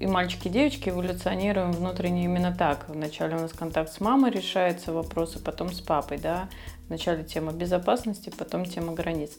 и 0.00 0.08
мальчики, 0.08 0.48
и 0.48 0.50
девочки 0.50 0.88
эволюционируем 0.88 1.70
внутренне 1.70 2.24
именно 2.24 2.52
так. 2.52 2.86
Вначале 2.88 3.36
у 3.36 3.40
нас 3.40 3.52
контакт 3.52 3.92
с 3.92 4.00
мамой 4.00 4.32
решается 4.32 4.92
вопросы, 4.92 5.38
потом 5.38 5.72
с 5.72 5.80
папой, 5.80 6.18
да. 6.18 6.48
Вначале 6.88 7.22
тема 7.22 7.52
безопасности, 7.52 8.32
потом 8.36 8.64
тема 8.64 8.92
границ. 8.92 9.30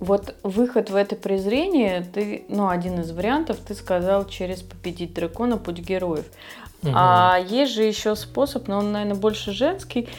Вот 0.00 0.34
выход 0.42 0.90
в 0.90 0.96
это 0.96 1.16
презрение, 1.16 2.02
ты, 2.02 2.44
ну, 2.50 2.68
один 2.68 3.00
из 3.00 3.10
вариантов, 3.10 3.60
ты 3.66 3.74
сказал 3.74 4.26
через 4.26 4.60
победить 4.60 5.14
дракона 5.14 5.56
путь 5.56 5.78
героев. 5.78 6.26
Угу. 6.82 6.92
А 6.94 7.38
есть 7.38 7.72
же 7.72 7.84
еще 7.84 8.16
способ, 8.16 8.68
но 8.68 8.80
он, 8.80 8.92
наверное, 8.92 9.16
больше 9.16 9.52
женский, 9.52 10.10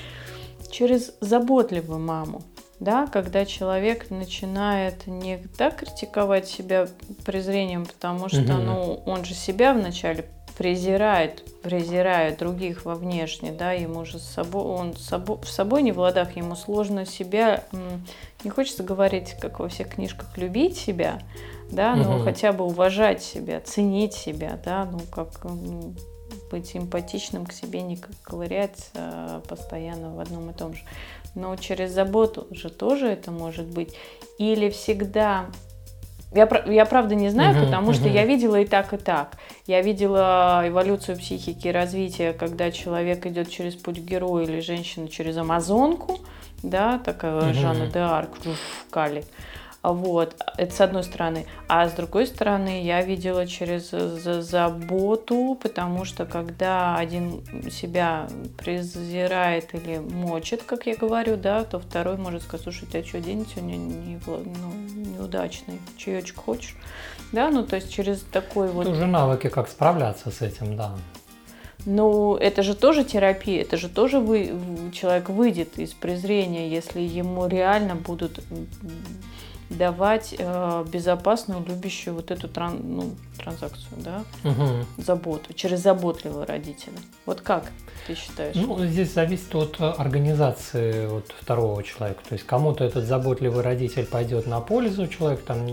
через 0.72 1.14
заботливую 1.20 2.00
маму 2.00 2.42
да, 2.80 3.08
когда 3.08 3.46
человек 3.46 4.10
начинает 4.10 5.08
не 5.08 5.38
так 5.58 5.78
критиковать 5.78 6.48
себя 6.48 6.88
презрением, 7.26 7.86
потому 7.86 8.30
что, 8.30 8.42
угу. 8.42 8.54
ну, 8.54 9.04
он 9.06 9.24
же 9.26 9.34
себя 9.34 9.74
вначале 9.74 10.26
презирает, 10.58 11.44
презирает 11.62 12.40
других 12.40 12.86
во 12.86 12.96
внешне, 12.96 13.52
да, 13.52 13.74
ему 13.74 14.06
же 14.06 14.20
с 14.20 14.24
собой, 14.24 14.64
он 14.64 14.96
с 14.96 15.02
собой, 15.02 15.38
в 15.38 15.48
собой 15.48 15.84
не 15.84 15.92
в 15.92 16.00
ладах, 16.00 16.36
ему 16.38 16.56
сложно 16.56 17.06
себя, 17.06 17.64
не 18.44 18.50
хочется 18.50 18.84
говорить, 18.84 19.36
как 19.42 19.60
во 19.60 19.68
всех 19.68 19.90
книжках, 19.90 20.38
любить 20.38 20.78
себя, 20.78 21.20
да, 21.72 21.96
но 21.96 22.18
угу. 22.18 22.24
хотя 22.24 22.54
бы 22.54 22.66
уважать 22.66 23.22
себя, 23.22 23.60
ценить 23.60 24.14
себя, 24.14 24.60
да, 24.64 24.86
ну, 24.86 25.00
как 25.12 25.30
быть 26.52 26.76
эмпатичным 26.76 27.46
к 27.46 27.52
себе, 27.52 27.82
не 27.82 27.98
ковырять 28.24 28.92
а 28.94 29.42
постоянно 29.48 30.14
в 30.14 30.20
одном 30.20 30.50
и 30.50 30.54
том 30.54 30.74
же 30.74 30.82
но 31.36 31.56
через 31.56 31.92
заботу 31.92 32.48
же 32.52 32.70
тоже 32.70 33.08
это 33.08 33.32
может 33.32 33.66
быть. 33.68 33.94
Или 34.38 34.70
всегда 34.70 35.48
я, 36.36 36.50
я 36.66 36.86
правда 36.86 37.16
не 37.16 37.30
знаю, 37.30 37.56
uh-huh, 37.56 37.66
потому 37.66 37.92
uh-huh. 37.92 37.96
что 37.96 38.10
я 38.10 38.26
видела 38.26 38.60
и 38.60 38.66
так, 38.66 38.94
и 38.94 38.98
так. 38.98 39.38
Я 39.68 39.82
видела 39.82 40.64
эволюцию 40.66 41.18
психики 41.18 41.68
и 41.68 41.72
развития, 41.72 42.34
когда 42.34 42.72
человек 42.72 43.26
идет 43.26 43.50
через 43.50 43.76
путь 43.76 44.00
героя 44.00 44.44
или 44.44 44.60
женщина 44.60 45.08
через 45.08 45.38
Амазонку, 45.38 46.20
да, 46.62 47.00
такая 47.00 47.42
uh-huh. 47.42 47.54
Жанна 47.54 47.88
де 47.88 48.00
Арк 48.00 48.32
в 48.44 48.90
Кали. 48.90 49.24
Вот, 49.94 50.36
это 50.58 50.74
с 50.74 50.82
одной 50.82 51.04
стороны. 51.04 51.46
А 51.68 51.88
с 51.88 51.94
другой 51.94 52.28
стороны, 52.28 52.84
я 52.84 53.02
видела 53.02 53.46
через 53.46 53.92
заботу, 53.92 55.58
потому 55.62 56.06
что 56.06 56.26
когда 56.26 56.96
один 56.96 57.44
себя 57.70 58.28
презирает 58.58 59.74
или 59.74 59.98
мочит, 59.98 60.64
как 60.64 60.88
я 60.88 60.96
говорю, 60.96 61.38
да, 61.38 61.64
то 61.64 61.80
второй 61.80 62.18
может 62.18 62.44
сказать, 62.44 62.64
слушай, 62.64 62.88
ты 62.92 63.04
что, 63.04 63.20
день 63.20 63.46
сегодня 63.46 63.76
не, 63.76 64.20
ну, 64.26 64.74
неудачный, 65.18 65.80
чаечек 65.98 66.38
хочешь? 66.38 66.76
Да, 67.32 67.50
ну 67.50 67.64
то 67.64 67.76
есть 67.76 67.92
через 67.92 68.22
такой 68.22 68.70
вот... 68.70 68.84
Это 68.84 68.92
уже 68.92 69.06
навыки, 69.06 69.50
как 69.50 69.68
справляться 69.68 70.32
с 70.32 70.42
этим, 70.42 70.76
да. 70.76 70.96
Ну, 71.86 72.36
это 72.36 72.64
же 72.64 72.74
тоже 72.74 73.04
терапия, 73.04 73.62
это 73.62 73.78
же 73.78 73.90
тоже 73.90 74.20
вы, 74.20 74.52
человек 74.92 75.30
выйдет 75.30 75.78
из 75.78 75.92
презрения, 75.92 76.68
если 76.68 77.00
ему 77.00 77.48
реально 77.48 77.96
будут 77.96 78.40
давать 79.70 80.36
э, 80.38 80.86
безопасную, 80.92 81.64
любящую 81.66 82.16
вот 82.16 82.32
эту 82.32 82.48
тран, 82.48 82.80
ну, 82.84 83.12
транзакцию, 83.38 83.98
да, 83.98 84.24
угу. 84.44 84.86
заботу, 84.98 85.54
через 85.54 85.82
заботливого 85.82 86.46
родителя. 86.46 86.94
Вот 87.26 87.42
как 87.42 87.72
ты 88.08 88.16
считаешь? 88.16 88.56
Ну, 88.56 88.86
здесь 88.86 89.14
зависит 89.14 89.54
от 89.56 89.78
организации 89.80 91.08
вот 91.08 91.34
второго 91.40 91.84
человека. 91.84 92.22
То 92.28 92.34
есть 92.34 92.46
кому-то 92.46 92.84
этот 92.84 93.06
заботливый 93.06 93.64
родитель 93.64 94.06
пойдет 94.06 94.48
на 94.48 94.60
пользу 94.62 95.08
человека, 95.08 95.44
там, 95.48 95.66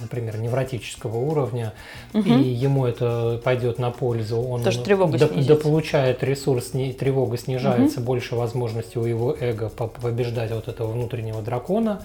например, 0.00 0.38
невротического 0.38 1.16
уровня, 1.18 1.72
угу. 2.12 2.28
и 2.28 2.42
ему 2.42 2.86
это 2.86 3.40
пойдет 3.44 3.78
на 3.78 3.90
пользу, 3.90 4.40
он 4.40 4.62
Тоже 4.62 4.82
тревога 4.82 5.18
до, 5.18 5.28
дополучает 5.28 6.22
ресурс, 6.22 6.70
тревога 6.70 7.36
снижается, 7.36 8.00
угу. 8.00 8.06
больше 8.06 8.34
возможностей 8.34 8.98
у 8.98 9.04
его 9.04 9.36
эго 9.38 9.68
побеждать 9.68 10.50
вот 10.52 10.68
этого 10.68 10.92
внутреннего 10.92 11.42
дракона. 11.42 12.02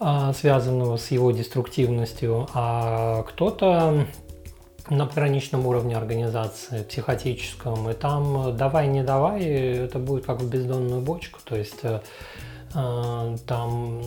А, 0.00 0.32
связанного 0.32 0.96
с 0.96 1.10
его 1.10 1.30
деструктивностью, 1.30 2.48
а 2.52 3.22
кто-то 3.22 4.06
на 4.90 5.06
пограничном 5.06 5.66
уровне 5.66 5.96
организации, 5.96 6.82
психотическом, 6.82 7.88
и 7.88 7.94
там 7.94 8.56
давай, 8.56 8.86
не 8.88 9.02
давай, 9.02 9.44
это 9.44 9.98
будет 9.98 10.26
как 10.26 10.40
в 10.40 10.48
бездонную 10.48 11.00
бочку, 11.00 11.40
то 11.44 11.56
есть 11.56 11.78
э, 11.84 12.00
там 12.74 14.00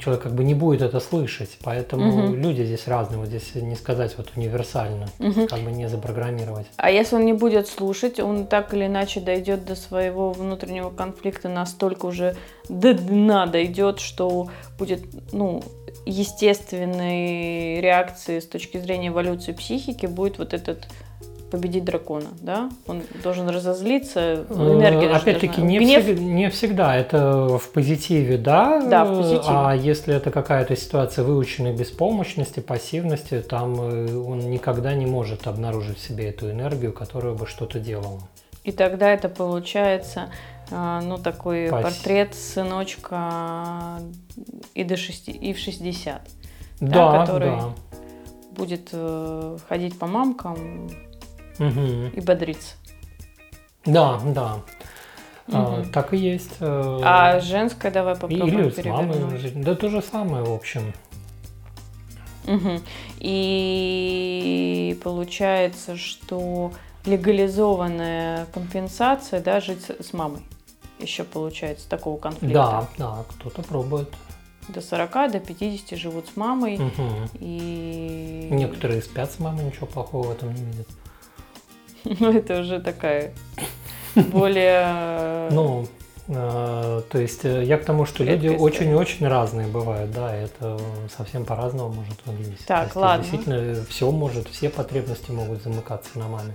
человек 0.00 0.22
как 0.22 0.34
бы 0.34 0.42
не 0.42 0.54
будет 0.54 0.82
это 0.82 0.98
слышать, 0.98 1.56
поэтому 1.62 2.26
угу. 2.26 2.34
люди 2.34 2.64
здесь 2.64 2.88
разные, 2.88 3.18
вот 3.18 3.28
здесь 3.28 3.54
не 3.54 3.76
сказать 3.76 4.14
вот 4.18 4.32
универсально, 4.34 5.08
угу. 5.20 5.46
как 5.46 5.60
бы 5.60 5.70
не 5.70 5.88
запрограммировать. 5.88 6.66
А 6.76 6.90
если 6.90 7.14
он 7.14 7.24
не 7.24 7.32
будет 7.32 7.68
слушать, 7.68 8.18
он 8.18 8.46
так 8.46 8.74
или 8.74 8.86
иначе 8.86 9.20
дойдет 9.20 9.64
до 9.64 9.76
своего 9.76 10.32
внутреннего 10.32 10.90
конфликта 10.90 11.48
настолько 11.48 12.06
уже 12.06 12.36
до 12.68 12.92
дна 12.92 13.46
дойдет, 13.46 14.00
что 14.00 14.48
будет, 14.78 15.02
ну, 15.32 15.62
естественной 16.04 17.80
реакцией 17.80 18.40
с 18.40 18.46
точки 18.46 18.78
зрения 18.78 19.08
эволюции 19.08 19.52
психики 19.52 20.06
будет 20.06 20.38
вот 20.38 20.54
этот 20.54 20.88
победить 21.50 21.84
дракона, 21.84 22.28
да? 22.40 22.70
Он 22.86 23.02
должен 23.22 23.48
разозлиться, 23.48 24.44
ну, 24.48 24.78
энергия 24.78 25.10
Опять-таки, 25.10 25.60
не, 25.60 25.78
Гнев... 25.78 26.04
всег... 26.04 26.18
не 26.18 26.50
всегда. 26.50 26.96
Это 26.96 27.58
в 27.58 27.70
позитиве, 27.70 28.38
да? 28.38 28.82
Да, 28.86 29.04
в 29.04 29.18
позитиве. 29.18 29.42
А 29.48 29.74
если 29.74 30.14
это 30.14 30.30
какая-то 30.30 30.76
ситуация 30.76 31.24
выученной 31.24 31.74
беспомощности, 31.74 32.60
пассивности, 32.60 33.40
там 33.40 33.80
э, 33.80 34.16
он 34.16 34.50
никогда 34.50 34.94
не 34.94 35.06
может 35.06 35.46
обнаружить 35.46 35.98
в 35.98 36.06
себе 36.06 36.28
эту 36.28 36.50
энергию, 36.50 36.92
которая 36.92 37.34
бы 37.34 37.46
что-то 37.46 37.78
делала. 37.78 38.20
И 38.64 38.72
тогда 38.72 39.10
это 39.10 39.28
получается 39.28 40.28
а, 40.70 41.00
ну, 41.00 41.18
такой 41.18 41.68
Пась. 41.70 41.82
портрет 41.82 42.34
сыночка 42.34 44.00
и, 44.74 44.84
до 44.84 44.96
6, 44.96 45.28
и 45.28 45.52
в 45.52 45.58
60. 45.58 46.20
Да, 46.80 47.20
который 47.20 47.50
да. 47.50 47.72
Будет 48.52 48.90
э, 48.92 49.58
ходить 49.68 49.98
по 49.98 50.06
мамкам 50.06 50.90
Мгм. 51.58 52.08
и 52.08 52.20
бодриться. 52.20 52.74
Да, 53.84 54.20
да. 54.24 54.60
А, 55.50 55.80
Мгм. 55.80 55.90
так 55.92 56.12
и 56.12 56.18
есть. 56.18 56.56
э, 56.60 57.00
А 57.02 57.40
женское 57.40 57.90
давай 57.90 58.14
попробуем 58.14 58.68
Или 58.68 58.70
с 58.70 58.84
мамой 58.84 59.38
жить. 59.38 59.60
Да 59.60 59.74
то 59.74 59.88
же 59.88 60.02
самое, 60.02 60.44
в 60.44 60.52
общем. 60.52 60.92
Мгм. 62.44 62.82
И 63.18 64.98
получается, 65.02 65.96
что 65.96 66.72
легализованная 67.04 68.46
компенсация, 68.52 69.40
да, 69.40 69.60
жить 69.60 69.90
с 70.00 70.12
мамой. 70.12 70.40
Еще 70.98 71.24
получается 71.24 71.88
такого 71.88 72.18
конфликта. 72.18 72.54
Да, 72.54 72.88
да, 72.98 73.24
кто-то 73.28 73.62
пробует. 73.62 74.08
До 74.68 74.80
40, 74.82 75.28
до 75.32 75.40
50 75.40 75.96
живут 75.98 76.26
с 76.28 76.36
мамой. 76.36 76.76
Мгм. 76.78 77.30
И... 77.40 78.48
Некоторые 78.50 79.00
спят 79.00 79.30
с 79.32 79.38
мамой, 79.38 79.64
ничего 79.64 79.86
плохого 79.86 80.28
в 80.28 80.30
этом 80.32 80.52
не 80.54 80.62
видят. 80.62 80.88
Ну, 82.20 82.32
это 82.32 82.60
уже 82.60 82.80
такая 82.80 83.32
более... 84.14 85.50
Ну, 85.50 85.86
э, 86.28 87.02
то 87.10 87.18
есть 87.18 87.44
э, 87.44 87.64
я 87.64 87.76
к 87.76 87.84
тому, 87.84 88.06
что 88.06 88.24
люди 88.24 88.48
очень-очень 88.48 89.28
разные 89.28 89.66
бывают, 89.66 90.10
да, 90.12 90.34
это 90.34 90.78
совсем 91.16 91.44
по-разному 91.44 91.92
может 91.92 92.18
выглядеть. 92.24 92.64
Так, 92.66 92.84
есть, 92.84 92.96
ладно. 92.96 93.24
Действительно, 93.24 93.84
все 93.88 94.10
может, 94.10 94.48
все 94.48 94.70
потребности 94.70 95.30
могут 95.30 95.62
замыкаться 95.62 96.18
на 96.18 96.28
маме. 96.28 96.54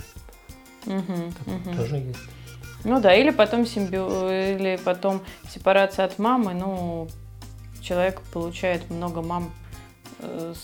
Такое 0.82 1.58
мгм. 1.58 1.78
тоже 1.78 1.97
есть. 1.97 2.20
Ну 2.84 2.99
да, 2.99 3.16
или 3.16 3.30
потом 3.30 3.66
симбио... 3.66 4.30
или 4.30 4.78
потом 4.84 5.22
сепарация 5.49 6.06
от 6.06 6.20
мамы, 6.20 6.54
ну, 6.54 7.08
человек 7.82 8.22
получает 8.34 8.89
много 8.89 9.22
мам 9.22 9.45
э, 9.45 9.62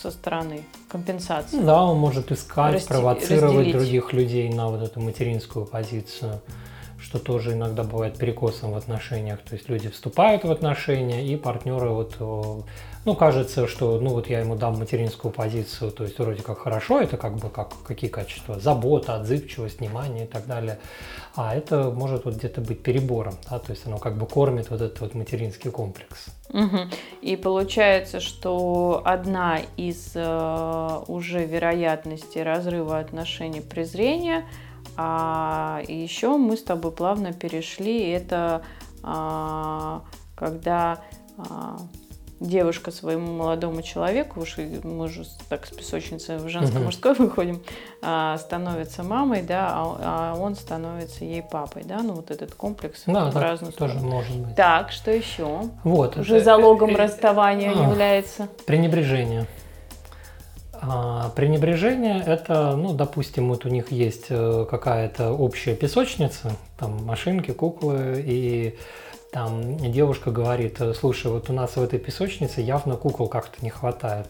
со 0.02 0.12
стороны 0.12 0.64
компенсации. 0.90 1.60
Да, 1.62 1.84
он 1.84 1.98
может 1.98 2.32
искать, 2.32 2.76
Расти- 2.76 2.88
провоцировать 2.88 3.56
разделить. 3.58 3.74
других 3.76 4.14
людей 4.14 4.50
на 4.50 4.68
вот 4.70 4.82
эту 4.82 5.00
материнскую 5.00 5.66
позицию, 5.66 6.42
что 7.10 7.18
тоже 7.18 7.54
иногда 7.54 7.82
бывает 7.82 8.20
перекосом 8.20 8.74
в 8.74 8.78
отношениях. 8.78 9.40
То 9.40 9.56
есть 9.56 9.68
люди 9.68 9.90
вступают 9.90 10.44
в 10.44 10.52
отношения, 10.52 11.26
и 11.26 11.36
партнеры 11.38 11.90
вот, 11.90 12.16
э, 12.20 12.62
ну, 13.06 13.16
кажется, 13.16 13.68
что, 13.68 14.00
ну, 14.00 14.12
вот 14.12 14.30
я 14.30 14.42
ему 14.42 14.56
дам 14.56 14.78
материнскую 14.78 15.32
позицию, 15.32 15.90
то 15.90 16.04
есть 16.04 16.20
вроде 16.20 16.44
как 16.44 16.60
хорошо, 16.60 17.02
это 17.02 17.18
как 17.18 17.38
бы 17.38 17.50
как, 17.50 17.72
какие 17.84 18.12
качества? 18.12 18.60
Забота, 18.60 19.16
отзывчивость, 19.16 19.80
внимание 19.80 20.26
и 20.26 20.28
так 20.28 20.46
далее. 20.46 20.78
А 21.36 21.56
это 21.56 21.90
может 21.90 22.26
вот 22.26 22.36
где-то 22.36 22.62
быть 22.62 22.84
перебором, 22.84 23.34
да, 23.50 23.58
то 23.58 23.72
есть 23.72 23.88
оно 23.88 23.98
как 23.98 24.16
бы 24.16 24.28
кормит 24.28 24.70
вот 24.70 24.80
этот 24.80 25.02
вот 25.02 25.16
материнский 25.16 25.72
комплекс. 25.72 26.28
Мгм. 26.54 26.92
И 27.24 27.36
получается, 27.36 28.20
что 28.20 29.02
одна 29.04 29.62
из 29.78 30.12
э, 30.14 31.00
уже 31.08 31.44
вероятностей 31.44 32.44
разрыва 32.44 33.00
отношений 33.00 33.62
презрения, 33.62 34.44
а 35.02 35.82
еще 35.88 36.36
мы 36.36 36.58
с 36.58 36.64
тобой 36.64 36.92
плавно 36.92 37.32
перешли, 37.32 38.10
это 38.10 38.64
а, 39.02 40.02
когда 40.36 41.00
а, 41.38 41.78
девушка 42.42 42.92
своему 42.92 43.32
молодому 43.32 43.82
человеку, 43.82 44.42
уж 44.42 44.58
мы 44.58 45.06
уже 45.06 45.24
с- 45.24 45.38
так 45.48 45.66
с 45.66 45.70
песочницы 45.72 46.38
в 46.38 46.50
женско-мужской 46.50 47.14
выходим, 47.18 47.62
а, 48.02 48.38
становится 48.40 49.04
мамой, 49.04 49.42
да, 49.42 49.70
а, 49.74 49.98
а 50.02 50.36
он 50.38 50.56
становится 50.56 51.24
ей 51.24 51.44
папой, 51.44 51.84
да, 51.86 52.00
ну 52.04 52.14
вот 52.16 52.30
этот 52.30 52.54
комплекс 52.54 53.04
Да, 53.06 53.32
в 53.32 53.38
разную 53.38 53.72
тоже 53.72 53.94
сторону. 53.94 54.16
может 54.16 54.36
быть. 54.38 54.56
Так, 54.56 54.92
что 54.92 55.12
еще? 55.12 55.62
Вот, 55.86 56.18
Уже 56.18 56.36
это- 56.38 56.44
залогом 56.46 56.90
э, 56.90 56.96
расставания 56.98 57.72
а. 57.72 57.90
является. 57.90 58.50
Пренебрежение. 58.66 59.46
А, 60.82 61.30
пренебрежение 61.36 62.24
это, 62.26 62.76
ну, 62.76 62.94
допустим, 62.94 63.50
вот 63.50 63.66
у 63.66 63.70
них 63.70 63.92
есть 63.92 64.28
э, 64.30 64.66
какая-то 64.70 65.32
общая 65.32 65.76
песочница, 65.76 66.54
там 66.78 67.04
машинки, 67.06 67.52
куклы, 67.52 68.24
и 68.26 68.78
там 69.34 69.78
девушка 69.92 70.32
говорит, 70.32 70.80
э, 70.80 70.94
слушай, 70.94 71.30
вот 71.30 71.50
у 71.50 71.54
нас 71.54 71.76
в 71.76 71.82
этой 71.82 72.00
песочнице 72.00 72.62
явно 72.62 72.96
кукол 72.96 73.28
как-то 73.28 73.64
не 73.64 73.70
хватает. 73.70 74.28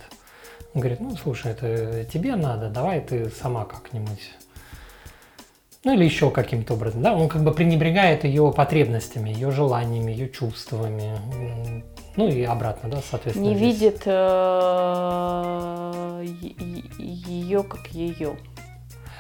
Он 0.74 0.82
говорит, 0.82 1.00
ну, 1.02 1.16
слушай, 1.18 1.52
это 1.52 2.04
тебе 2.12 2.36
надо, 2.36 2.70
давай 2.70 3.02
ты 3.02 3.30
сама 3.30 3.66
как-нибудь. 3.66 4.32
Ну 5.84 5.94
или 5.94 6.04
еще 6.04 6.32
каким-то 6.32 6.74
образом, 6.74 7.04
да, 7.04 7.14
он 7.14 7.30
как 7.30 7.44
бы 7.44 7.54
пренебрегает 7.54 8.24
ее 8.24 8.52
потребностями, 8.56 9.30
ее 9.30 9.52
желаниями, 9.52 10.12
ее 10.12 10.30
чувствами, 10.30 11.84
ну 12.16 12.28
и 12.28 12.44
обратно, 12.44 12.90
да, 12.90 13.00
соответственно. 13.10 13.48
Не 13.50 13.56
здесь. 13.56 13.82
видит 13.82 14.06
ее 17.28 17.64
как 17.64 17.88
ее, 17.88 18.36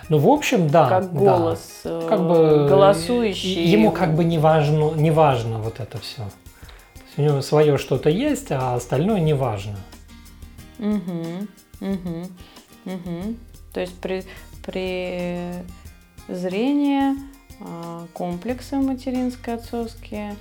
Ну, 0.09 0.17
в 0.17 0.27
общем, 0.27 0.67
да. 0.69 0.87
как 0.89 1.11
да. 1.13 1.19
голос, 1.19 1.81
э, 1.83 2.05
Как 2.09 2.19
бы 2.19 2.67
голосующий. 2.67 3.65
Ему 3.65 3.91
как 3.91 4.15
бы 4.15 4.23
не 4.23 4.37
важно, 4.37 4.91
не 4.91 5.11
важно 5.11 5.59
вот 5.59 5.79
это 5.79 5.97
все. 5.99 6.23
у 7.17 7.21
него 7.21 7.41
свое 7.41 7.77
что-то 7.77 8.09
есть, 8.09 8.51
а 8.51 8.75
остальное 8.75 9.19
не 9.19 9.33
важно. 9.33 9.77
Мгм, 10.77 11.47
мгм, 11.81 12.27
мгм. 12.85 13.37
То 13.73 13.81
есть 13.81 13.95
при, 13.99 14.23
при 14.65 15.53
зрении 16.27 17.15
а, 17.61 18.05
комплексы 18.13 18.77
материнские, 18.77 19.55
отцовские, 19.57 20.35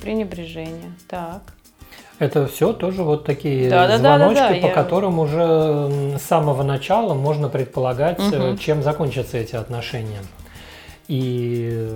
пренебрежение. 0.00 0.92
Так. 1.08 1.54
Это 2.18 2.46
все 2.46 2.72
тоже 2.72 3.02
вот 3.02 3.24
такие 3.24 3.68
Да-да-да-да-да, 3.68 4.34
звоночки, 4.34 4.60
по 4.62 4.66
я- 4.68 4.72
которым 4.72 5.18
уже 5.18 6.16
с 6.18 6.22
самого 6.22 6.62
начала 6.62 7.12
можно 7.14 7.48
предполагать, 7.48 8.18
Мгм. 8.18 8.56
чем 8.58 8.82
закончатся 8.82 9.36
эти 9.38 9.54
отношения. 9.54 10.20
И, 11.08 11.88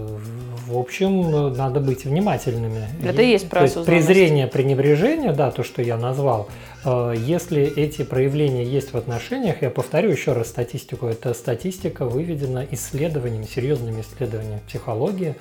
в 0.68 0.78
общем, 0.78 1.52
надо 1.56 1.80
быть 1.80 2.04
внимательными. 2.04 2.84
Это 3.04 3.22
и 3.22 3.30
есть 3.30 3.48
про 3.50 3.62
есть 3.62 3.84
презрение, 3.84 4.46
пренебрежение, 4.46 5.32
да, 5.32 5.50
то, 5.50 5.64
что 5.64 5.82
я 5.82 5.96
назвал, 5.96 6.48
э, 6.84 7.14
если 7.18 7.62
эти 7.62 8.02
проявления 8.04 8.62
есть 8.64 8.92
в 8.92 8.96
отношениях, 8.96 9.62
я 9.62 9.70
повторю 9.70 10.10
еще 10.10 10.32
раз 10.32 10.48
статистику, 10.48 11.06
это 11.06 11.34
статистика 11.34 12.04
выведена 12.04 12.64
исследованиями, 12.70 13.46
серьезными 13.52 14.02
исследованиями 14.02 14.60
психологии, 14.68 15.34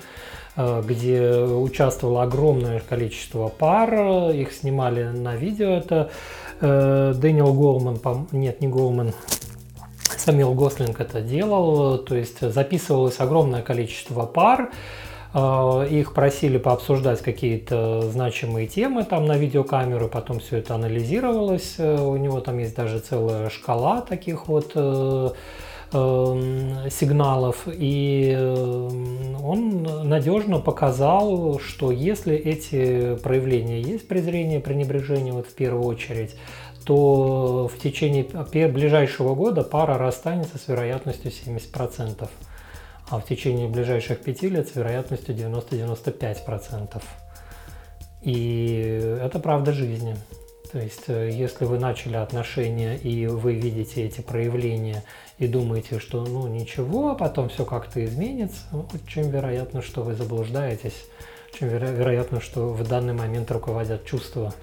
где 0.56 1.30
участвовало 1.30 2.22
огромное 2.24 2.80
количество 2.80 3.48
пар, 3.48 3.94
э, 3.94 4.36
их 4.36 4.52
снимали 4.52 5.04
на 5.04 5.36
видео, 5.36 5.70
это 5.70 6.10
э, 6.60 7.14
Дэниел 7.16 7.54
Голман, 7.54 8.26
нет, 8.32 8.60
не 8.60 8.68
Голман, 8.68 9.12
Самил 10.16 10.52
Гослинг 10.52 11.00
это 11.00 11.20
делал, 11.22 11.98
то 11.98 12.14
есть 12.14 12.40
записывалось 12.40 13.20
огромное 13.20 13.62
количество 13.62 14.26
пар, 14.26 14.70
э, 15.32 15.86
их 15.90 16.12
просили 16.12 16.58
пообсуждать 16.58 17.22
какие-то 17.22 18.02
значимые 18.10 18.66
темы 18.66 19.04
там 19.04 19.26
на 19.26 19.38
видеокамеру, 19.38 20.08
потом 20.08 20.40
все 20.40 20.58
это 20.58 20.74
анализировалось, 20.74 21.76
э, 21.78 22.00
у 22.00 22.16
него 22.16 22.40
там 22.40 22.58
есть 22.58 22.76
даже 22.76 22.98
целая 22.98 23.48
шкала 23.48 24.02
таких 24.02 24.48
вот 24.48 24.72
э, 24.74 25.30
э, 25.30 25.30
сигналов, 25.92 27.66
и 27.66 28.32
э, 28.36 28.88
он 29.42 29.82
надежно 30.08 30.60
показал, 30.60 31.58
что 31.58 31.90
если 31.90 32.36
эти 32.36 33.16
проявления 33.16 33.80
есть 33.80 34.06
презрение, 34.06 34.60
пренебрежение 34.60 35.32
вот 35.32 35.48
в 35.48 35.54
первую 35.54 35.84
очередь, 35.84 36.36
то 36.84 37.68
в 37.68 37.78
течение 37.78 38.24
ближайшего 38.68 39.34
года 39.34 39.62
пара 39.62 39.98
расстанется 39.98 40.58
с 40.58 40.68
вероятностью 40.68 41.30
70%, 41.30 42.28
а 43.08 43.18
в 43.18 43.24
течение 43.24 43.68
ближайших 43.68 44.20
пяти 44.20 44.48
лет 44.48 44.68
с 44.68 44.76
вероятностью 44.76 45.34
90-95%. 45.34 47.02
И 48.22 49.18
это 49.22 49.40
правда 49.40 49.72
жизни. 49.72 50.16
То 50.72 50.78
есть, 50.78 51.08
э, 51.08 51.30
если 51.32 51.64
вы 51.64 51.78
начали 51.78 52.16
отношения 52.16 52.96
и 52.96 53.26
вы 53.26 53.54
видите 53.54 54.04
эти 54.04 54.20
проявления 54.20 55.02
и 55.40 55.46
думаете, 55.46 55.98
что 55.98 56.22
ну 56.24 56.46
ничего, 56.46 57.10
а 57.10 57.14
потом 57.14 57.48
все 57.48 57.64
как-то 57.64 58.04
изменится, 58.04 58.60
ну, 58.72 58.86
очень 58.92 59.28
вероятно, 59.30 59.80
что 59.80 60.02
вы 60.02 60.14
заблуждаетесь, 60.14 61.06
очень 61.52 61.66
веро- 61.66 61.92
вероятно, 61.92 62.42
что 62.42 62.74
в 62.74 62.86
данный 62.86 63.14
момент 63.14 63.50
руководят 63.50 64.04
чувства. 64.04 64.54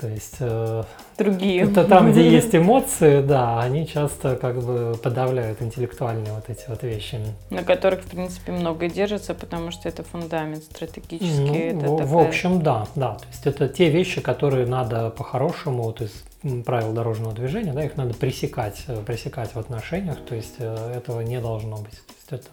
То 0.00 0.08
есть 0.08 0.36
э, 0.40 0.82
Другие. 1.18 1.62
это 1.62 1.84
там, 1.84 2.10
где 2.12 2.28
есть 2.38 2.54
эмоции, 2.54 3.20
да, 3.22 3.60
они 3.60 3.86
часто 3.86 4.36
как 4.36 4.62
бы 4.62 4.96
подавляют 5.02 5.60
интеллектуальные 5.62 6.32
вот 6.32 6.48
эти 6.48 6.64
вот 6.68 6.82
вещи. 6.82 7.18
На 7.50 7.62
которых, 7.64 8.02
в 8.04 8.10
принципе, 8.10 8.52
много 8.52 8.88
держится, 8.88 9.34
потому 9.34 9.70
что 9.70 9.88
это 9.88 10.02
фундамент 10.02 10.64
стратегический. 10.64 11.72
Ну, 11.72 11.78
это 11.80 11.86
в, 11.88 11.94
в 11.96 11.98
такая- 12.08 12.26
общем, 12.28 12.62
да, 12.62 12.86
да. 12.94 13.14
То 13.14 13.26
есть 13.28 13.46
это 13.46 13.68
те 13.68 13.90
вещи, 13.90 14.20
которые 14.20 14.66
надо 14.66 15.10
по-хорошему, 15.10 15.90
из 16.00 16.12
м, 16.44 16.62
правил 16.62 16.92
дорожного 16.92 17.34
движения, 17.34 17.72
да, 17.72 17.84
их 17.84 17.96
надо 17.96 18.14
пресекать, 18.14 18.84
э, 18.86 19.02
пресекать 19.04 19.54
в 19.54 19.58
отношениях. 19.58 20.18
То 20.28 20.34
есть 20.34 20.54
э, 20.58 20.92
этого 20.96 21.20
не 21.20 21.40
должно 21.40 21.76
быть. 21.78 22.00
То 22.28 22.36
есть 22.36 22.46
это 22.46 22.48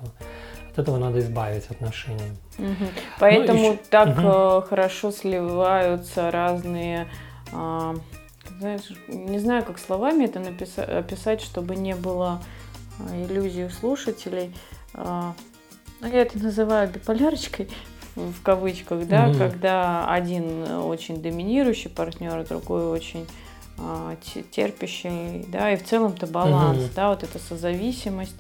от 0.76 0.80
этого 0.80 0.97
надо 0.97 1.19
избавить 1.19 1.65
отношения. 1.69 2.36
Угу. 2.57 2.86
Поэтому 3.19 3.59
ну, 3.59 3.73
еще... 3.73 3.82
так 3.89 4.17
угу. 4.17 4.67
хорошо 4.67 5.11
сливаются 5.11 6.30
разные 6.32 7.07
а, 7.53 7.95
знаешь, 8.59 8.91
не 9.07 9.39
знаю, 9.39 9.63
как 9.63 9.80
словами 9.80 10.26
это 10.26 10.39
написать, 10.39 10.89
описать, 10.89 11.41
чтобы 11.41 11.76
не 11.76 11.95
было 11.95 12.41
а, 12.99 13.15
иллюзий 13.15 13.65
у 13.65 13.69
слушателей. 13.69 14.55
А, 14.93 15.34
ну, 16.01 16.07
я 16.07 16.21
это 16.21 16.38
называю 16.39 16.89
биполярочкой 16.89 17.69
в 18.15 18.41
кавычках, 18.43 19.07
да, 19.07 19.28
mm-hmm. 19.28 19.38
когда 19.38 20.09
один 20.09 20.63
очень 20.71 21.21
доминирующий 21.21 21.89
партнер, 21.89 22.45
другой 22.45 22.88
очень 22.88 23.28
а, 23.78 24.15
терпящий, 24.51 25.45
да, 25.49 25.71
и 25.71 25.76
в 25.76 25.84
целом-то 25.84 26.28
баланс, 26.28 26.80
mm-hmm. 26.80 26.95
да, 26.95 27.09
вот 27.09 27.23
эта 27.23 27.39
созависимость. 27.39 28.36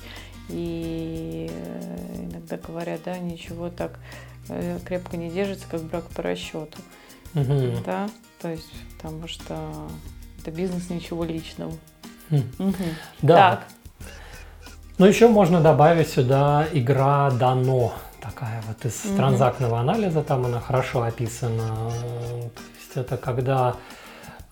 И 0.49 1.49
э, 1.51 2.25
иногда 2.29 2.57
говорят, 2.57 3.01
да, 3.05 3.17
ничего 3.17 3.69
так 3.69 3.99
э, 4.49 4.79
крепко 4.85 5.17
не 5.17 5.29
держится, 5.29 5.65
как 5.69 5.81
брак 5.83 6.05
по 6.09 6.21
расчету. 6.21 6.77
Mm-hmm. 7.33 7.83
Да, 7.85 8.09
то 8.41 8.49
есть, 8.49 8.71
потому 8.95 9.27
что 9.27 9.55
это 10.39 10.51
бизнес 10.51 10.89
ничего 10.89 11.23
личного. 11.23 11.73
Угу. 12.31 12.73
Да. 13.21 13.35
Так. 13.35 13.67
Ну, 14.97 15.05
еще 15.05 15.27
можно 15.27 15.61
добавить 15.61 16.09
сюда 16.09 16.67
игра 16.71 17.31
дано. 17.31 17.93
Такая 18.21 18.63
вот 18.67 18.83
из 18.85 19.05
угу. 19.05 19.17
транзактного 19.17 19.79
анализа, 19.79 20.23
там 20.23 20.45
она 20.45 20.59
хорошо 20.59 21.03
описана. 21.03 21.67
То 21.67 22.61
есть 22.79 22.95
это 22.95 23.17
когда 23.17 23.75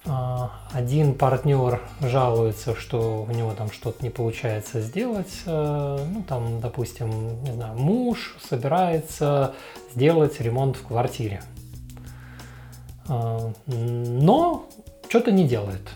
один 0.05 1.15
партнер 1.15 1.81
жалуется, 2.01 2.75
что 2.75 3.25
у 3.27 3.31
него 3.31 3.53
там 3.53 3.71
что-то 3.71 4.03
не 4.03 4.09
получается 4.09 4.81
сделать, 4.81 5.33
э, 5.45 6.05
ну 6.11 6.23
там, 6.23 6.59
допустим, 6.59 7.41
не 7.43 7.53
знаю, 7.53 7.77
муж 7.77 8.35
собирается 8.47 9.53
сделать 9.93 10.41
ремонт 10.41 10.75
в 10.75 10.85
квартире, 10.87 11.41
а, 13.07 13.53
но 13.67 14.65
что-то 15.07 15.31
не 15.31 15.47
делает. 15.47 15.89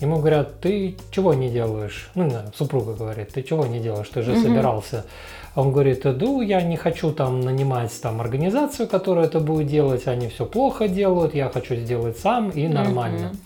Ему 0.00 0.18
говорят, 0.18 0.60
ты 0.60 0.96
чего 1.10 1.34
не 1.34 1.48
делаешь? 1.48 2.10
Ну, 2.14 2.24
не 2.24 2.36
супруга 2.54 2.94
говорит, 2.94 3.30
ты 3.30 3.42
чего 3.42 3.66
не 3.66 3.80
делаешь, 3.80 4.08
ты 4.10 4.22
же 4.22 4.32
угу. 4.32 4.42
собирался. 4.42 5.06
Он 5.54 5.70
говорит, 5.72 6.04
ну, 6.04 6.40
я 6.40 6.62
не 6.62 6.76
хочу 6.76 7.12
там 7.12 7.40
нанимать 7.40 7.92
там 8.02 8.20
организацию, 8.20 8.88
которая 8.88 9.26
это 9.26 9.38
будет 9.38 9.68
делать, 9.68 10.06
они 10.08 10.28
все 10.28 10.46
плохо 10.46 10.88
делают, 10.88 11.34
я 11.34 11.48
хочу 11.48 11.76
сделать 11.76 12.18
сам 12.18 12.50
и 12.50 12.66
нормально. 12.66 13.28
Угу. 13.28 13.36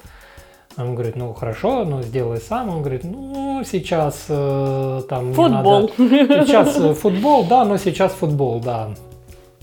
Он 0.79 0.95
говорит, 0.95 1.17
ну 1.17 1.35
хорошо, 1.35 1.85
ну 1.85 2.03
сделай 2.03 2.39
сам. 2.39 2.69
Он 2.69 2.83
говорит, 2.83 3.03
ну 3.03 3.63
сейчас 3.69 4.27
э, 4.29 5.03
там 5.09 5.35
футбол. 5.35 5.91
Надо... 5.99 6.47
Сейчас 6.47 6.77
э, 6.79 6.95
футбол, 6.95 7.45
да, 7.45 7.65
но 7.65 7.79
сейчас 7.79 8.13
футбол, 8.13 8.61
да. 8.61 8.91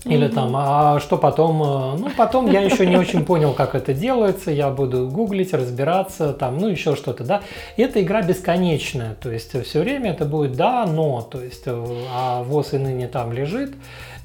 Или 0.04 0.28
там, 0.28 0.52
а 0.54 1.00
что 1.00 1.18
потом? 1.18 1.62
Э, 1.62 1.96
ну, 1.98 2.10
потом 2.16 2.50
я 2.50 2.60
еще 2.60 2.86
не 2.86 2.96
очень 2.96 3.24
понял, 3.24 3.52
как 3.54 3.74
это 3.74 3.92
делается, 3.92 4.50
я 4.52 4.70
буду 4.70 5.08
гуглить, 5.08 5.52
разбираться, 5.52 6.32
там, 6.32 6.58
ну, 6.58 6.68
еще 6.68 6.94
что-то, 6.94 7.24
да. 7.24 7.42
И 7.76 7.82
эта 7.82 8.02
игра 8.02 8.22
бесконечная, 8.22 9.14
то 9.14 9.30
есть 9.30 9.60
все 9.64 9.80
время 9.80 10.12
это 10.12 10.24
будет 10.24 10.52
да, 10.52 10.86
но, 10.86 11.22
то 11.22 11.42
есть, 11.42 11.62
э, 11.66 11.84
а 12.14 12.42
ВОЗ 12.44 12.74
и 12.74 12.78
ныне 12.78 13.08
там 13.08 13.32
лежит. 13.32 13.74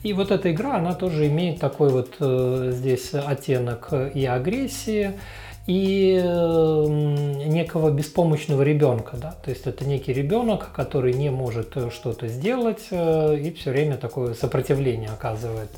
И 0.03 0.13
вот 0.13 0.31
эта 0.31 0.51
игра, 0.51 0.75
она 0.75 0.93
тоже 0.93 1.27
имеет 1.27 1.59
такой 1.59 1.89
вот 1.89 2.15
э, 2.19 2.71
здесь 2.73 3.13
оттенок 3.13 3.89
и 4.13 4.25
агрессии, 4.25 5.13
и 5.71 6.21
некого 7.47 7.91
беспомощного 7.91 8.61
ребенка, 8.61 9.15
да, 9.15 9.35
то 9.43 9.49
есть 9.51 9.67
это 9.67 9.85
некий 9.85 10.11
ребенок, 10.11 10.71
который 10.73 11.13
не 11.13 11.29
может 11.29 11.77
э, 11.77 11.89
что-то 11.91 12.27
сделать 12.27 12.87
э, 12.91 13.37
и 13.37 13.51
все 13.53 13.71
время 13.71 13.95
такое 13.95 14.33
сопротивление 14.33 15.09
оказывает. 15.09 15.69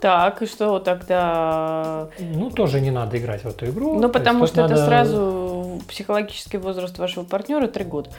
Так, 0.00 0.42
и 0.42 0.46
что 0.46 0.80
тогда? 0.80 2.08
Ну, 2.18 2.50
тоже 2.50 2.80
не 2.80 2.90
надо 2.90 3.16
играть 3.18 3.44
в 3.44 3.46
эту 3.46 3.66
игру. 3.66 3.98
Ну, 3.98 4.08
потому 4.08 4.46
что 4.46 4.62
это 4.62 4.74
надо... 4.74 4.86
сразу 4.86 5.80
психологический 5.88 6.58
возраст 6.58 6.98
вашего 6.98 7.24
партнера 7.24 7.68
три 7.68 7.84
года 7.84 8.10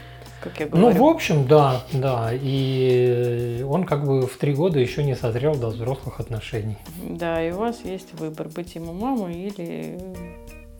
как 0.42 0.60
я 0.60 0.66
говорю. 0.66 0.90
Ну, 0.90 0.92
в 0.92 1.04
общем, 1.08 1.46
да, 1.46 1.82
да. 1.92 2.30
И 2.32 3.64
он 3.68 3.84
как 3.84 4.04
бы 4.04 4.26
в 4.26 4.36
три 4.36 4.54
года 4.54 4.78
еще 4.78 5.02
не 5.02 5.16
созрел 5.16 5.54
до 5.54 5.68
взрослых 5.68 6.20
отношений. 6.20 6.76
Да, 7.02 7.42
и 7.42 7.52
у 7.52 7.58
вас 7.58 7.80
есть 7.84 8.12
выбор, 8.14 8.48
быть 8.48 8.74
ему 8.74 8.92
мамой 8.92 9.34
или 9.34 9.98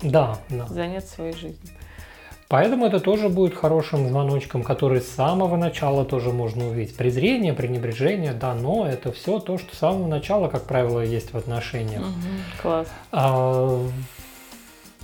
да, 0.02 0.38
да. 0.50 0.66
заняться 0.66 1.14
своей 1.14 1.32
жизнью. 1.32 1.58
Поэтому 2.48 2.86
это 2.86 3.00
тоже 3.00 3.30
будет 3.30 3.54
хорошим 3.54 4.08
звоночком, 4.08 4.62
который 4.62 5.00
с 5.00 5.08
самого 5.08 5.56
начала 5.56 6.04
тоже 6.04 6.30
можно 6.30 6.68
увидеть. 6.68 6.96
Презрение, 6.96 7.54
пренебрежение, 7.54 8.32
да, 8.32 8.54
но 8.54 8.86
это 8.86 9.12
все 9.12 9.40
то, 9.40 9.58
что 9.58 9.74
с 9.74 9.78
самого 9.78 10.06
начала, 10.06 10.48
как 10.48 10.64
правило, 10.64 11.00
есть 11.00 11.32
в 11.32 11.36
отношениях. 11.36 12.02
Угу, 12.02 12.62
класс. 12.62 12.88
А, 13.12 13.80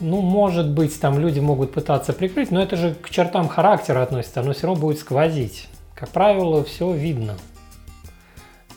ну, 0.00 0.20
может 0.22 0.70
быть, 0.70 0.98
там 0.98 1.18
люди 1.18 1.40
могут 1.40 1.72
пытаться 1.72 2.12
прикрыть, 2.12 2.50
но 2.50 2.62
это 2.62 2.76
же 2.76 2.94
к 2.94 3.10
чертам 3.10 3.48
характера 3.48 4.02
относится, 4.02 4.40
оно 4.40 4.52
все 4.52 4.66
равно 4.66 4.80
будет 4.80 4.98
сквозить. 4.98 5.68
Как 5.94 6.08
правило, 6.08 6.64
все 6.64 6.92
видно. 6.92 7.36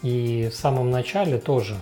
И 0.02 0.50
в 0.52 0.56
самом 0.56 0.92
начале 0.92 1.38
тоже. 1.38 1.76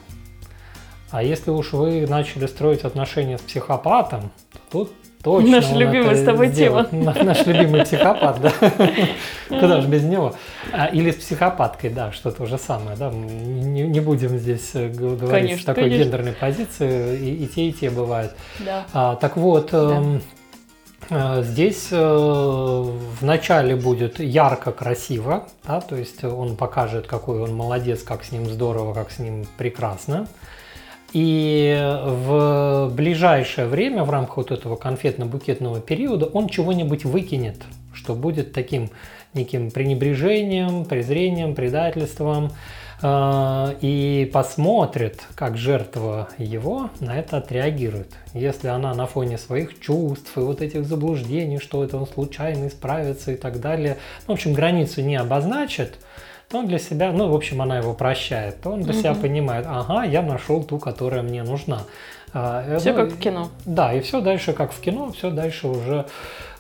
А 1.10 1.24
если 1.24 1.50
уж 1.50 1.74
вы 1.74 2.06
начали 2.08 2.46
строить 2.46 2.84
отношения 2.84 3.38
с 3.38 3.42
психопатом, 3.42 4.32
то 4.54 4.60
тут 4.72 4.94
Точно. 5.24 5.52
Наша 5.52 5.76
любимая 5.76 6.16
с 6.16 6.24
тобой 6.24 6.50
тема. 6.50 6.88
Наш 6.92 7.46
любимый 7.46 7.84
психопат, 7.84 8.42
да. 8.42 8.52
Куда 9.50 9.82
же 9.82 9.88
без 9.88 10.04
него? 10.04 10.34
А, 10.74 10.88
или 10.88 11.12
с 11.12 11.16
психопаткой, 11.16 11.92
да, 11.92 12.12
что 12.12 12.32
то 12.32 12.46
же 12.46 12.58
самое, 12.58 12.98
да. 12.98 13.12
Не, 13.12 13.84
не 13.84 14.00
будем 14.00 14.38
здесь 14.40 14.72
э, 14.74 14.90
говорить 14.90 15.30
конечно, 15.30 15.62
с 15.62 15.66
такой 15.66 15.84
конечно. 15.84 16.04
гендерной 16.04 16.34
позиции, 16.34 17.18
и, 17.18 17.44
и 17.44 17.48
те, 17.48 17.68
и 17.68 17.74
те 17.74 17.90
бывают. 17.90 18.34
Да. 18.60 18.86
А, 18.94 19.16
так 19.16 19.38
вот, 19.38 19.70
да. 19.72 19.98
Эм, 19.98 20.22
э, 21.10 21.44
Здесь 21.44 21.90
э, 21.92 21.98
в 22.00 23.24
начале 23.24 23.76
будет 23.76 24.20
ярко, 24.20 24.72
красиво, 24.72 25.48
да, 25.66 25.82
то 25.82 25.96
есть 25.96 26.24
он 26.24 26.56
покажет, 26.56 27.06
какой 27.06 27.42
он 27.42 27.54
молодец, 27.54 28.02
как 28.02 28.24
с 28.24 28.32
ним 28.32 28.48
здорово, 28.48 28.94
как 28.94 29.12
с 29.12 29.20
ним 29.20 29.46
прекрасно. 29.58 30.28
И 31.14 31.78
в 32.04 32.90
ближайшее 32.94 33.68
время, 33.68 34.04
в 34.04 34.10
рамках 34.10 34.38
вот 34.38 34.52
этого 34.52 34.78
конфетно-букетного 34.78 35.82
периода, 35.82 36.26
он 36.26 36.48
чего-нибудь 36.48 37.04
выкинет, 37.04 37.58
что 37.94 38.16
будет 38.16 38.54
таким 38.54 38.90
неким 39.34 39.72
пренебрежением, 39.72 40.86
презрением, 40.86 41.54
предательством, 41.54 42.52
э, 43.02 43.76
и 43.82 44.30
посмотрит, 44.32 45.22
как 45.36 45.58
жертва 45.58 46.30
его 46.38 46.90
на 47.02 47.20
это 47.20 47.38
отреагирует. 47.38 48.14
Если 48.34 48.68
она 48.68 48.94
на 48.94 49.06
фоне 49.06 49.38
своих 49.38 49.80
чувств 49.82 50.38
и 50.38 50.42
вот 50.42 50.62
этих 50.62 50.86
заблуждений, 50.86 51.60
что 51.60 51.84
это 51.84 51.98
он 51.98 52.08
случайно 52.08 52.68
исправится 52.68 53.34
и 53.34 53.36
так 53.36 53.60
далее, 53.60 53.98
ну, 54.28 54.34
в 54.34 54.38
общем, 54.38 54.54
границу 54.54 55.02
не 55.02 55.18
обозначит, 55.18 56.00
он 56.60 56.68
для 56.68 56.80
себя, 56.80 57.12
ну, 57.12 57.30
в 57.30 57.36
общем, 57.36 57.62
она 57.62 57.78
его 57.78 57.94
прощает, 57.94 58.62
то 58.62 58.72
он 58.72 58.82
для 58.82 58.94
угу. 58.94 59.00
себя 59.00 59.16
понимает, 59.16 59.66
ага, 59.68 60.04
я 60.04 60.22
нашел 60.22 60.64
ту, 60.64 60.80
которая 60.80 61.22
мне 61.22 61.44
нужна. 61.44 61.84
А, 62.34 62.78
все 62.80 62.94
ну, 62.94 62.98
как 62.98 63.12
в 63.12 63.20
кино. 63.20 63.50
Да, 63.66 63.94
и 63.94 64.00
все 64.02 64.22
дальше 64.22 64.54
как 64.54 64.72
в 64.72 64.80
кино, 64.80 65.12
все 65.12 65.32
дальше 65.32 65.68
уже 65.68 66.06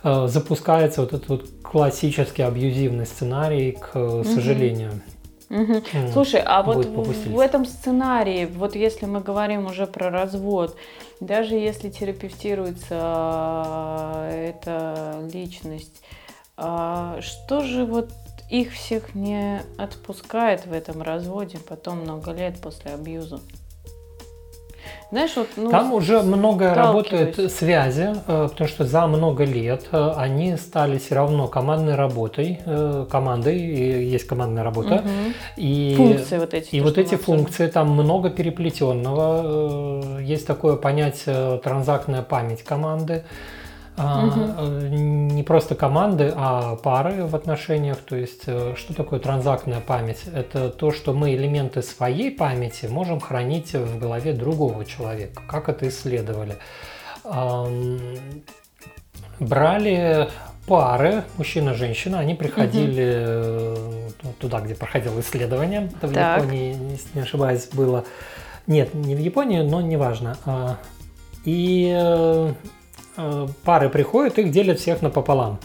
э, 0.04 0.28
запускается 0.28 1.02
вот 1.02 1.14
этот 1.14 1.30
вот 1.30 1.50
классический 1.64 2.42
абьюзивный 2.42 3.06
сценарий, 3.06 3.72
к 3.74 3.96
угу. 3.96 4.24
сожалению. 4.24 5.02
Угу. 5.50 5.82
Слушай, 6.14 6.42
а 6.46 6.64
вот 6.64 6.86
в, 6.86 7.32
в 7.34 7.40
этом 7.40 7.66
сценарии, 7.66 8.46
вот 8.46 8.76
если 8.76 9.06
мы 9.06 9.20
говорим 9.20 9.66
уже 9.66 9.86
про 9.86 10.10
развод, 10.10 10.78
даже 11.20 11.56
если 11.56 11.90
терапевтируется 11.90 12.96
э, 14.30 14.54
эта 14.56 15.30
личность, 15.34 16.02
а 16.56 17.20
что 17.22 17.62
же 17.64 17.86
вот 17.86 18.12
их 18.52 18.74
всех 18.74 19.16
не 19.16 19.62
отпускает 19.78 20.66
в 20.66 20.74
этом 20.74 21.02
разводе 21.02 21.58
потом 21.58 22.02
много 22.02 22.32
лет 22.34 22.60
после 22.62 22.92
абьюза. 22.92 23.40
Знаешь, 25.10 25.32
вот, 25.36 25.48
ну, 25.58 25.70
Там 25.70 25.94
уже 25.94 26.22
много 26.22 26.74
работает 26.74 27.52
связи, 27.52 28.14
э, 28.28 28.48
потому 28.50 28.68
что 28.68 28.86
за 28.86 29.08
много 29.08 29.44
лет 29.44 29.86
э, 29.92 30.14
они 30.16 30.56
стали 30.58 30.98
все 30.98 31.16
равно 31.16 31.48
командной 31.48 31.96
работой, 31.96 32.60
э, 32.66 33.06
командой, 33.10 33.60
и 33.60 34.06
есть 34.06 34.26
командная 34.26 34.64
работа. 34.64 34.96
Угу. 34.96 35.34
И, 35.58 35.94
функции 35.98 36.38
вот 36.38 36.54
эти. 36.54 36.76
И 36.76 36.82
вот 36.82 36.98
эти 36.98 37.16
функции, 37.16 37.68
там 37.68 37.90
много 37.90 38.30
переплетенного. 38.30 40.20
Есть 40.20 40.48
такое 40.48 40.78
понятие 40.78 41.58
транзактная 41.60 42.22
память 42.22 42.64
команды 42.64 43.24
угу. 43.98 44.66
не 44.66 45.44
просто 45.44 45.76
команды, 45.76 46.32
а 46.36 46.76
пары 46.78 47.26
в 47.26 47.36
отношениях. 47.36 47.98
То 47.98 48.16
есть, 48.16 48.44
э, 48.46 48.74
что 48.76 48.94
такое 48.94 49.20
транзактная 49.20 49.82
память? 49.82 50.24
Это 50.34 50.70
то, 50.70 50.92
что 50.92 51.14
мы 51.14 51.34
элементы 51.36 51.82
своей 51.82 52.32
памяти 52.32 52.88
можем 52.88 53.20
хранить 53.20 53.74
в 53.74 54.00
голове 54.00 54.34
другого 54.34 54.86
человека. 54.86 55.42
Как 55.48 55.70
это 55.70 55.88
исследовали? 55.88 56.56
Брали 59.40 60.28
пары, 60.68 61.24
мужчина-женщина, 61.38 62.20
они 62.20 62.36
приходили 62.36 63.76
угу. 63.76 64.34
туда, 64.40 64.62
где 64.62 64.76
проходил 64.76 65.20
исследование. 65.20 65.90
Это 65.98 66.08
в 66.08 66.14
так. 66.14 66.42
Японии, 66.42 66.78
если 66.92 67.10
не 67.16 67.22
ошибаюсь, 67.22 67.68
было. 67.74 68.06
Нет, 68.68 68.94
не 68.94 69.16
в 69.16 69.20
Японии, 69.20 69.62
но 69.62 69.82
неважно. 69.82 70.38
А, 70.46 70.78
и 71.44 72.54
пары 73.64 73.90
приходят, 73.90 74.40
их 74.40 74.52
делят 74.52 74.80
всех 74.80 75.02
напополам. 75.02 75.60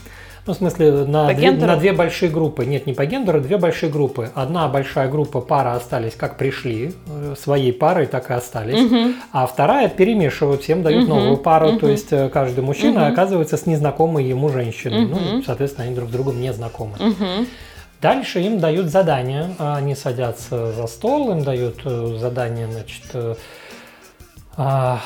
Ну, 0.47 0.53
в 0.53 0.57
смысле, 0.57 0.93
на, 1.07 1.35
две, 1.35 1.51
на 1.51 1.77
две 1.77 1.93
большие 1.93 2.31
группы. 2.31 2.65
Нет, 2.65 2.87
не 2.87 2.93
по 2.93 3.05
гендеру, 3.05 3.41
две 3.41 3.57
большие 3.57 3.91
группы. 3.91 4.31
Одна 4.33 4.69
большая 4.69 5.09
группа, 5.09 5.41
пара 5.41 5.75
остались 5.75 6.15
как 6.15 6.37
пришли, 6.37 6.95
э, 7.09 7.35
своей 7.37 7.73
парой 7.73 8.07
так 8.07 8.31
и 8.31 8.35
остались. 8.35 8.81
Угу. 8.81 9.15
А 9.33 9.47
вторая 9.47 9.89
перемешивают, 9.89 10.63
всем 10.63 10.85
дают 10.85 11.05
угу. 11.05 11.15
новую 11.15 11.37
пару. 11.39 11.71
Угу. 11.71 11.79
То 11.81 11.89
есть 11.89 12.11
каждый 12.33 12.63
мужчина 12.63 13.07
угу. 13.07 13.13
оказывается 13.13 13.57
с 13.57 13.67
незнакомой 13.67 14.25
ему 14.25 14.49
женщиной. 14.49 15.07
Угу. 15.07 15.19
Ну, 15.19 15.43
соответственно, 15.43 15.87
они 15.87 15.97
друг 15.97 16.11
с 16.11 16.13
другом 16.13 16.41
не 16.41 16.53
знакомы. 16.53 16.93
Угу. 16.93 17.47
Дальше 18.01 18.41
им 18.41 18.61
дают 18.61 18.87
задание. 18.87 19.51
Они 19.59 19.97
садятся 19.97 20.71
за 20.71 20.87
стол, 20.87 21.33
им 21.33 21.43
дают 21.43 21.83
задание, 21.83 22.69
значит, 22.71 23.39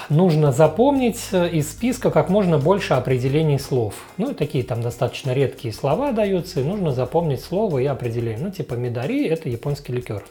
нужно 0.09 0.53
запомнить 0.53 1.21
из 1.33 1.71
списка 1.71 2.11
как 2.11 2.29
можно 2.29 2.59
больше 2.59 2.95
определений 2.95 3.59
слов. 3.59 3.95
Ну, 4.17 4.33
такие 4.33 4.63
там 4.65 4.81
достаточно 4.81 5.33
редкие 5.33 5.75
слова 5.75 6.13
даются, 6.13 6.61
и 6.61 6.65
нужно 6.65 6.93
запомнить 6.93 7.43
слово 7.43 7.79
и 7.79 7.87
определение. 7.87 8.39
Ну, 8.39 8.51
типа 8.51 8.75
медари– 8.75 9.27
это 9.29 9.49
японский 9.49 9.93
ликер. 9.93 10.23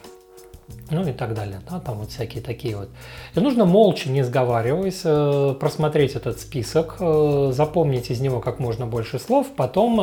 Ну 0.90 1.08
и 1.08 1.12
так 1.12 1.34
далее. 1.34 1.60
Да, 1.70 1.78
там 1.78 1.98
вот 1.98 2.10
всякие 2.10 2.42
такие 2.42 2.76
вот. 2.76 2.88
И 3.34 3.40
нужно 3.40 3.64
молча, 3.64 4.10
не 4.10 4.24
сговариваясь, 4.24 5.02
э, 5.04 5.54
просмотреть 5.58 6.16
этот 6.16 6.40
список, 6.40 6.96
э, 6.98 7.50
запомнить 7.52 8.10
из 8.10 8.20
него 8.20 8.40
как 8.40 8.58
можно 8.58 8.86
больше 8.86 9.18
слов, 9.18 9.46
потом 9.56 10.00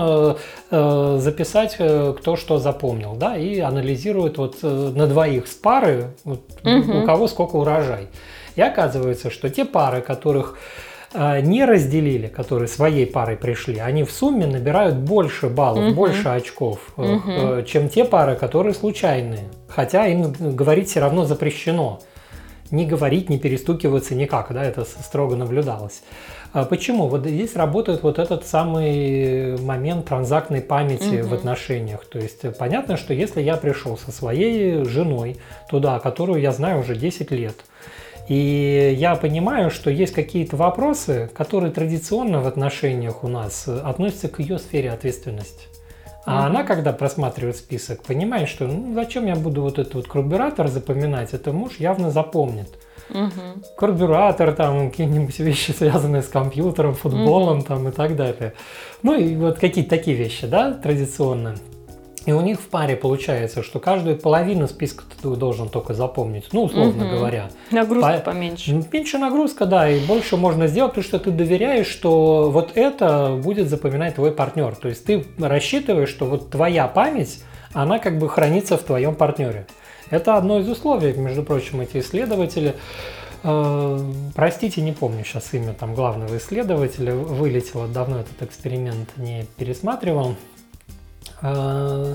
э, 0.71 1.17
записать, 1.19 1.75
кто 1.75 2.35
что 2.37 2.57
запомнил, 2.57 3.15
да, 3.15 3.37
и 3.37 3.59
анализирует 3.59 4.37
вот 4.37 4.63
на 4.63 5.07
двоих 5.07 5.47
с 5.47 5.55
пары, 5.55 6.13
вот, 6.23 6.41
угу. 6.63 6.99
у 6.99 7.05
кого 7.05 7.27
сколько 7.27 7.57
урожай. 7.57 8.07
И 8.57 8.61
оказывается, 8.61 9.29
что 9.29 9.49
те 9.49 9.65
пары, 9.65 10.01
которых 10.01 10.57
а, 11.13 11.39
не 11.39 11.63
разделили, 11.63 12.27
которые 12.27 12.67
своей 12.67 13.05
парой 13.05 13.37
пришли, 13.37 13.77
они 13.77 14.03
в 14.03 14.11
сумме 14.11 14.47
набирают 14.47 14.95
больше 14.95 15.47
баллов, 15.47 15.85
угу. 15.85 15.93
больше 15.93 16.27
очков, 16.27 16.79
угу. 16.97 17.61
чем 17.65 17.87
те 17.87 18.03
пары, 18.03 18.35
которые 18.35 18.73
случайные. 18.73 19.45
Хотя 19.69 20.07
им 20.07 20.33
говорить 20.55 20.89
все 20.89 20.99
равно 20.99 21.23
запрещено. 21.23 22.01
Не 22.71 22.85
говорить, 22.85 23.29
не 23.29 23.37
перестукиваться 23.37 24.13
никак, 24.13 24.51
да, 24.51 24.61
это 24.61 24.83
строго 24.83 25.37
наблюдалось. 25.37 26.01
А 26.51 26.65
почему? 26.65 27.07
Вот 27.07 27.25
здесь 27.25 27.55
работает 27.55 28.03
вот 28.03 28.19
этот 28.19 28.45
самый 28.45 29.55
момент 29.61 30.07
транзактной 30.07 30.61
памяти 30.61 31.21
угу. 31.21 31.29
в 31.29 31.33
отношениях. 31.35 32.05
То 32.05 32.17
есть 32.17 32.41
понятно, 32.57 32.97
что 32.97 33.13
если 33.13 33.39
я 33.39 33.55
пришел 33.55 33.97
со 33.97 34.11
своей 34.11 34.83
женой 34.83 35.37
туда, 35.69 35.99
которую 35.99 36.41
я 36.41 36.51
знаю 36.51 36.81
уже 36.81 36.95
10 36.95 37.29
лет, 37.31 37.55
и 38.27 38.95
я 38.97 39.15
понимаю, 39.15 39.71
что 39.71 39.89
есть 39.89 40.13
какие-то 40.13 40.57
вопросы, 40.57 41.29
которые 41.33 41.71
традиционно 41.71 42.41
в 42.41 42.47
отношениях 42.47 43.23
у 43.23 43.27
нас 43.27 43.67
относятся 43.67 44.27
к 44.27 44.39
ее 44.39 44.59
сфере 44.59 44.91
ответственности. 44.91 45.67
А 46.25 46.39
угу. 46.39 46.47
она, 46.47 46.63
когда 46.63 46.91
просматривает 46.91 47.55
список, 47.55 48.03
понимает, 48.03 48.49
что 48.49 48.67
ну, 48.67 48.93
зачем 48.93 49.27
я 49.27 49.35
буду 49.35 49.61
вот 49.61 49.79
этот 49.79 49.95
вот 49.95 50.07
карбюратор 50.09 50.67
запоминать, 50.67 51.33
это 51.33 51.53
муж 51.53 51.77
явно 51.79 52.11
запомнит. 52.11 52.67
Угу. 53.09 53.75
Карбюратор, 53.77 54.53
там 54.53 54.91
какие-нибудь 54.91 55.39
вещи, 55.39 55.71
связанные 55.71 56.21
с 56.21 56.27
компьютером, 56.27 56.95
футболом 56.95 57.59
угу. 57.59 57.65
там 57.65 57.87
и 57.87 57.91
так 57.91 58.17
далее. 58.17 58.53
Ну 59.03 59.17
и 59.17 59.37
вот 59.37 59.57
какие-то 59.59 59.89
такие 59.89 60.17
вещи, 60.17 60.47
да, 60.47 60.73
традиционные. 60.73 61.55
И 62.27 62.33
у 62.33 62.41
них 62.41 62.59
в 62.59 62.67
паре 62.67 62.97
получается, 62.97 63.63
что 63.63 63.79
каждую 63.79 64.17
половину 64.17 64.67
списка 64.67 65.05
ты 65.21 65.29
должен 65.29 65.69
только 65.69 65.93
запомнить, 65.93 66.49
ну, 66.51 66.63
условно 66.63 67.05
угу. 67.05 67.15
говоря. 67.15 67.49
Нагрузка 67.71 68.21
По... 68.25 68.31
поменьше. 68.31 68.83
Меньше 68.91 69.17
нагрузка, 69.17 69.65
да, 69.65 69.89
и 69.89 70.05
больше 70.05 70.35
можно 70.35 70.67
сделать, 70.67 70.91
потому 70.91 71.05
что 71.05 71.19
ты 71.19 71.31
доверяешь, 71.31 71.87
что 71.87 72.51
вот 72.51 72.73
это 72.75 73.39
будет 73.41 73.69
запоминать 73.69 74.15
твой 74.15 74.33
партнер. 74.33 74.75
То 74.75 74.89
есть 74.89 75.05
ты 75.05 75.25
рассчитываешь, 75.39 76.09
что 76.09 76.25
вот 76.25 76.49
твоя 76.49 76.89
память, 76.89 77.41
она 77.71 77.97
как 77.97 78.19
бы 78.19 78.27
хранится 78.27 78.75
в 78.75 78.83
твоем 78.83 79.15
партнере. 79.15 79.65
Это 80.09 80.35
одно 80.35 80.59
из 80.59 80.67
условий, 80.67 81.13
между 81.13 81.43
прочим, 81.43 81.79
эти 81.79 81.99
исследователи. 81.99 82.75
Э, 83.43 83.99
простите, 84.35 84.81
не 84.81 84.91
помню 84.91 85.23
сейчас 85.23 85.53
имя 85.53 85.71
там 85.71 85.95
главного 85.95 86.35
исследователя, 86.35 87.15
вылетело 87.15 87.87
давно 87.87 88.19
этот 88.19 88.41
эксперимент 88.41 89.15
не 89.15 89.45
пересматривал. 89.55 90.35
Э, 91.41 92.13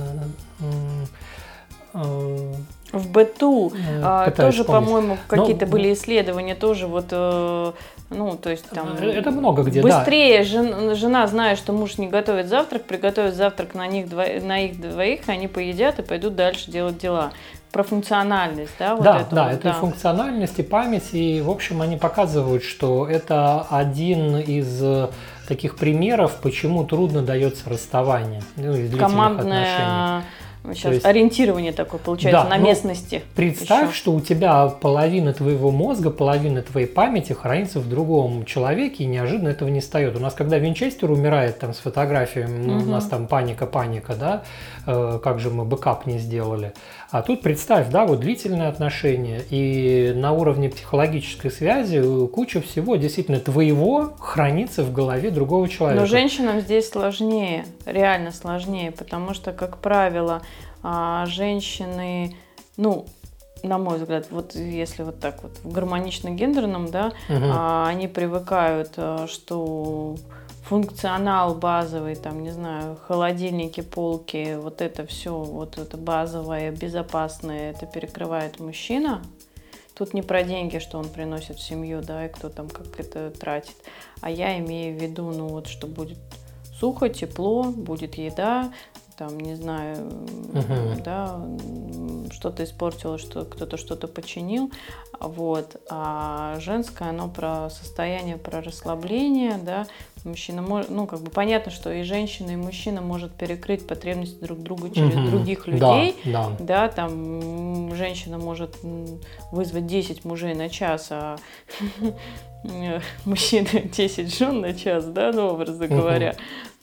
в 2.93 3.11
быту 3.11 3.73
э, 3.75 4.01
а, 4.03 4.31
тоже, 4.31 4.65
по-моему, 4.65 5.19
какие-то 5.27 5.67
Но... 5.67 5.73
были 5.73 5.93
исследования, 5.93 6.55
тоже 6.55 6.87
вот, 6.87 7.07
э, 7.11 7.73
ну, 8.11 8.37
то 8.37 8.51
есть 8.51 8.69
там... 8.69 8.95
Это 8.95 9.31
много 9.31 9.63
где, 9.63 9.83
Быстрее 9.83 10.39
да. 10.39 10.45
жена, 10.45 10.95
жена, 10.95 11.27
зная, 11.27 11.57
что 11.57 11.73
муж 11.73 11.99
не 11.99 12.09
готовит 12.09 12.49
завтрак, 12.49 12.85
приготовит 12.85 13.35
завтрак 13.35 13.75
на, 13.75 13.87
них, 13.87 14.07
на 14.11 14.61
их 14.61 14.81
двоих, 14.81 15.29
они 15.29 15.49
поедят 15.49 15.99
и 15.99 16.03
пойдут 16.03 16.35
дальше 16.35 16.71
делать 16.71 16.99
дела 16.99 17.33
про 17.73 17.83
функциональность, 17.83 18.75
да? 18.79 18.95
Вот 18.95 19.05
да, 19.05 19.21
эту, 19.21 19.35
да, 19.35 19.53
это 19.53 19.63
да. 19.65 19.73
функциональность 19.73 20.59
и 20.59 20.63
память, 20.63 21.13
и, 21.13 21.41
в 21.41 21.51
общем, 21.51 21.81
они 21.81 21.97
показывают, 21.97 22.63
что 22.63 23.07
это 23.09 23.67
один 23.71 24.37
из 24.37 24.83
таких 25.53 25.77
примеров, 25.77 26.37
почему 26.43 26.85
трудно 26.85 27.21
дается 27.21 27.69
расставание 27.69 28.43
ну, 28.57 28.75
из 28.75 28.97
Командная... 28.97 30.23
отношений. 30.23 30.27
Сейчас 30.75 30.95
есть, 30.95 31.05
ориентирование 31.05 31.73
такое 31.73 32.01
получается 32.01 32.45
да, 32.45 32.49
на 32.49 32.57
ну, 32.57 32.69
местности. 32.69 33.23
Представь, 33.35 33.89
еще. 33.89 33.99
что 33.99 34.13
у 34.13 34.21
тебя 34.21 34.69
половина 34.69 35.33
твоего 35.33 35.73
мозга, 35.73 36.11
половина 36.11 36.63
твоей 36.63 36.87
памяти 36.87 37.33
хранится 37.33 37.81
в 37.81 37.89
другом 37.89 38.45
человеке, 38.45 39.03
и 39.03 39.07
неожиданно 39.07 39.49
этого 39.49 39.69
не 39.69 39.81
стает. 39.81 40.17
У 40.17 40.21
нас, 40.21 40.35
когда 40.35 40.59
Винчестер 40.59 41.11
умирает 41.11 41.59
там 41.59 41.75
с 41.75 41.79
фотографиями, 41.79 42.77
угу. 42.77 42.85
у 42.85 42.87
нас 42.87 43.07
там 43.09 43.27
паника, 43.27 43.67
паника, 43.67 44.15
да, 44.15 44.45
э, 44.87 45.19
как 45.23 45.41
же 45.41 45.51
мы 45.51 45.65
бэкап 45.65 46.07
не 46.07 46.19
сделали. 46.19 46.73
А 47.13 47.21
тут 47.21 47.43
представь, 47.43 47.91
да, 47.91 48.07
вот 48.07 48.21
длительные 48.21 48.69
отношения, 48.69 49.43
и 49.51 50.15
на 50.17 50.33
уровне 50.33 50.71
психологической 50.71 51.51
связи 51.51 52.03
куча 52.29 52.63
всего 52.63 52.97
действительно 52.97 53.39
твоего 53.39 54.15
хранится 54.19 54.83
в 54.83 54.95
голове 54.95 55.31
другого 55.31 55.69
человека. 55.69 56.01
Но 56.01 56.07
женщинам 56.07 56.61
здесь 56.61 56.89
сложнее, 56.89 57.67
реально 57.85 58.33
сложнее, 58.33 58.93
потому 58.93 59.35
что, 59.35 59.53
как 59.53 59.77
правило, 59.77 60.41
а, 60.83 61.27
женщины, 61.27 62.35
ну, 62.79 63.05
на 63.63 63.77
мой 63.77 63.99
взгляд, 63.99 64.29
вот 64.31 64.55
если 64.55 65.03
вот 65.03 65.21
так 65.21 65.43
вот 65.43 65.53
в 65.63 65.71
гармонично-гендерном, 65.71 66.91
да, 66.91 67.13
угу. 67.29 67.45
они 67.85 68.09
привыкают, 68.09 68.93
а, 68.97 69.27
что 69.29 70.17
функционал 70.63 71.55
базовый, 71.55 72.15
там, 72.17 72.43
не 72.43 72.51
знаю, 72.51 72.97
холодильники, 73.07 73.81
полки, 73.81 74.57
вот 74.57 74.81
это 74.81 75.07
все, 75.07 75.37
вот 75.37 75.79
это 75.79 75.97
базовое, 75.97 76.71
безопасное, 76.71 77.71
это 77.73 77.87
перекрывает 77.87 78.61
мужчина. 78.61 79.23
Тут 79.95 80.15
не 80.15 80.23
про 80.23 80.43
деньги, 80.43 80.79
что 80.79 80.99
он 80.99 81.09
приносит 81.09 81.57
в 81.59 81.63
семью, 81.63 82.01
да, 82.01 82.27
и 82.27 82.29
кто 82.29 82.49
там 82.49 82.69
как 82.69 82.99
это 82.99 83.31
тратит. 83.31 83.77
А 84.21 84.31
я 84.31 84.59
имею 84.59 84.99
в 84.99 85.03
виду, 85.03 85.31
ну 85.31 85.49
вот, 85.49 85.67
что 85.67 85.87
будет 85.87 86.19
сухо, 86.79 87.09
тепло, 87.09 87.65
будет 87.65 88.15
еда, 88.15 88.73
там, 89.19 89.39
не 89.39 89.55
знаю, 89.55 89.97
uh-huh. 89.97 91.03
да, 91.05 91.41
что-то 92.33 92.65
испортило, 92.65 93.19
что 93.19 93.45
кто-то 93.45 93.77
что-то 93.77 94.09
починил, 94.09 94.71
вот. 95.21 95.81
А 95.91 96.57
женское, 96.59 97.11
оно 97.11 97.29
про 97.29 97.69
состояние, 97.71 98.37
про 98.37 98.63
расслабление, 98.63 99.59
да, 99.59 99.87
мужчина 100.25 100.63
может, 100.63 100.91
ну, 100.91 101.07
как 101.07 101.21
бы 101.21 101.31
понятно, 101.31 101.71
что 101.73 101.93
и 101.93 102.03
женщина, 102.03 102.51
и 102.51 102.57
мужчина 102.57 103.01
может 103.01 103.33
перекрыть 103.33 103.87
потребности 103.87 104.43
друг 104.43 104.61
друга 104.61 104.91
через 104.91 105.15
uh-huh. 105.15 105.31
других 105.31 105.67
людей, 105.67 106.17
да, 106.25 106.51
да. 106.59 106.65
да, 106.65 106.89
там 106.89 107.95
женщина 107.95 108.39
может 108.39 108.77
вызвать 109.51 109.87
10 109.87 110.25
мужей 110.25 110.55
на 110.55 110.69
час, 110.69 111.09
а 111.11 111.37
мужчина 113.25 113.69
10 113.85 114.37
жен 114.37 114.61
на 114.61 114.75
час, 114.75 115.07
да, 115.07 115.33
ну, 115.33 115.49
образно 115.49 115.87
говоря 115.89 116.35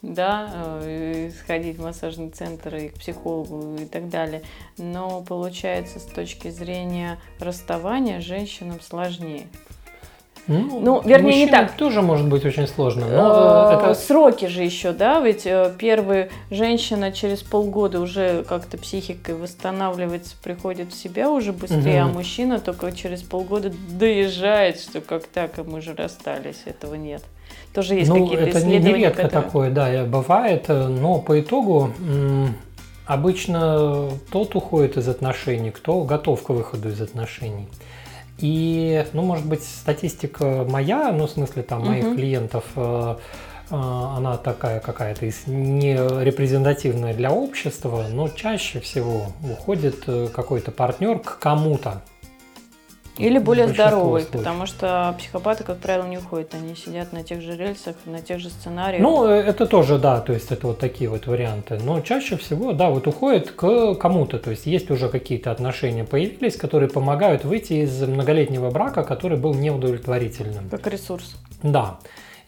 да, 0.02 0.50
э, 0.84 1.32
сходить 1.38 1.78
в 1.78 1.84
массажный 1.84 2.30
центр 2.30 2.76
и 2.76 2.90
к 2.90 2.96
психологу 2.96 3.76
и 3.76 3.86
так 3.86 4.10
далее. 4.10 4.44
Но 4.78 5.22
получается, 5.22 6.00
с 6.00 6.06
точки 6.06 6.50
зрения 6.50 7.20
расставания, 7.40 8.22
женщинам 8.22 8.80
сложнее. 8.82 9.48
Ну, 10.48 10.80
ну 10.80 11.02
вернее, 11.04 11.46
не 11.46 11.52
так. 11.52 11.74
тоже 11.74 12.02
может 12.02 12.28
быть 12.28 12.46
очень 12.46 12.68
сложно. 12.68 13.06
Но 13.08 13.72
э, 13.72 13.76
это... 13.76 13.94
Сроки 13.94 14.46
же 14.46 14.64
еще, 14.64 14.94
да, 14.94 15.20
ведь 15.20 15.46
э, 15.46 15.72
первая 15.78 16.30
женщина 16.50 17.12
через 17.12 17.42
полгода 17.44 18.00
уже 18.00 18.44
как-то 18.44 18.78
психикой 18.78 19.36
восстанавливается, 19.36 20.36
приходит 20.42 20.92
в 20.92 20.96
себя 20.96 21.30
уже 21.30 21.54
быстрее, 21.54 22.04
угу. 22.04 22.12
а 22.12 22.14
мужчина 22.14 22.60
только 22.60 22.92
через 22.92 23.22
полгода 23.22 23.72
доезжает, 23.90 24.80
что 24.80 25.02
как 25.02 25.28
так, 25.28 25.60
а 25.60 25.64
мы 25.64 25.82
же 25.82 25.94
расстались, 25.94 26.62
этого 26.66 26.96
нет. 26.96 27.24
Тоже 27.74 27.96
есть 27.96 28.10
ну, 28.10 28.24
какие-то 28.24 28.44
это 28.44 28.60
исследования. 28.60 28.78
Это 28.78 28.98
нередко 28.98 29.22
которые... 29.24 29.44
такое, 29.44 29.70
да, 29.72 30.06
бывает, 30.06 30.66
но 30.68 31.20
по 31.20 31.40
итогу 31.40 31.94
Обычно 33.10 34.12
тот 34.32 34.56
уходит 34.56 34.96
из 34.98 35.08
отношений, 35.08 35.72
кто 35.72 36.04
готов 36.04 36.44
к 36.44 36.50
выходу 36.50 36.90
из 36.90 37.02
отношений. 37.02 37.68
И, 38.42 39.06
ну, 39.14 39.22
может 39.22 39.46
быть, 39.46 39.64
статистика 39.64 40.66
моя, 40.68 41.12
ну, 41.12 41.28
в 41.28 41.32
смысле, 41.32 41.64
там, 41.64 41.86
моих 41.86 42.06
угу. 42.06 42.16
клиентов, 42.16 42.64
э, 42.76 43.16
э, 43.70 43.76
она 43.76 44.38
такая 44.38 44.80
какая-то 44.80 45.26
не 45.48 45.96
репрезентативная 46.24 47.14
для 47.14 47.32
общества, 47.32 48.06
но 48.10 48.30
чаще 48.30 48.80
всего 48.80 49.28
уходит 49.44 50.04
э, 50.08 50.28
какой-то 50.34 50.72
партнер 50.72 51.20
к 51.20 51.40
кому-то. 51.40 52.02
Или 53.20 53.38
более 53.38 53.68
здоровый, 53.68 54.22
случаев. 54.22 54.44
потому 54.44 54.66
что 54.66 55.16
психопаты, 55.18 55.64
как 55.64 55.78
правило, 55.78 56.06
не 56.06 56.18
уходят, 56.18 56.54
они 56.54 56.76
сидят 56.76 57.14
на 57.14 57.24
тех 57.24 57.42
же 57.42 57.56
рельсах, 57.56 57.96
на 58.06 58.22
тех 58.22 58.40
же 58.40 58.50
сценариях. 58.50 59.02
Ну, 59.02 59.26
это 59.26 59.66
тоже, 59.66 59.98
да, 59.98 60.22
то 60.22 60.34
есть 60.34 60.52
это 60.52 60.68
вот 60.68 60.80
такие 60.80 61.10
вот 61.10 61.28
варианты. 61.28 61.80
Но 61.84 62.02
чаще 62.02 62.38
всего, 62.38 62.74
да, 62.74 62.90
вот 62.90 63.08
уходит 63.08 63.52
к 63.52 63.96
кому-то, 63.96 64.40
то 64.40 64.52
есть 64.52 64.66
есть 64.66 64.90
уже 64.90 65.10
какие-то 65.10 65.52
отношения 65.52 66.04
появились, 66.04 66.56
которые 66.56 66.90
помогают 66.90 67.44
выйти 67.44 67.74
из 67.74 68.02
многолетнего 68.02 68.72
брака, 68.72 69.04
который 69.04 69.38
был 69.38 69.54
неудовлетворительным. 69.54 70.70
Как 70.70 70.88
ресурс. 70.88 71.36
Да. 71.62 72.00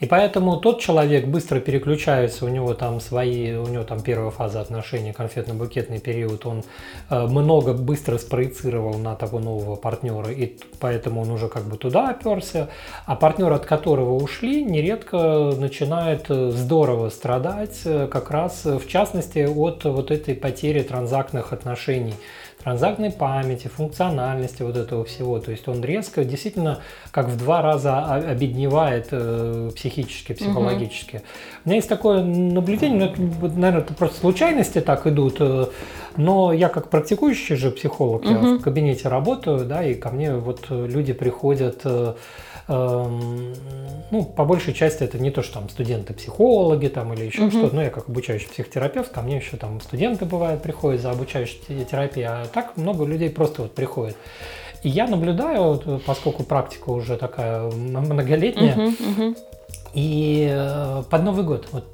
И 0.01 0.07
поэтому 0.07 0.57
тот 0.57 0.81
человек 0.81 1.27
быстро 1.27 1.59
переключается, 1.59 2.45
у 2.45 2.47
него 2.49 2.73
там 2.73 2.99
свои, 2.99 3.53
у 3.53 3.67
него 3.67 3.83
там 3.83 4.01
первая 4.01 4.31
фаза 4.31 4.59
отношений, 4.59 5.11
конфетно-букетный 5.11 5.99
период, 5.99 6.47
он 6.47 6.63
э, 7.11 7.27
много 7.27 7.73
быстро 7.73 8.17
спроецировал 8.17 8.97
на 8.97 9.15
того 9.15 9.39
нового 9.39 9.75
партнера, 9.75 10.31
и 10.31 10.57
поэтому 10.79 11.21
он 11.21 11.29
уже 11.29 11.49
как 11.49 11.65
бы 11.65 11.77
туда 11.77 12.09
оперся, 12.09 12.69
а 13.05 13.15
партнер, 13.15 13.53
от 13.53 13.67
которого 13.67 14.15
ушли, 14.15 14.65
нередко 14.65 15.53
начинает 15.55 16.25
э, 16.29 16.49
здорово 16.49 17.09
страдать, 17.09 17.81
э, 17.85 18.07
как 18.07 18.31
раз 18.31 18.65
в 18.65 18.87
частности 18.87 19.45
от 19.45 19.83
вот 19.83 20.09
этой 20.09 20.33
потери 20.33 20.81
транзактных 20.81 21.53
отношений 21.53 22.15
транзактной 22.63 23.11
памяти, 23.11 23.67
функциональности 23.67 24.63
вот 24.63 24.77
этого 24.77 25.03
всего. 25.05 25.39
То 25.39 25.51
есть 25.51 25.67
он 25.67 25.83
резко, 25.83 26.23
действительно, 26.23 26.79
как 27.11 27.27
в 27.27 27.37
два 27.37 27.61
раза 27.61 28.05
обедневает 28.05 29.07
э, 29.11 29.71
психически, 29.75 30.33
психологически. 30.33 31.17
Угу. 31.17 31.23
У 31.65 31.69
меня 31.69 31.75
есть 31.77 31.89
такое 31.89 32.23
наблюдение, 32.23 33.13
ну, 33.17 33.27
это, 33.47 33.57
наверное, 33.57 33.81
это 33.81 33.93
просто 33.93 34.19
случайности 34.19 34.81
так 34.81 35.07
идут, 35.07 35.37
э, 35.39 35.65
но 36.17 36.53
я 36.53 36.69
как 36.69 36.89
практикующий 36.89 37.55
же 37.55 37.71
психолог, 37.71 38.23
угу. 38.23 38.31
я 38.31 38.37
в 38.37 38.61
кабинете 38.61 39.07
работаю, 39.09 39.65
да, 39.65 39.83
и 39.83 39.95
ко 39.95 40.09
мне 40.09 40.35
вот 40.35 40.67
люди 40.69 41.13
приходят 41.13 41.81
э, 41.83 42.13
ну, 42.71 44.25
по 44.25 44.45
большей 44.45 44.73
части 44.73 45.03
это 45.03 45.19
не 45.19 45.31
то, 45.31 45.41
что 45.41 45.55
там 45.55 45.69
студенты-психологи 45.69 46.87
там 46.87 47.13
или 47.13 47.25
еще 47.25 47.43
угу. 47.43 47.51
что-то, 47.51 47.75
ну, 47.75 47.81
я 47.81 47.89
как 47.89 48.09
обучающий 48.09 48.47
психотерапевт, 48.47 49.09
ко 49.09 49.21
мне 49.21 49.37
еще 49.37 49.57
там 49.57 49.79
студенты 49.81 50.25
бывают, 50.25 50.61
приходят 50.61 51.01
за 51.01 51.11
обучающей 51.11 51.59
терапией, 51.85 52.27
а 52.27 52.45
так 52.53 52.77
много 52.77 53.05
людей 53.05 53.29
просто 53.29 53.63
вот 53.63 53.73
приходят. 53.73 54.15
И 54.83 54.89
я 54.89 55.07
наблюдаю, 55.07 55.63
вот, 55.63 56.03
поскольку 56.05 56.43
практика 56.43 56.89
уже 56.89 57.17
такая 57.17 57.69
многолетняя, 57.69 58.73
угу, 58.75 58.87
угу. 58.89 59.35
и 59.93 60.49
э, 60.51 61.03
под 61.09 61.23
Новый 61.23 61.43
год, 61.43 61.67
вот 61.71 61.85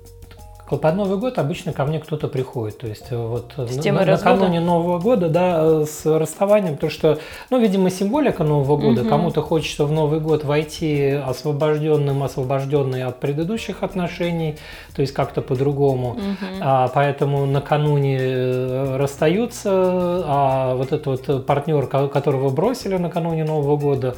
под 0.76 0.96
Новый 0.96 1.18
год 1.18 1.38
обычно 1.40 1.72
ко 1.72 1.86
мне 1.86 2.00
кто-то 2.00 2.28
приходит. 2.28 2.78
То 2.80 2.88
есть 2.88 3.08
э, 3.10 3.16
вот 3.16 3.54
с 3.56 3.86
на, 3.86 4.06
накануне 4.06 4.60
Нового 4.60 5.00
года, 5.00 5.30
да, 5.30 5.86
с 5.86 6.06
расставанием, 6.06 6.76
потому 6.76 6.92
что, 6.92 7.20
ну, 7.50 7.60
видимо, 7.60 7.90
символика 7.90 8.44
Нового 8.44 8.76
года. 8.76 9.02
Угу. 9.02 9.10
Кому-то 9.10 9.42
хочется 9.42 9.86
в 9.86 9.92
Новый 9.94 10.20
год 10.20 10.44
войти 10.44 11.12
освобожденным, 11.12 12.22
освобожденный 12.22 13.04
от 13.04 13.22
предыдущих 13.22 13.82
отношений, 13.82 14.58
то 14.94 15.02
есть 15.02 15.14
как-то 15.14 15.42
по-другому. 15.42 16.10
Угу. 16.10 16.18
А, 16.60 16.90
поэтому 16.90 17.46
накануне 17.46 18.18
э, 18.20 18.98
расстаются, 18.98 19.72
а 19.72 20.76
вот 20.76 20.92
этот 20.92 21.06
вот 21.06 21.46
партнер, 21.46 21.88
которого 21.88 22.50
бросили 22.50 22.98
накануне 22.98 23.46
Нового 23.46 23.78
года, 23.78 24.16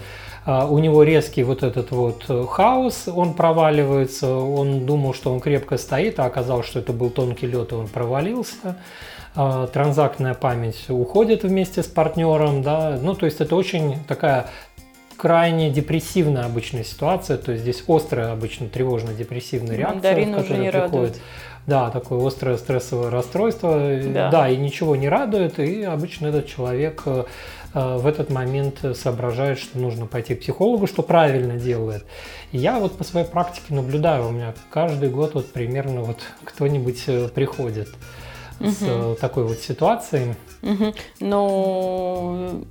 у 0.67 0.79
него 0.79 1.03
резкий 1.03 1.43
вот 1.43 1.63
этот 1.63 1.91
вот 1.91 2.25
э, 2.29 2.45
хаос, 2.49 3.07
он 3.07 3.33
проваливается, 3.33 4.33
он 4.33 4.85
думал, 4.85 5.13
что 5.13 5.31
он 5.31 5.39
крепко 5.41 5.77
стоит, 5.77 6.19
а 6.19 6.25
оказалось, 6.25 6.65
что 6.65 6.79
это 6.79 6.93
был 6.93 7.09
тонкий 7.09 7.45
лед, 7.45 7.71
и 7.71 7.75
он 7.75 7.87
провалился. 7.87 8.77
А, 9.35 9.67
транзактная 9.67 10.33
память 10.33 10.89
уходит 10.89 11.43
вместе 11.43 11.83
с 11.83 11.87
партнером, 11.87 12.63
да, 12.63 12.97
ну 13.01 13.13
то 13.13 13.25
есть 13.25 13.41
это 13.41 13.55
очень 13.55 13.97
такая 14.07 14.47
крайне 15.17 15.69
депрессивная 15.69 16.45
обычная 16.45 16.83
ситуация, 16.83 17.37
то 17.37 17.51
есть 17.51 17.63
здесь 17.63 17.83
острая 17.87 18.31
обычно 18.31 18.69
тревожно-депрессивная 18.69 19.75
реакция, 19.75 19.95
Мандарин 19.95 20.33
которая 20.33 20.43
уже 20.45 20.57
не 20.57 20.71
приходит. 20.71 20.93
Радует. 20.93 21.21
Да, 21.67 21.91
такое 21.91 22.25
острое 22.25 22.57
стрессовое 22.57 23.11
расстройство, 23.11 23.77
да. 24.03 24.31
да, 24.31 24.49
и 24.49 24.57
ничего 24.57 24.95
не 24.95 25.07
радует, 25.07 25.59
и 25.59 25.83
обычно 25.83 26.27
этот 26.27 26.47
человек 26.47 27.03
Э, 27.05 27.25
в 27.73 28.07
этот 28.07 28.29
момент 28.29 28.83
соображает, 28.95 29.59
что 29.59 29.77
нужно 29.77 30.07
пойти 30.07 30.35
к 30.35 30.41
психологу, 30.41 30.87
что 30.87 31.03
правильно 31.03 31.55
делает. 31.55 32.05
Я 32.51 32.79
вот 32.79 32.97
по 32.97 33.03
своей 33.03 33.27
практике 33.27 33.73
наблюдаю, 33.75 34.27
у 34.27 34.31
меня 34.31 34.55
каждый 34.71 35.09
год 35.09 35.35
вот 35.35 35.51
примерно 35.51 36.01
вот 36.01 36.17
кто-нибудь 36.43 37.03
э, 37.07 37.27
приходит 37.29 37.89
угу. 38.59 38.69
с 38.69 38.77
э, 38.81 39.15
такой 39.21 39.43
вот 39.45 39.59
ситуацией. 39.59 40.35
Угу. 40.63 40.93
Но 41.19 42.61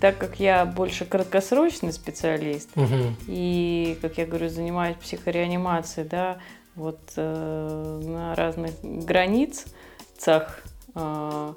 так 0.00 0.18
как 0.18 0.40
я 0.40 0.64
больше 0.64 1.04
краткосрочный 1.04 1.92
специалист, 1.92 2.68
угу. 2.74 3.14
и, 3.28 3.98
как 4.02 4.18
я 4.18 4.26
говорю, 4.26 4.48
занимаюсь 4.48 4.96
психореанимацией, 4.96 6.08
да, 6.08 6.38
вот 6.74 7.00
э, 7.16 8.00
на 8.04 8.34
разных 8.34 8.72
границах, 8.82 10.62
э, 10.94 11.54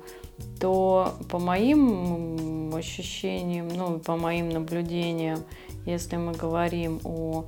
то 0.59 1.15
по 1.29 1.39
моим 1.39 2.73
ощущениям, 2.75 3.67
ну, 3.69 3.99
по 3.99 4.15
моим 4.15 4.49
наблюдениям, 4.49 5.43
если 5.85 6.17
мы 6.17 6.33
говорим 6.33 6.99
о 7.03 7.45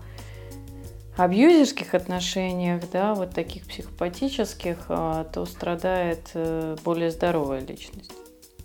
абьюзерских 1.18 1.94
отношениях, 1.94 2.84
да, 2.92 3.14
вот 3.14 3.32
таких 3.32 3.68
психопатических, 3.68 4.78
а, 4.90 5.26
то 5.26 5.46
страдает 5.46 6.32
э, 6.34 6.78
более 6.84 7.12
здоровая 7.12 7.60
личность. 7.60 8.12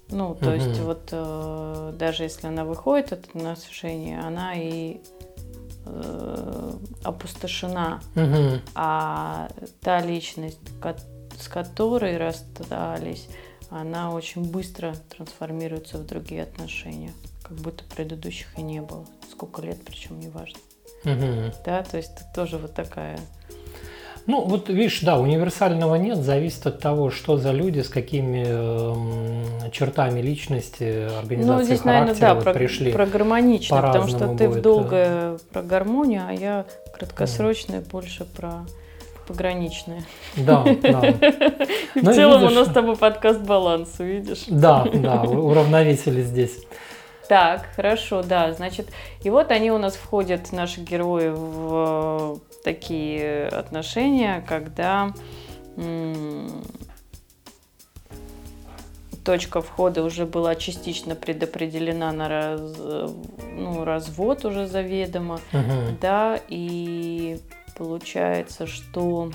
Ну, 0.09 0.35
то 0.37 0.51
угу. 0.51 0.55
есть 0.55 0.81
вот 0.81 1.09
э, 1.11 1.93
даже 1.99 2.23
если 2.23 2.47
она 2.47 2.65
выходит 2.65 3.13
от 3.13 3.27
отношений, 3.27 4.17
она 4.17 4.55
и 4.55 5.01
э, 5.85 6.73
опустошена. 7.03 8.01
Угу. 8.15 8.61
А 8.77 9.49
та 9.81 10.01
личность, 10.01 10.61
с 11.39 11.49
которой 11.49 12.17
расстались, 12.17 13.29
она 13.71 14.13
очень 14.13 14.51
быстро 14.51 14.95
трансформируется 15.17 15.99
в 15.99 16.07
другие 16.07 16.43
отношения, 16.43 17.13
как 17.43 17.57
будто 17.57 17.85
предыдущих 17.85 18.59
и 18.59 18.63
не 18.63 18.81
было. 18.81 19.05
Сколько 19.31 19.63
лет, 19.63 19.79
причем 19.85 20.21
неважно. 20.21 20.59
Угу. 21.05 21.55
Да, 21.65 21.83
то 21.83 21.97
есть 21.97 22.13
это 22.17 22.25
тоже 22.35 22.59
вот 22.59 22.75
такая 22.75 23.19
ну, 24.27 24.45
вот 24.45 24.69
видишь, 24.69 25.01
да, 25.03 25.19
универсального 25.19 25.95
нет, 25.95 26.19
зависит 26.19 26.67
от 26.67 26.81
того, 26.81 27.11
что 27.11 27.37
за 27.37 27.53
люди, 27.53 27.81
с 27.81 27.89
какими 27.89 28.45
э, 28.45 29.71
чертами 29.71 30.21
личности, 30.21 31.09
организации 31.19 31.59
ну, 31.61 31.63
здесь, 31.63 31.81
характера 31.81 32.01
наверное, 32.01 32.21
да, 32.21 32.35
вот 32.35 32.45
про, 32.45 32.53
пришли. 32.53 32.93
Про 32.93 33.07
гармонично, 33.07 33.81
потому 33.81 34.09
что 34.09 34.35
ты 34.35 34.49
будет, 34.49 34.59
в 34.59 34.63
долгое 34.63 35.39
про 35.53 35.63
гармонию, 35.63 36.25
а 36.27 36.33
я 36.33 36.67
краткосрочная 36.93 37.83
больше 37.83 38.25
про 38.25 38.67
пограничные. 39.27 40.05
Да, 40.37 40.65
да. 40.83 41.01
В 41.95 42.03
ну, 42.03 42.13
целом 42.13 42.45
у 42.45 42.51
нас 42.51 42.69
с 42.69 42.73
тобой 42.73 42.97
подкаст 42.97 43.41
баланс, 43.41 43.99
видишь? 43.99 44.45
Да, 44.49 44.87
да, 44.93 45.23
уравновесили 45.23 46.23
здесь. 46.23 46.65
Так, 47.29 47.67
хорошо, 47.75 48.23
да, 48.23 48.53
значит, 48.53 48.89
и 49.23 49.31
вот 49.31 49.51
они 49.51 49.73
у 49.73 49.79
нас 49.79 49.97
входят, 49.97 50.53
наши 50.53 50.81
герои, 50.81 51.31
в 51.35 52.41
такие 52.63 53.49
отношения, 53.49 54.45
когда 54.47 55.13
точка 59.25 59.61
входа 59.61 60.05
уже 60.05 60.25
была 60.25 60.55
частично 60.55 61.17
предопределена 61.17 62.13
на 62.13 62.29
раз, 62.29 62.61
ну, 63.57 63.85
развод 63.85 64.45
уже 64.45 64.69
заведомо, 64.69 65.41
угу. 65.53 65.97
да, 66.01 66.39
и 66.49 67.41
получается, 67.77 68.67
что 68.67 69.31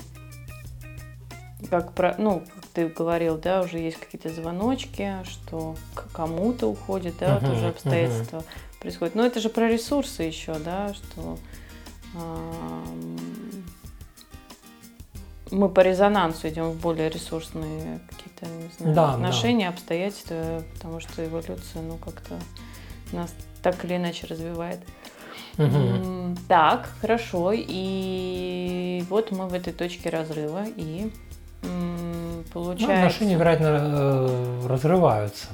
как 1.70 1.92
про, 1.92 2.14
ну, 2.18 2.42
как 2.54 2.66
ты 2.74 2.88
говорил, 2.88 3.38
да, 3.38 3.62
уже 3.62 3.78
есть 3.78 3.98
какие-то 3.98 4.28
звоночки, 4.28 5.16
что 5.24 5.76
к 5.94 6.10
кому-то 6.12 6.66
уходит, 6.66 7.14
да, 7.20 7.36
uh-huh, 7.36 7.40
вот 7.40 7.56
уже 7.56 7.68
обстоятельства 7.68 8.38
uh-huh. 8.38 8.80
происходят. 8.80 9.14
Но 9.14 9.24
это 9.24 9.40
же 9.40 9.48
про 9.48 9.68
ресурсы 9.68 10.24
еще, 10.24 10.54
да, 10.54 10.92
что 10.94 11.38
мы 15.50 15.68
по 15.68 15.80
резонансу 15.80 16.48
идем 16.48 16.70
в 16.70 16.80
более 16.80 17.08
ресурсные 17.08 18.00
какие-то 18.10 18.46
не 18.46 18.70
знаю, 18.78 18.94
да, 18.94 19.14
отношения, 19.14 19.66
да. 19.66 19.74
обстоятельства, 19.74 20.62
потому 20.74 21.00
что 21.00 21.24
эволюция, 21.24 21.82
ну, 21.82 21.96
как-то 21.96 22.38
нас 23.12 23.32
так 23.62 23.84
или 23.84 23.96
иначе 23.96 24.26
развивает. 24.26 24.80
Угу. 25.58 26.36
Так, 26.48 26.88
хорошо. 27.00 27.52
И 27.54 29.04
вот 29.08 29.32
мы 29.32 29.48
в 29.48 29.54
этой 29.54 29.72
точке 29.72 30.10
разрыва. 30.10 30.64
И 30.76 31.10
получается... 32.52 32.86
Ну, 32.86 33.06
отношения, 33.06 33.36
вероятно, 33.36 33.66
э, 33.66 34.66
разрываются. 34.66 35.48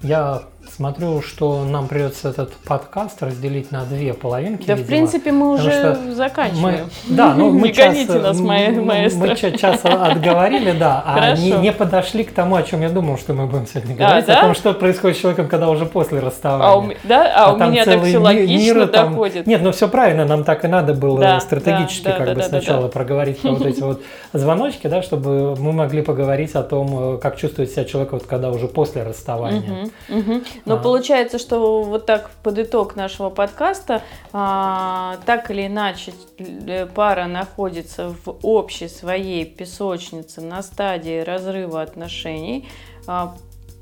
Я 0.00 0.42
смотрю, 0.70 1.22
что 1.22 1.64
нам 1.64 1.88
придется 1.88 2.30
этот 2.30 2.52
подкаст 2.52 3.22
разделить 3.22 3.70
на 3.72 3.84
две 3.84 4.14
половинки. 4.14 4.66
Да, 4.66 4.74
видимо, 4.74 4.84
в 4.84 4.88
принципе, 4.88 5.32
мы 5.32 5.54
уже 5.54 5.96
заканчиваем. 6.12 6.86
Мы, 7.08 7.14
да, 7.16 7.34
ну 7.34 7.50
мы 7.58 7.68
не 7.68 7.74
час, 7.74 7.94
гоните 7.94 8.14
нас, 8.14 8.38
маэстро. 8.40 9.18
Мы 9.18 9.36
час 9.58 9.80
отговорили, 9.84 10.72
да, 10.72 11.02
а 11.06 11.36
не, 11.36 11.52
не 11.52 11.72
подошли 11.72 12.24
к 12.24 12.32
тому, 12.32 12.56
о 12.56 12.62
чем 12.62 12.82
я 12.82 12.88
думал, 12.90 13.18
что 13.18 13.32
мы 13.34 13.46
будем 13.46 13.66
сегодня 13.66 13.94
А, 13.94 13.96
говорить, 13.96 14.26
да? 14.26 14.38
о 14.38 14.42
том, 14.42 14.54
что 14.54 14.74
происходит 14.74 15.16
с 15.16 15.20
человеком, 15.20 15.48
когда 15.48 15.68
уже 15.70 15.86
после 15.86 16.20
расставания. 16.20 16.68
А 16.68 16.76
у, 16.76 17.08
да? 17.08 17.32
а 17.34 17.52
у 17.54 17.58
там 17.58 17.72
меня 17.72 17.84
так 17.84 18.02
все 18.02 18.18
логично 18.18 18.52
мир, 18.52 18.86
там- 18.88 19.10
доходит. 19.10 19.46
Нет, 19.46 19.62
ну 19.62 19.72
все 19.72 19.88
правильно, 19.88 20.24
нам 20.24 20.44
так 20.44 20.64
и 20.64 20.68
надо 20.68 20.94
было 20.94 21.18
Да, 21.18 21.40
стратегически 21.40 22.04
да, 22.04 22.12
как 22.12 22.26
да, 22.26 22.34
бы 22.34 22.40
да, 22.40 22.46
сначала 22.48 22.82
да. 22.82 22.88
проговорить 22.88 23.40
про 23.40 23.50
вот 23.52 23.66
эти 23.66 23.80
вот 23.80 24.02
звоночки, 24.32 24.86
да, 24.86 25.02
чтобы 25.02 25.56
мы 25.56 25.72
могли 25.72 26.02
поговорить 26.02 26.54
о 26.54 26.62
том, 26.62 27.14
э, 27.14 27.18
как 27.18 27.36
чувствует 27.36 27.70
себя 27.70 27.84
человек, 27.84 28.12
вот 28.12 28.26
когда 28.26 28.50
уже 28.50 28.68
после 28.68 29.02
расставания. 29.02 29.88
Мгм, 30.08 30.18
мгм. 30.18 30.44
Но 30.64 30.74
А. 30.74 30.78
получается, 30.78 31.38
что 31.38 31.82
вот 31.82 32.06
так 32.06 32.30
под 32.42 32.58
итог 32.58 32.96
нашего 32.96 33.30
подкаста, 33.30 34.02
а, 34.32 35.18
так 35.26 35.50
или 35.50 35.66
иначе 35.66 36.12
э, 36.38 36.86
пара 36.86 37.26
находится 37.26 38.14
в 38.24 38.38
общей 38.42 38.88
своей 38.88 39.44
песочнице 39.44 40.40
на 40.40 40.62
стадии 40.62 41.20
разрыва 41.20 41.82
отношений. 41.82 42.68
А, 43.06 43.34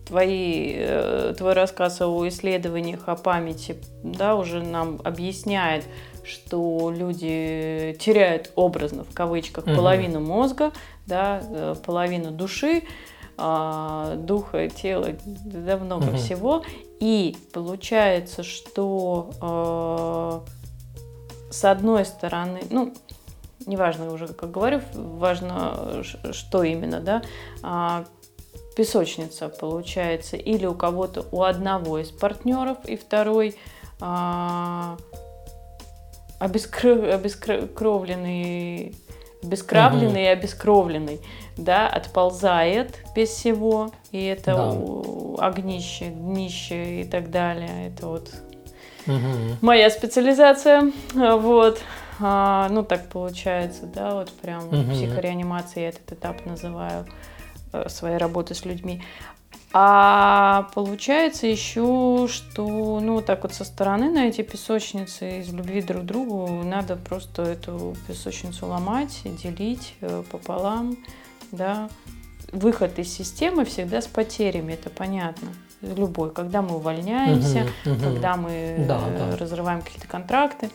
Твои, 0.07 0.73
э, 0.77 1.35
твой 1.37 1.55
рассказ 1.55 2.01
о 2.01 2.29
исследованиях 2.29 3.09
о 3.09 3.17
памяти 3.17 3.77
да, 4.05 4.37
уже 4.37 4.63
нам 4.63 5.01
объясняет, 5.03 5.85
что 6.23 6.93
люди 6.97 7.97
теряют 7.99 8.53
образно, 8.55 9.03
в 9.03 9.13
кавычках, 9.13 9.65
половину 9.65 10.21
мозга, 10.21 10.71
да, 11.07 11.41
э, 11.43 11.75
половину 11.85 12.31
души, 12.31 12.85
а, 13.39 14.17
духа, 14.17 14.69
тела, 14.69 15.11
да 15.25 15.77
много 15.77 16.07
Мгм. 16.07 16.17
всего. 16.17 16.63
И 17.01 17.37
получается, 17.53 18.43
что 18.43 19.31
э, 19.43 20.41
с 21.53 21.65
одной 21.65 22.05
стороны, 22.05 22.63
ну, 22.71 22.95
неважно 23.67 24.13
уже, 24.13 24.29
как 24.29 24.51
говорю, 24.51 24.81
важно, 24.95 26.03
что 26.33 26.63
именно, 26.63 27.01
да, 27.01 27.23
а, 27.63 28.05
песочница 28.77 29.49
получается 29.49 30.37
или 30.37 30.67
у 30.67 30.75
кого-то, 30.75 31.25
у 31.33 31.43
одного 31.43 31.99
из 31.99 32.11
партнеров, 32.11 32.79
и 32.87 32.97
второй 32.97 33.57
а, 34.01 34.97
обескры- 36.39 37.11
обескровленный, 37.11 38.95
обескравленный 39.43 40.25
и 40.25 40.27
обескровленный, 40.27 41.21
да, 41.57 41.89
отползает 41.89 42.99
без 43.15 43.29
всего, 43.31 43.91
и 44.13 44.25
это 44.25 44.55
Да. 44.55 44.65
у- 44.73 45.39
огнище, 45.41 46.07
днище 46.07 47.01
и 47.03 47.05
так 47.05 47.31
далее. 47.31 47.89
Это 47.89 48.07
вот 48.07 48.31
Мгм. 49.07 49.59
моя 49.61 49.91
специализация, 49.91 50.91
вот. 51.15 51.81
А, 52.19 52.69
ну, 52.71 52.83
так 52.83 53.09
получается, 53.09 53.85
да, 53.87 54.15
вот 54.15 54.31
прям 54.31 54.65
Мгм. 54.71 54.91
психореанимация, 54.93 55.83
я 55.85 55.89
этот 55.91 56.13
этап 56.13 56.45
называю 56.47 57.05
э, 57.73 57.89
своей 57.91 58.17
работы 58.17 58.55
с 58.55 58.65
людьми. 58.65 59.03
А 59.73 60.69
получается 60.75 61.47
еще, 61.47 62.29
что, 62.31 63.01
ну, 63.01 63.21
так 63.21 63.43
вот 63.43 63.53
со 63.53 63.65
стороны 63.65 64.11
на 64.11 64.29
эти 64.29 64.43
песочницы 64.43 65.41
из 65.41 65.53
любви 65.53 65.83
друг 65.83 66.03
к 66.03 66.07
другу 66.07 66.63
надо 66.65 66.97
просто 66.97 67.43
эту 67.43 67.95
песочницу 68.07 68.67
ломать, 68.67 69.21
делить 69.25 69.95
э, 70.01 70.23
пополам, 70.31 70.97
да. 71.53 71.89
Выход 72.53 72.99
из 72.99 73.13
системы 73.13 73.65
всегда 73.65 74.01
с 74.01 74.07
потерями, 74.07 74.75
это 74.75 74.89
понятно. 74.89 75.49
Любой, 75.83 76.31
когда 76.31 76.63
мы 76.63 76.77
увольняемся, 76.77 77.67
Мгм, 77.85 77.93
мгм. 77.97 78.01
когда 78.01 78.37
мы 78.37 78.85
Да, 78.89 79.01
э, 79.09 79.31
да. 79.33 79.37
разрываем 79.37 79.83
какие-то 79.83 80.07
контракты. 80.09 80.71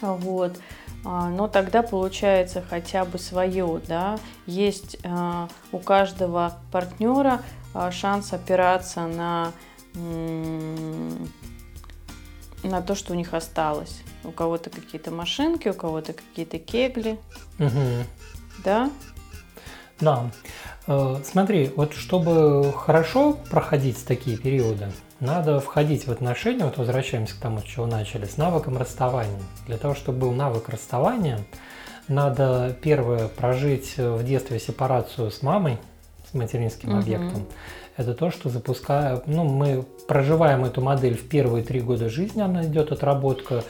Вот. 0.00 0.58
А, 1.04 1.28
Но 1.28 1.46
тогда 1.46 1.82
получается 1.82 2.62
хотя 2.68 3.04
бы 3.04 3.18
свое, 3.18 3.80
да. 3.86 4.18
Есть 4.46 4.96
а, 5.04 5.48
у 5.72 5.78
каждого 5.78 6.54
партнера 6.72 7.42
шанс 7.90 8.32
опираться 8.32 9.06
на, 9.06 9.52
на 12.62 12.82
то, 12.82 12.94
что 12.94 13.12
у 13.12 13.16
них 13.16 13.34
осталось. 13.34 14.02
У 14.24 14.30
кого-то 14.30 14.70
какие-то 14.70 15.10
машинки, 15.10 15.68
у 15.68 15.74
кого-то 15.74 16.12
какие-то 16.12 16.58
кегли, 16.58 17.18
Мгм. 17.58 18.04
да? 18.64 18.90
Да. 20.00 20.30
Э, 20.86 21.16
Смотри, 21.24 21.72
вот 21.76 21.92
чтобы 21.94 22.72
хорошо 22.72 23.32
проходить 23.50 24.04
такие 24.04 24.36
периоды, 24.36 24.92
надо 25.20 25.60
входить 25.60 26.06
в 26.06 26.12
отношения, 26.12 26.64
вот 26.64 26.76
возвращаемся 26.78 27.34
к 27.34 27.38
тому, 27.38 27.60
с 27.60 27.64
чего 27.64 27.86
начали, 27.86 28.26
с 28.26 28.36
навыком 28.36 28.76
расставания. 28.76 29.40
Для 29.66 29.76
того, 29.76 29.94
чтобы 29.94 30.18
был 30.18 30.32
навык 30.32 30.68
расставания, 30.68 31.40
надо 32.08 32.76
первое 32.82 33.28
прожить 33.28 33.96
в 33.96 34.24
детстве 34.24 34.58
сепарацию 34.58 35.30
с 35.30 35.42
мамой, 35.42 35.78
материнским 36.34 36.90
Мгм. 36.90 36.98
объектом. 37.00 37.46
Это 37.96 38.14
то, 38.14 38.30
что 38.30 38.48
запуская, 38.48 39.22
ну, 39.26 39.44
мы 39.44 39.84
проживаем 40.08 40.64
эту 40.64 40.80
модель 40.80 41.16
в 41.16 41.28
первые 41.28 41.62
три 41.62 41.80
года 41.80 42.08
жизни, 42.08 42.40
она 42.40 42.64
идет 42.64 42.90
отработка. 42.92 43.64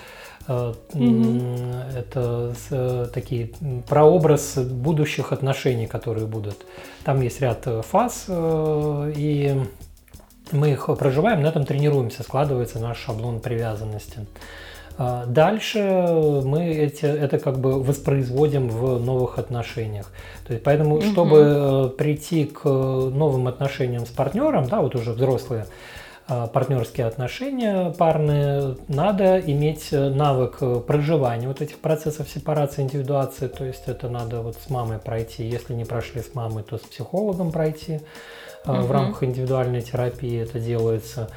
М, 0.49 1.73
Это 1.97 2.53
с- 2.55 2.67
э, 2.71 3.07
такие 3.15 3.51
прообраз 3.89 4.57
будущих 4.59 5.33
отношений, 5.33 5.87
которые 5.87 6.27
будут. 6.27 6.67
Там 7.05 7.21
есть 7.21 7.41
ряд 7.41 7.63
э, 7.67 7.83
фаз, 7.83 8.27
и 8.29 9.61
мы 10.51 10.73
их 10.73 10.87
проживаем, 10.99 11.43
на 11.43 11.47
этом 11.47 11.65
тренируемся, 11.65 12.23
складывается 12.25 12.79
наш 12.81 12.99
шаблон 12.99 13.39
привязанности. 13.41 14.27
А 14.99 15.25
Дальше 15.27 15.79
мы 16.45 16.67
эти, 16.67 17.05
это 17.05 17.39
как 17.39 17.59
бы 17.59 17.83
воспроизводим 17.83 18.69
в 18.69 19.03
новых 19.05 19.39
отношениях. 19.39 20.11
То 20.47 20.53
есть, 20.53 20.65
поэтому, 20.65 20.97
Мгм. 20.97 21.13
чтобы 21.13 21.39
э, 21.39 21.89
прийти 21.97 22.45
к 22.45 22.61
э, 22.65 22.69
новым 22.69 23.49
отношениям 23.49 24.07
с 24.07 24.11
партнером, 24.11 24.67
да, 24.67 24.81
вот 24.81 24.95
уже 24.95 25.13
взрослые 25.13 25.67
а, 26.29 26.47
партнерские 26.47 27.07
отношения 27.07 27.91
парные, 27.99 28.77
надо 28.87 29.41
иметь 29.41 29.89
э, 29.91 30.09
навык 30.09 30.59
проживания 30.87 31.49
вот 31.49 31.61
этих 31.61 31.79
процессов 31.79 32.29
сепарации, 32.29 32.83
индивидуации. 32.83 33.49
То 33.49 33.65
есть 33.65 33.85
это 33.87 34.09
надо 34.09 34.41
вот 34.41 34.57
с 34.57 34.71
мамой 34.71 34.99
пройти. 34.99 35.45
Если 35.45 35.75
не 35.75 35.85
прошли 35.85 36.23
с 36.23 36.35
мамой, 36.35 36.63
то 36.63 36.79
с 36.79 36.83
психологом 36.83 37.51
пройти. 37.51 38.01
А, 38.65 38.83
В 38.83 38.93
рамках 38.93 39.25
индивидуальной 39.25 39.81
терапии 39.83 40.41
это 40.41 40.61
делается. 40.61 41.29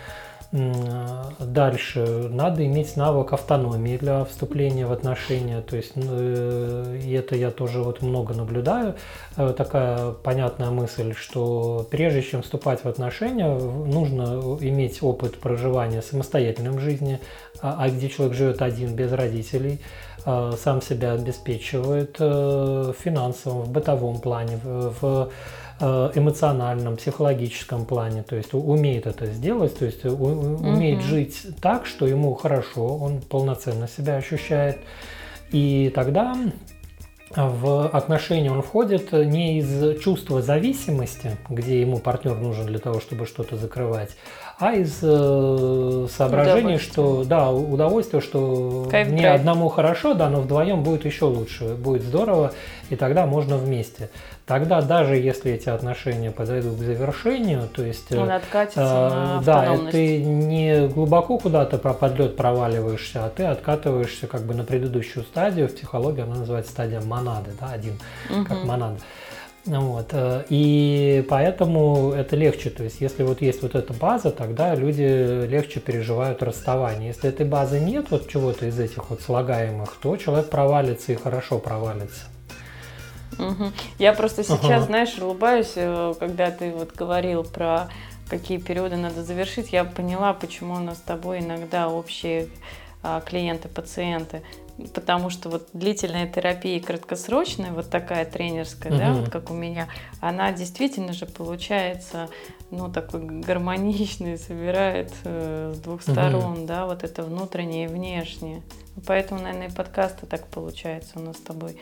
Дальше 1.40 2.30
надо 2.30 2.66
иметь 2.66 2.96
навык 2.96 3.34
автономии 3.34 3.98
для 3.98 4.24
вступления 4.24 4.86
в 4.86 4.94
отношения. 4.94 5.60
То 5.60 5.76
есть, 5.76 5.98
ну, 5.98 6.06
э, 6.08 7.00
и 7.04 7.12
это 7.12 7.36
я 7.36 7.52
тоже 7.52 7.84
вот 7.84 8.02
много 8.02 8.34
наблюдаю. 8.34 8.96
Э, 9.36 9.54
Такая 9.56 10.12
понятная 10.12 10.70
мысль, 10.70 11.14
что 11.14 11.86
прежде 11.92 12.22
чем 12.22 12.42
вступать 12.42 12.86
в 12.86 12.88
отношения, 12.88 13.54
нужно 13.54 14.58
иметь 14.62 15.04
опыт 15.04 15.38
проживания 15.40 16.02
самостоятельным 16.02 16.76
в 16.76 16.80
жизни, 16.80 17.20
а 17.62 17.76
а 17.78 17.90
где 17.90 18.08
человек 18.08 18.38
живет 18.38 18.62
один, 18.62 18.96
без 18.96 19.12
родителей, 19.12 19.82
э, 20.26 20.52
сам 20.58 20.82
себя 20.82 21.12
обеспечивает 21.12 22.18
в 22.18 22.96
финансовом, 22.98 23.64
в 23.64 23.70
бытовом 23.72 24.20
плане, 24.22 24.58
в, 24.64 25.30
эмоциональном, 25.80 26.96
психологическом 26.98 27.86
плане, 27.86 28.24
то 28.24 28.36
есть 28.36 28.54
умеет 28.54 29.08
это 29.08 29.26
сделать, 29.28 29.78
то 29.78 29.86
есть 29.86 30.06
умеет 30.06 31.00
Мгм. 31.00 31.08
жить 31.08 31.42
так, 31.62 31.86
что 31.86 32.08
ему 32.08 32.34
хорошо, 32.34 32.98
он 32.98 33.22
полноценно 33.22 33.88
себя 33.88 34.16
ощущает, 34.16 34.78
и 35.52 35.92
тогда 35.94 36.36
в 37.36 37.88
отношения 37.90 38.52
он 38.52 38.62
входит 38.62 39.12
не 39.12 39.60
из 39.60 40.00
чувства 40.00 40.42
зависимости, 40.42 41.32
где 41.50 41.82
ему 41.82 41.98
партнер 41.98 42.38
нужен 42.38 42.66
для 42.68 42.80
того, 42.80 43.02
чтобы 43.02 43.26
что-то 43.26 43.58
закрывать, 43.58 44.16
а 44.58 44.74
из 44.74 45.00
э, 45.02 46.08
Удовольствие. 46.18 46.78
что 46.80 47.24
да, 47.26 47.52
удовольствие, 47.52 48.22
что 48.22 48.88
Кайф 48.90 49.10
мне 49.10 49.22
драйв. 49.24 49.40
одному 49.42 49.70
хорошо, 49.70 50.14
да, 50.14 50.30
но 50.30 50.42
вдвоем 50.42 50.84
будет 50.84 51.06
еще 51.06 51.26
лучше, 51.26 51.76
будет 51.76 52.04
здорово, 52.04 52.52
и 52.90 52.96
тогда 52.96 53.26
можно 53.26 53.58
вместе. 53.58 54.10
Тогда 54.46 54.82
даже 54.82 55.16
если 55.16 55.54
эти 55.54 55.70
отношения 55.70 56.30
подойдут 56.30 56.76
к 56.76 56.80
завершению, 56.84 57.68
то 57.68 57.82
есть 57.84 58.12
э, 58.12 58.20
Он 58.20 58.30
откатится 58.32 58.82
Э, 58.82 59.10
на 59.10 59.42
Да, 59.44 59.60
автономность. 59.62 59.92
ты 59.92 60.24
не 60.24 60.88
глубоко 60.88 61.40
куда-то 61.40 61.78
про 61.80 61.94
подлет 61.94 62.38
проваливаешься, 62.38 63.26
а 63.26 63.30
ты 63.30 63.44
откатываешься 63.44 64.28
как 64.28 64.42
бы 64.44 64.54
на 64.54 64.64
предыдущую 64.64 65.24
стадию. 65.24 65.68
В 65.68 65.74
психологии 65.76 66.22
она 66.22 66.36
называется 66.36 66.72
стадия 66.72 67.02
монады, 67.02 67.52
да, 67.60 67.70
один, 67.72 67.94
как 68.48 68.60
Мгм. 68.60 68.68
монада. 68.68 68.98
Вот. 69.66 70.10
э, 70.12 70.46
И 70.50 71.26
поэтому 71.28 72.12
это 72.12 72.36
легче. 72.36 72.70
То 72.70 72.84
есть, 72.84 73.02
если 73.02 73.24
вот 73.24 73.42
есть 73.42 73.62
вот 73.64 73.76
эта 73.76 73.94
база, 73.94 74.32
тогда 74.32 74.76
люди 74.76 75.46
легче 75.48 75.80
переживают 75.80 76.44
расставание. 76.44 77.08
Если 77.08 77.30
этой 77.30 77.46
базы 77.46 77.80
нет, 77.80 78.12
вот 78.12 78.28
чего-то 78.28 78.68
из 78.68 78.80
этих 78.80 79.10
вот 79.10 79.22
слагаемых, 79.22 79.98
то 80.02 80.18
человек 80.18 80.50
провалится 80.50 81.12
и 81.14 81.16
хорошо 81.16 81.58
провалится. 81.60 82.26
Угу. 83.40 83.72
Я 84.00 84.14
просто 84.14 84.44
сейчас, 84.44 84.64
ага. 84.64 84.82
знаешь, 84.82 85.18
улыбаюсь, 85.18 85.74
э, 85.76 86.14
когда 86.20 86.52
ты 86.52 86.72
вот 86.72 86.94
говорил 86.94 87.44
про 87.44 87.90
какие 88.30 88.58
периоды 88.58 88.96
надо 88.98 89.24
завершить, 89.24 89.74
я 89.74 89.84
поняла, 89.84 90.34
почему 90.34 90.76
у 90.76 90.80
нас 90.80 90.98
с 90.98 91.02
тобой 91.02 91.40
иногда 91.40 91.90
общие 91.90 92.48
а, 93.04 93.22
клиенты, 93.22 93.68
пациенты 93.68 94.42
потому 94.94 95.30
что 95.30 95.50
вот 95.50 95.70
длительная 95.74 96.28
терапия 96.28 96.82
краткосрочная, 96.82 97.72
вот 97.72 97.90
такая 97.90 98.26
тренерская, 98.26 98.92
угу. 98.92 99.00
да, 99.00 99.14
вот 99.14 99.30
как 99.30 99.50
у 99.50 99.54
меня, 99.54 99.88
она 100.20 100.52
действительно 100.52 101.14
же 101.14 101.26
получается, 101.26 102.30
ну, 102.72 102.92
такой 102.92 103.22
гармоничный, 103.22 104.38
собирает 104.38 105.14
э, 105.24 105.74
с 105.76 105.80
двух 105.80 106.02
сторон, 106.02 106.60
угу. 106.60 106.66
да, 106.66 106.86
вот 106.86 107.04
это 107.04 107.24
внутреннее 107.24 107.86
и 107.86 107.88
внешнее. 107.88 108.62
Поэтому, 109.06 109.42
наверное, 109.42 109.68
и 109.68 109.72
подкасты 109.72 110.26
так 110.26 110.48
получается 110.48 111.20
у 111.20 111.22
нас 111.22 111.36
с 111.36 111.42
тобой 111.42 111.78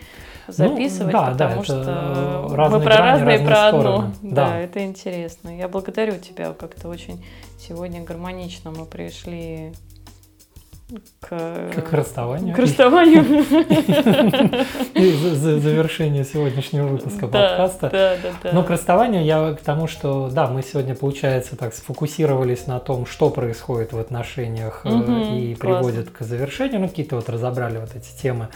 ну, 0.47 0.53
записывать, 0.53 1.13
ну, 1.13 1.19
да, 1.19 1.31
потому 1.31 1.55
да, 1.57 1.63
что 1.63 2.47
мы 2.49 2.79
про 2.79 2.79
грани, 2.79 3.21
разные, 3.21 3.39
про 3.39 3.67
одно. 3.67 4.11
Да. 4.23 4.47
да, 4.47 4.59
это 4.59 4.83
интересно. 4.83 5.55
Я 5.55 5.67
благодарю 5.67 6.17
тебя, 6.17 6.53
как-то 6.53 6.89
очень 6.89 7.23
сегодня 7.59 8.03
гармонично 8.03 8.71
мы 8.71 8.85
пришли 8.85 9.73
к, 11.19 11.27
к 11.27 11.93
расставанию. 11.93 12.55
К 12.55 12.59
расставанию. 12.59 13.23
И 14.93 15.11
завершение 15.11 16.23
сегодняшнего 16.23 16.87
выпуска 16.87 17.27
подкаста. 17.27 17.89
Да, 17.89 18.15
да, 18.21 18.29
да. 18.43 18.51
Но 18.53 18.63
к 18.63 18.69
расставанию 18.69 19.23
я 19.23 19.53
к 19.53 19.61
тому, 19.61 19.87
что 19.87 20.29
да, 20.29 20.47
мы 20.47 20.61
сегодня, 20.61 20.95
получается, 20.95 21.55
так 21.55 21.73
сфокусировались 21.73 22.67
на 22.67 22.79
том, 22.79 23.05
что 23.05 23.29
происходит 23.29 23.93
в 23.93 23.99
отношениях 23.99 24.81
э, 24.83 25.37
и 25.37 25.55
приводит 25.55 26.11
к 26.11 26.21
завершению. 26.21 26.81
Ну, 26.81 26.89
какие-то 26.89 27.15
вот 27.15 27.29
разобрали 27.29 27.77
вот 27.77 27.95
эти 27.95 28.11
темы. 28.21 28.49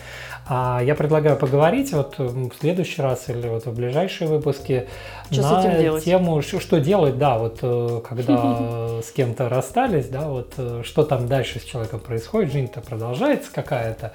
А 0.48 0.82
я 0.84 0.96
предлагаю 0.96 1.38
поговорить 1.38 1.92
вот 1.94 2.16
в 2.18 2.52
следующий 2.60 3.02
раз 3.02 3.30
или 3.30 3.48
вот 3.48 3.66
в 3.66 3.74
ближайшие 3.74 4.28
выпуски 4.28 4.88
что 5.32 5.62
на 5.62 6.00
тему, 6.00 6.42
что, 6.42 6.80
делать, 6.80 7.18
да, 7.18 7.38
вот 7.38 7.60
э, 7.62 8.02
когда 8.08 9.02
с 9.04 9.12
кем-то 9.12 9.50
расстались, 9.50 10.08
да, 10.08 10.30
вот 10.30 10.54
э, 10.58 10.82
что 10.84 11.04
там 11.04 11.28
дальше 11.28 11.60
с 11.60 11.64
человеком 11.64 12.00
происходит, 12.00 12.27
жизнь-то 12.32 12.82
продолжается 12.82 13.52
какая-то, 13.54 14.14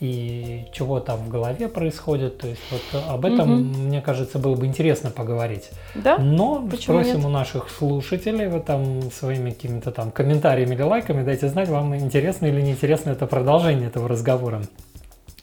и 0.00 0.66
чего 0.72 1.00
там 1.00 1.18
в 1.18 1.28
голове 1.28 1.68
происходит. 1.68 2.38
То 2.38 2.46
есть 2.46 2.62
вот 2.70 3.02
об 3.08 3.24
этом, 3.24 3.52
угу. 3.52 3.78
мне 3.80 4.00
кажется, 4.00 4.38
было 4.38 4.54
бы 4.54 4.66
интересно 4.66 5.10
поговорить. 5.10 5.70
Да? 5.94 6.18
Но 6.18 6.66
Почему 6.70 7.00
спросим 7.00 7.16
нет? 7.16 7.24
у 7.26 7.28
наших 7.28 7.68
слушателей, 7.70 8.46
вы 8.46 8.60
там 8.60 9.10
своими 9.10 9.50
какими-то 9.50 9.90
там 9.90 10.10
комментариями 10.10 10.74
или 10.74 10.82
лайками 10.82 11.24
дайте 11.24 11.48
знать, 11.48 11.68
вам 11.68 11.96
интересно 11.96 12.46
или 12.46 12.60
неинтересно 12.60 13.10
это 13.10 13.26
продолжение 13.26 13.88
этого 13.88 14.08
разговора 14.08 14.62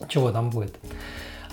чего 0.08 0.32
там 0.32 0.50
будет. 0.50 0.76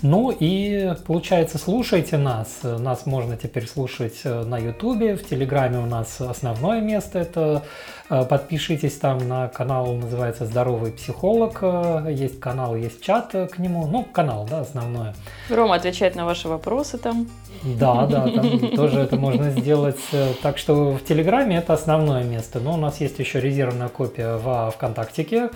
Ну 0.02 0.34
и 0.36 0.94
получается, 1.06 1.58
слушайте 1.58 2.18
нас. 2.18 2.58
Нас 2.62 3.06
можно 3.06 3.36
теперь 3.36 3.68
слушать 3.68 4.20
э, 4.24 4.42
на 4.42 4.58
Ютубе, 4.58 5.14
в 5.14 5.24
Телеграме 5.24 5.78
у 5.78 5.86
нас 5.86 6.20
основное 6.20 6.80
место. 6.80 7.20
Это 7.20 7.62
подпишитесь 8.24 8.98
там 8.98 9.26
на 9.26 9.48
канал, 9.48 9.94
называется 9.94 10.44
«Здоровый 10.44 10.92
психолог». 10.92 11.58
Э, 11.62 12.06
есть 12.10 12.40
канал, 12.40 12.76
есть 12.76 13.02
чат 13.02 13.32
к 13.32 13.58
нему. 13.58 13.86
Ну, 13.86 14.04
канал, 14.04 14.46
да, 14.48 14.60
основное. 14.60 15.14
Рома 15.48 15.76
отвечает 15.76 16.14
на 16.14 16.24
ваши 16.24 16.48
вопросы 16.48 16.98
там. 16.98 17.28
Да, 17.62 18.06
да, 18.06 18.28
там 18.28 18.68
тоже 18.76 19.00
это 19.00 19.16
можно 19.16 19.50
сделать. 19.50 20.00
Так 20.42 20.58
что 20.58 20.92
в 20.92 21.04
Телеграме 21.04 21.56
это 21.56 21.72
основное 21.72 22.24
место. 22.24 22.60
Но 22.60 22.74
у 22.74 22.76
нас 22.76 23.00
есть 23.00 23.18
еще 23.18 23.40
резервная 23.40 23.88
копия 23.88 24.36
во 24.36 24.70
ВКонтактике. 24.70 25.50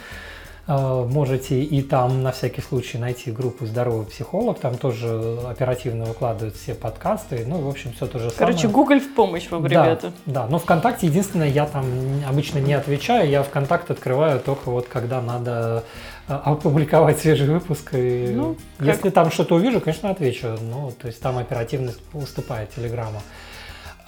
А, 0.69 1.05
можете 1.07 1.63
и 1.63 1.81
там 1.81 2.23
на 2.23 2.33
всякий 2.33 2.61
случай 2.61 2.99
найти 2.99 3.31
группу 3.31 3.67
«Здоровый 3.67 4.05
психолог», 4.07 4.59
там 4.59 4.77
тоже 4.77 5.39
оперативно 5.47 6.07
выкладывают 6.07 6.57
все 6.57 6.75
подкасты, 6.75 7.45
ну, 7.47 7.59
в 7.61 7.69
общем, 7.69 7.93
все 7.93 8.07
то 8.07 8.19
же 8.19 8.31
самое. 8.31 8.53
Короче, 8.53 8.69
Google 8.69 8.99
в 8.99 9.15
помощь 9.15 9.49
вам, 9.49 9.65
ребята. 9.65 10.13
Да, 10.25 10.43
да, 10.43 10.47
но 10.49 10.59
ВКонтакте 10.59 11.07
единственное, 11.07 11.49
я 11.49 11.67
там 11.67 11.87
обычно 12.29 12.59
не 12.59 12.75
отвечаю, 12.75 13.31
я 13.31 13.45
ВКонтакт 13.45 13.93
открываю 13.93 14.41
только 14.41 14.71
вот 14.71 14.89
когда 14.89 15.23
надо 15.23 15.85
а, 16.27 16.43
опубликовать 16.45 17.21
свежий 17.21 17.47
выпуск. 17.47 17.91
И 17.93 18.33
ну, 18.35 18.57
если 18.81 19.03
как... 19.03 19.13
там 19.13 19.31
что-то 19.31 19.55
увижу, 19.55 19.81
конечно, 19.81 20.11
отвечу. 20.11 20.57
Ну, 20.61 20.93
то 21.01 21.07
есть 21.07 21.21
там 21.21 21.39
оперативность 21.39 22.01
уступает 22.13 22.71
Телеграму. 22.75 23.23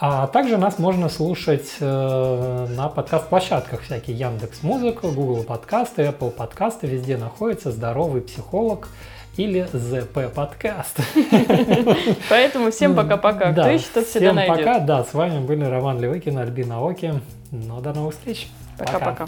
А 0.01 0.29
также 0.29 0.59
нас 0.59 0.79
можно 0.79 1.09
слушать 1.09 1.73
э, 1.81 2.67
на 2.77 2.89
подкаст-площадках 2.89 3.83
всякие 3.83 4.17
Яндекс 4.17 4.63
Музыка, 4.63 5.09
Google 5.09 5.43
подкасты, 5.43 6.03
Apple 6.03 6.31
подкасты, 6.31 6.87
везде 6.87 7.17
находится 7.17 7.73
здоровый 7.73 8.21
психолог 8.21 8.89
или 9.37 9.69
ЗП 9.73 10.33
подкаст. 10.33 10.99
Поэтому 12.31 12.71
всем 12.71 12.95
пока-пока. 12.95 13.51
Кто 13.51 13.69
ищет, 13.71 13.93
тот 13.93 14.07
всегда 14.07 14.35
найдет. 14.35 14.55
Всем 14.55 14.67
пока. 14.67 14.79
Да, 14.79 15.05
с 15.05 15.13
вами 15.15 15.45
были 15.45 15.65
Роман 15.65 16.01
Левыкин, 16.01 16.39
Альбина 16.39 16.81
Оки. 16.81 17.15
Ну, 17.51 17.81
до 17.81 17.93
новых 17.93 18.15
встреч. 18.15 18.47
Пока-пока. 18.79 19.27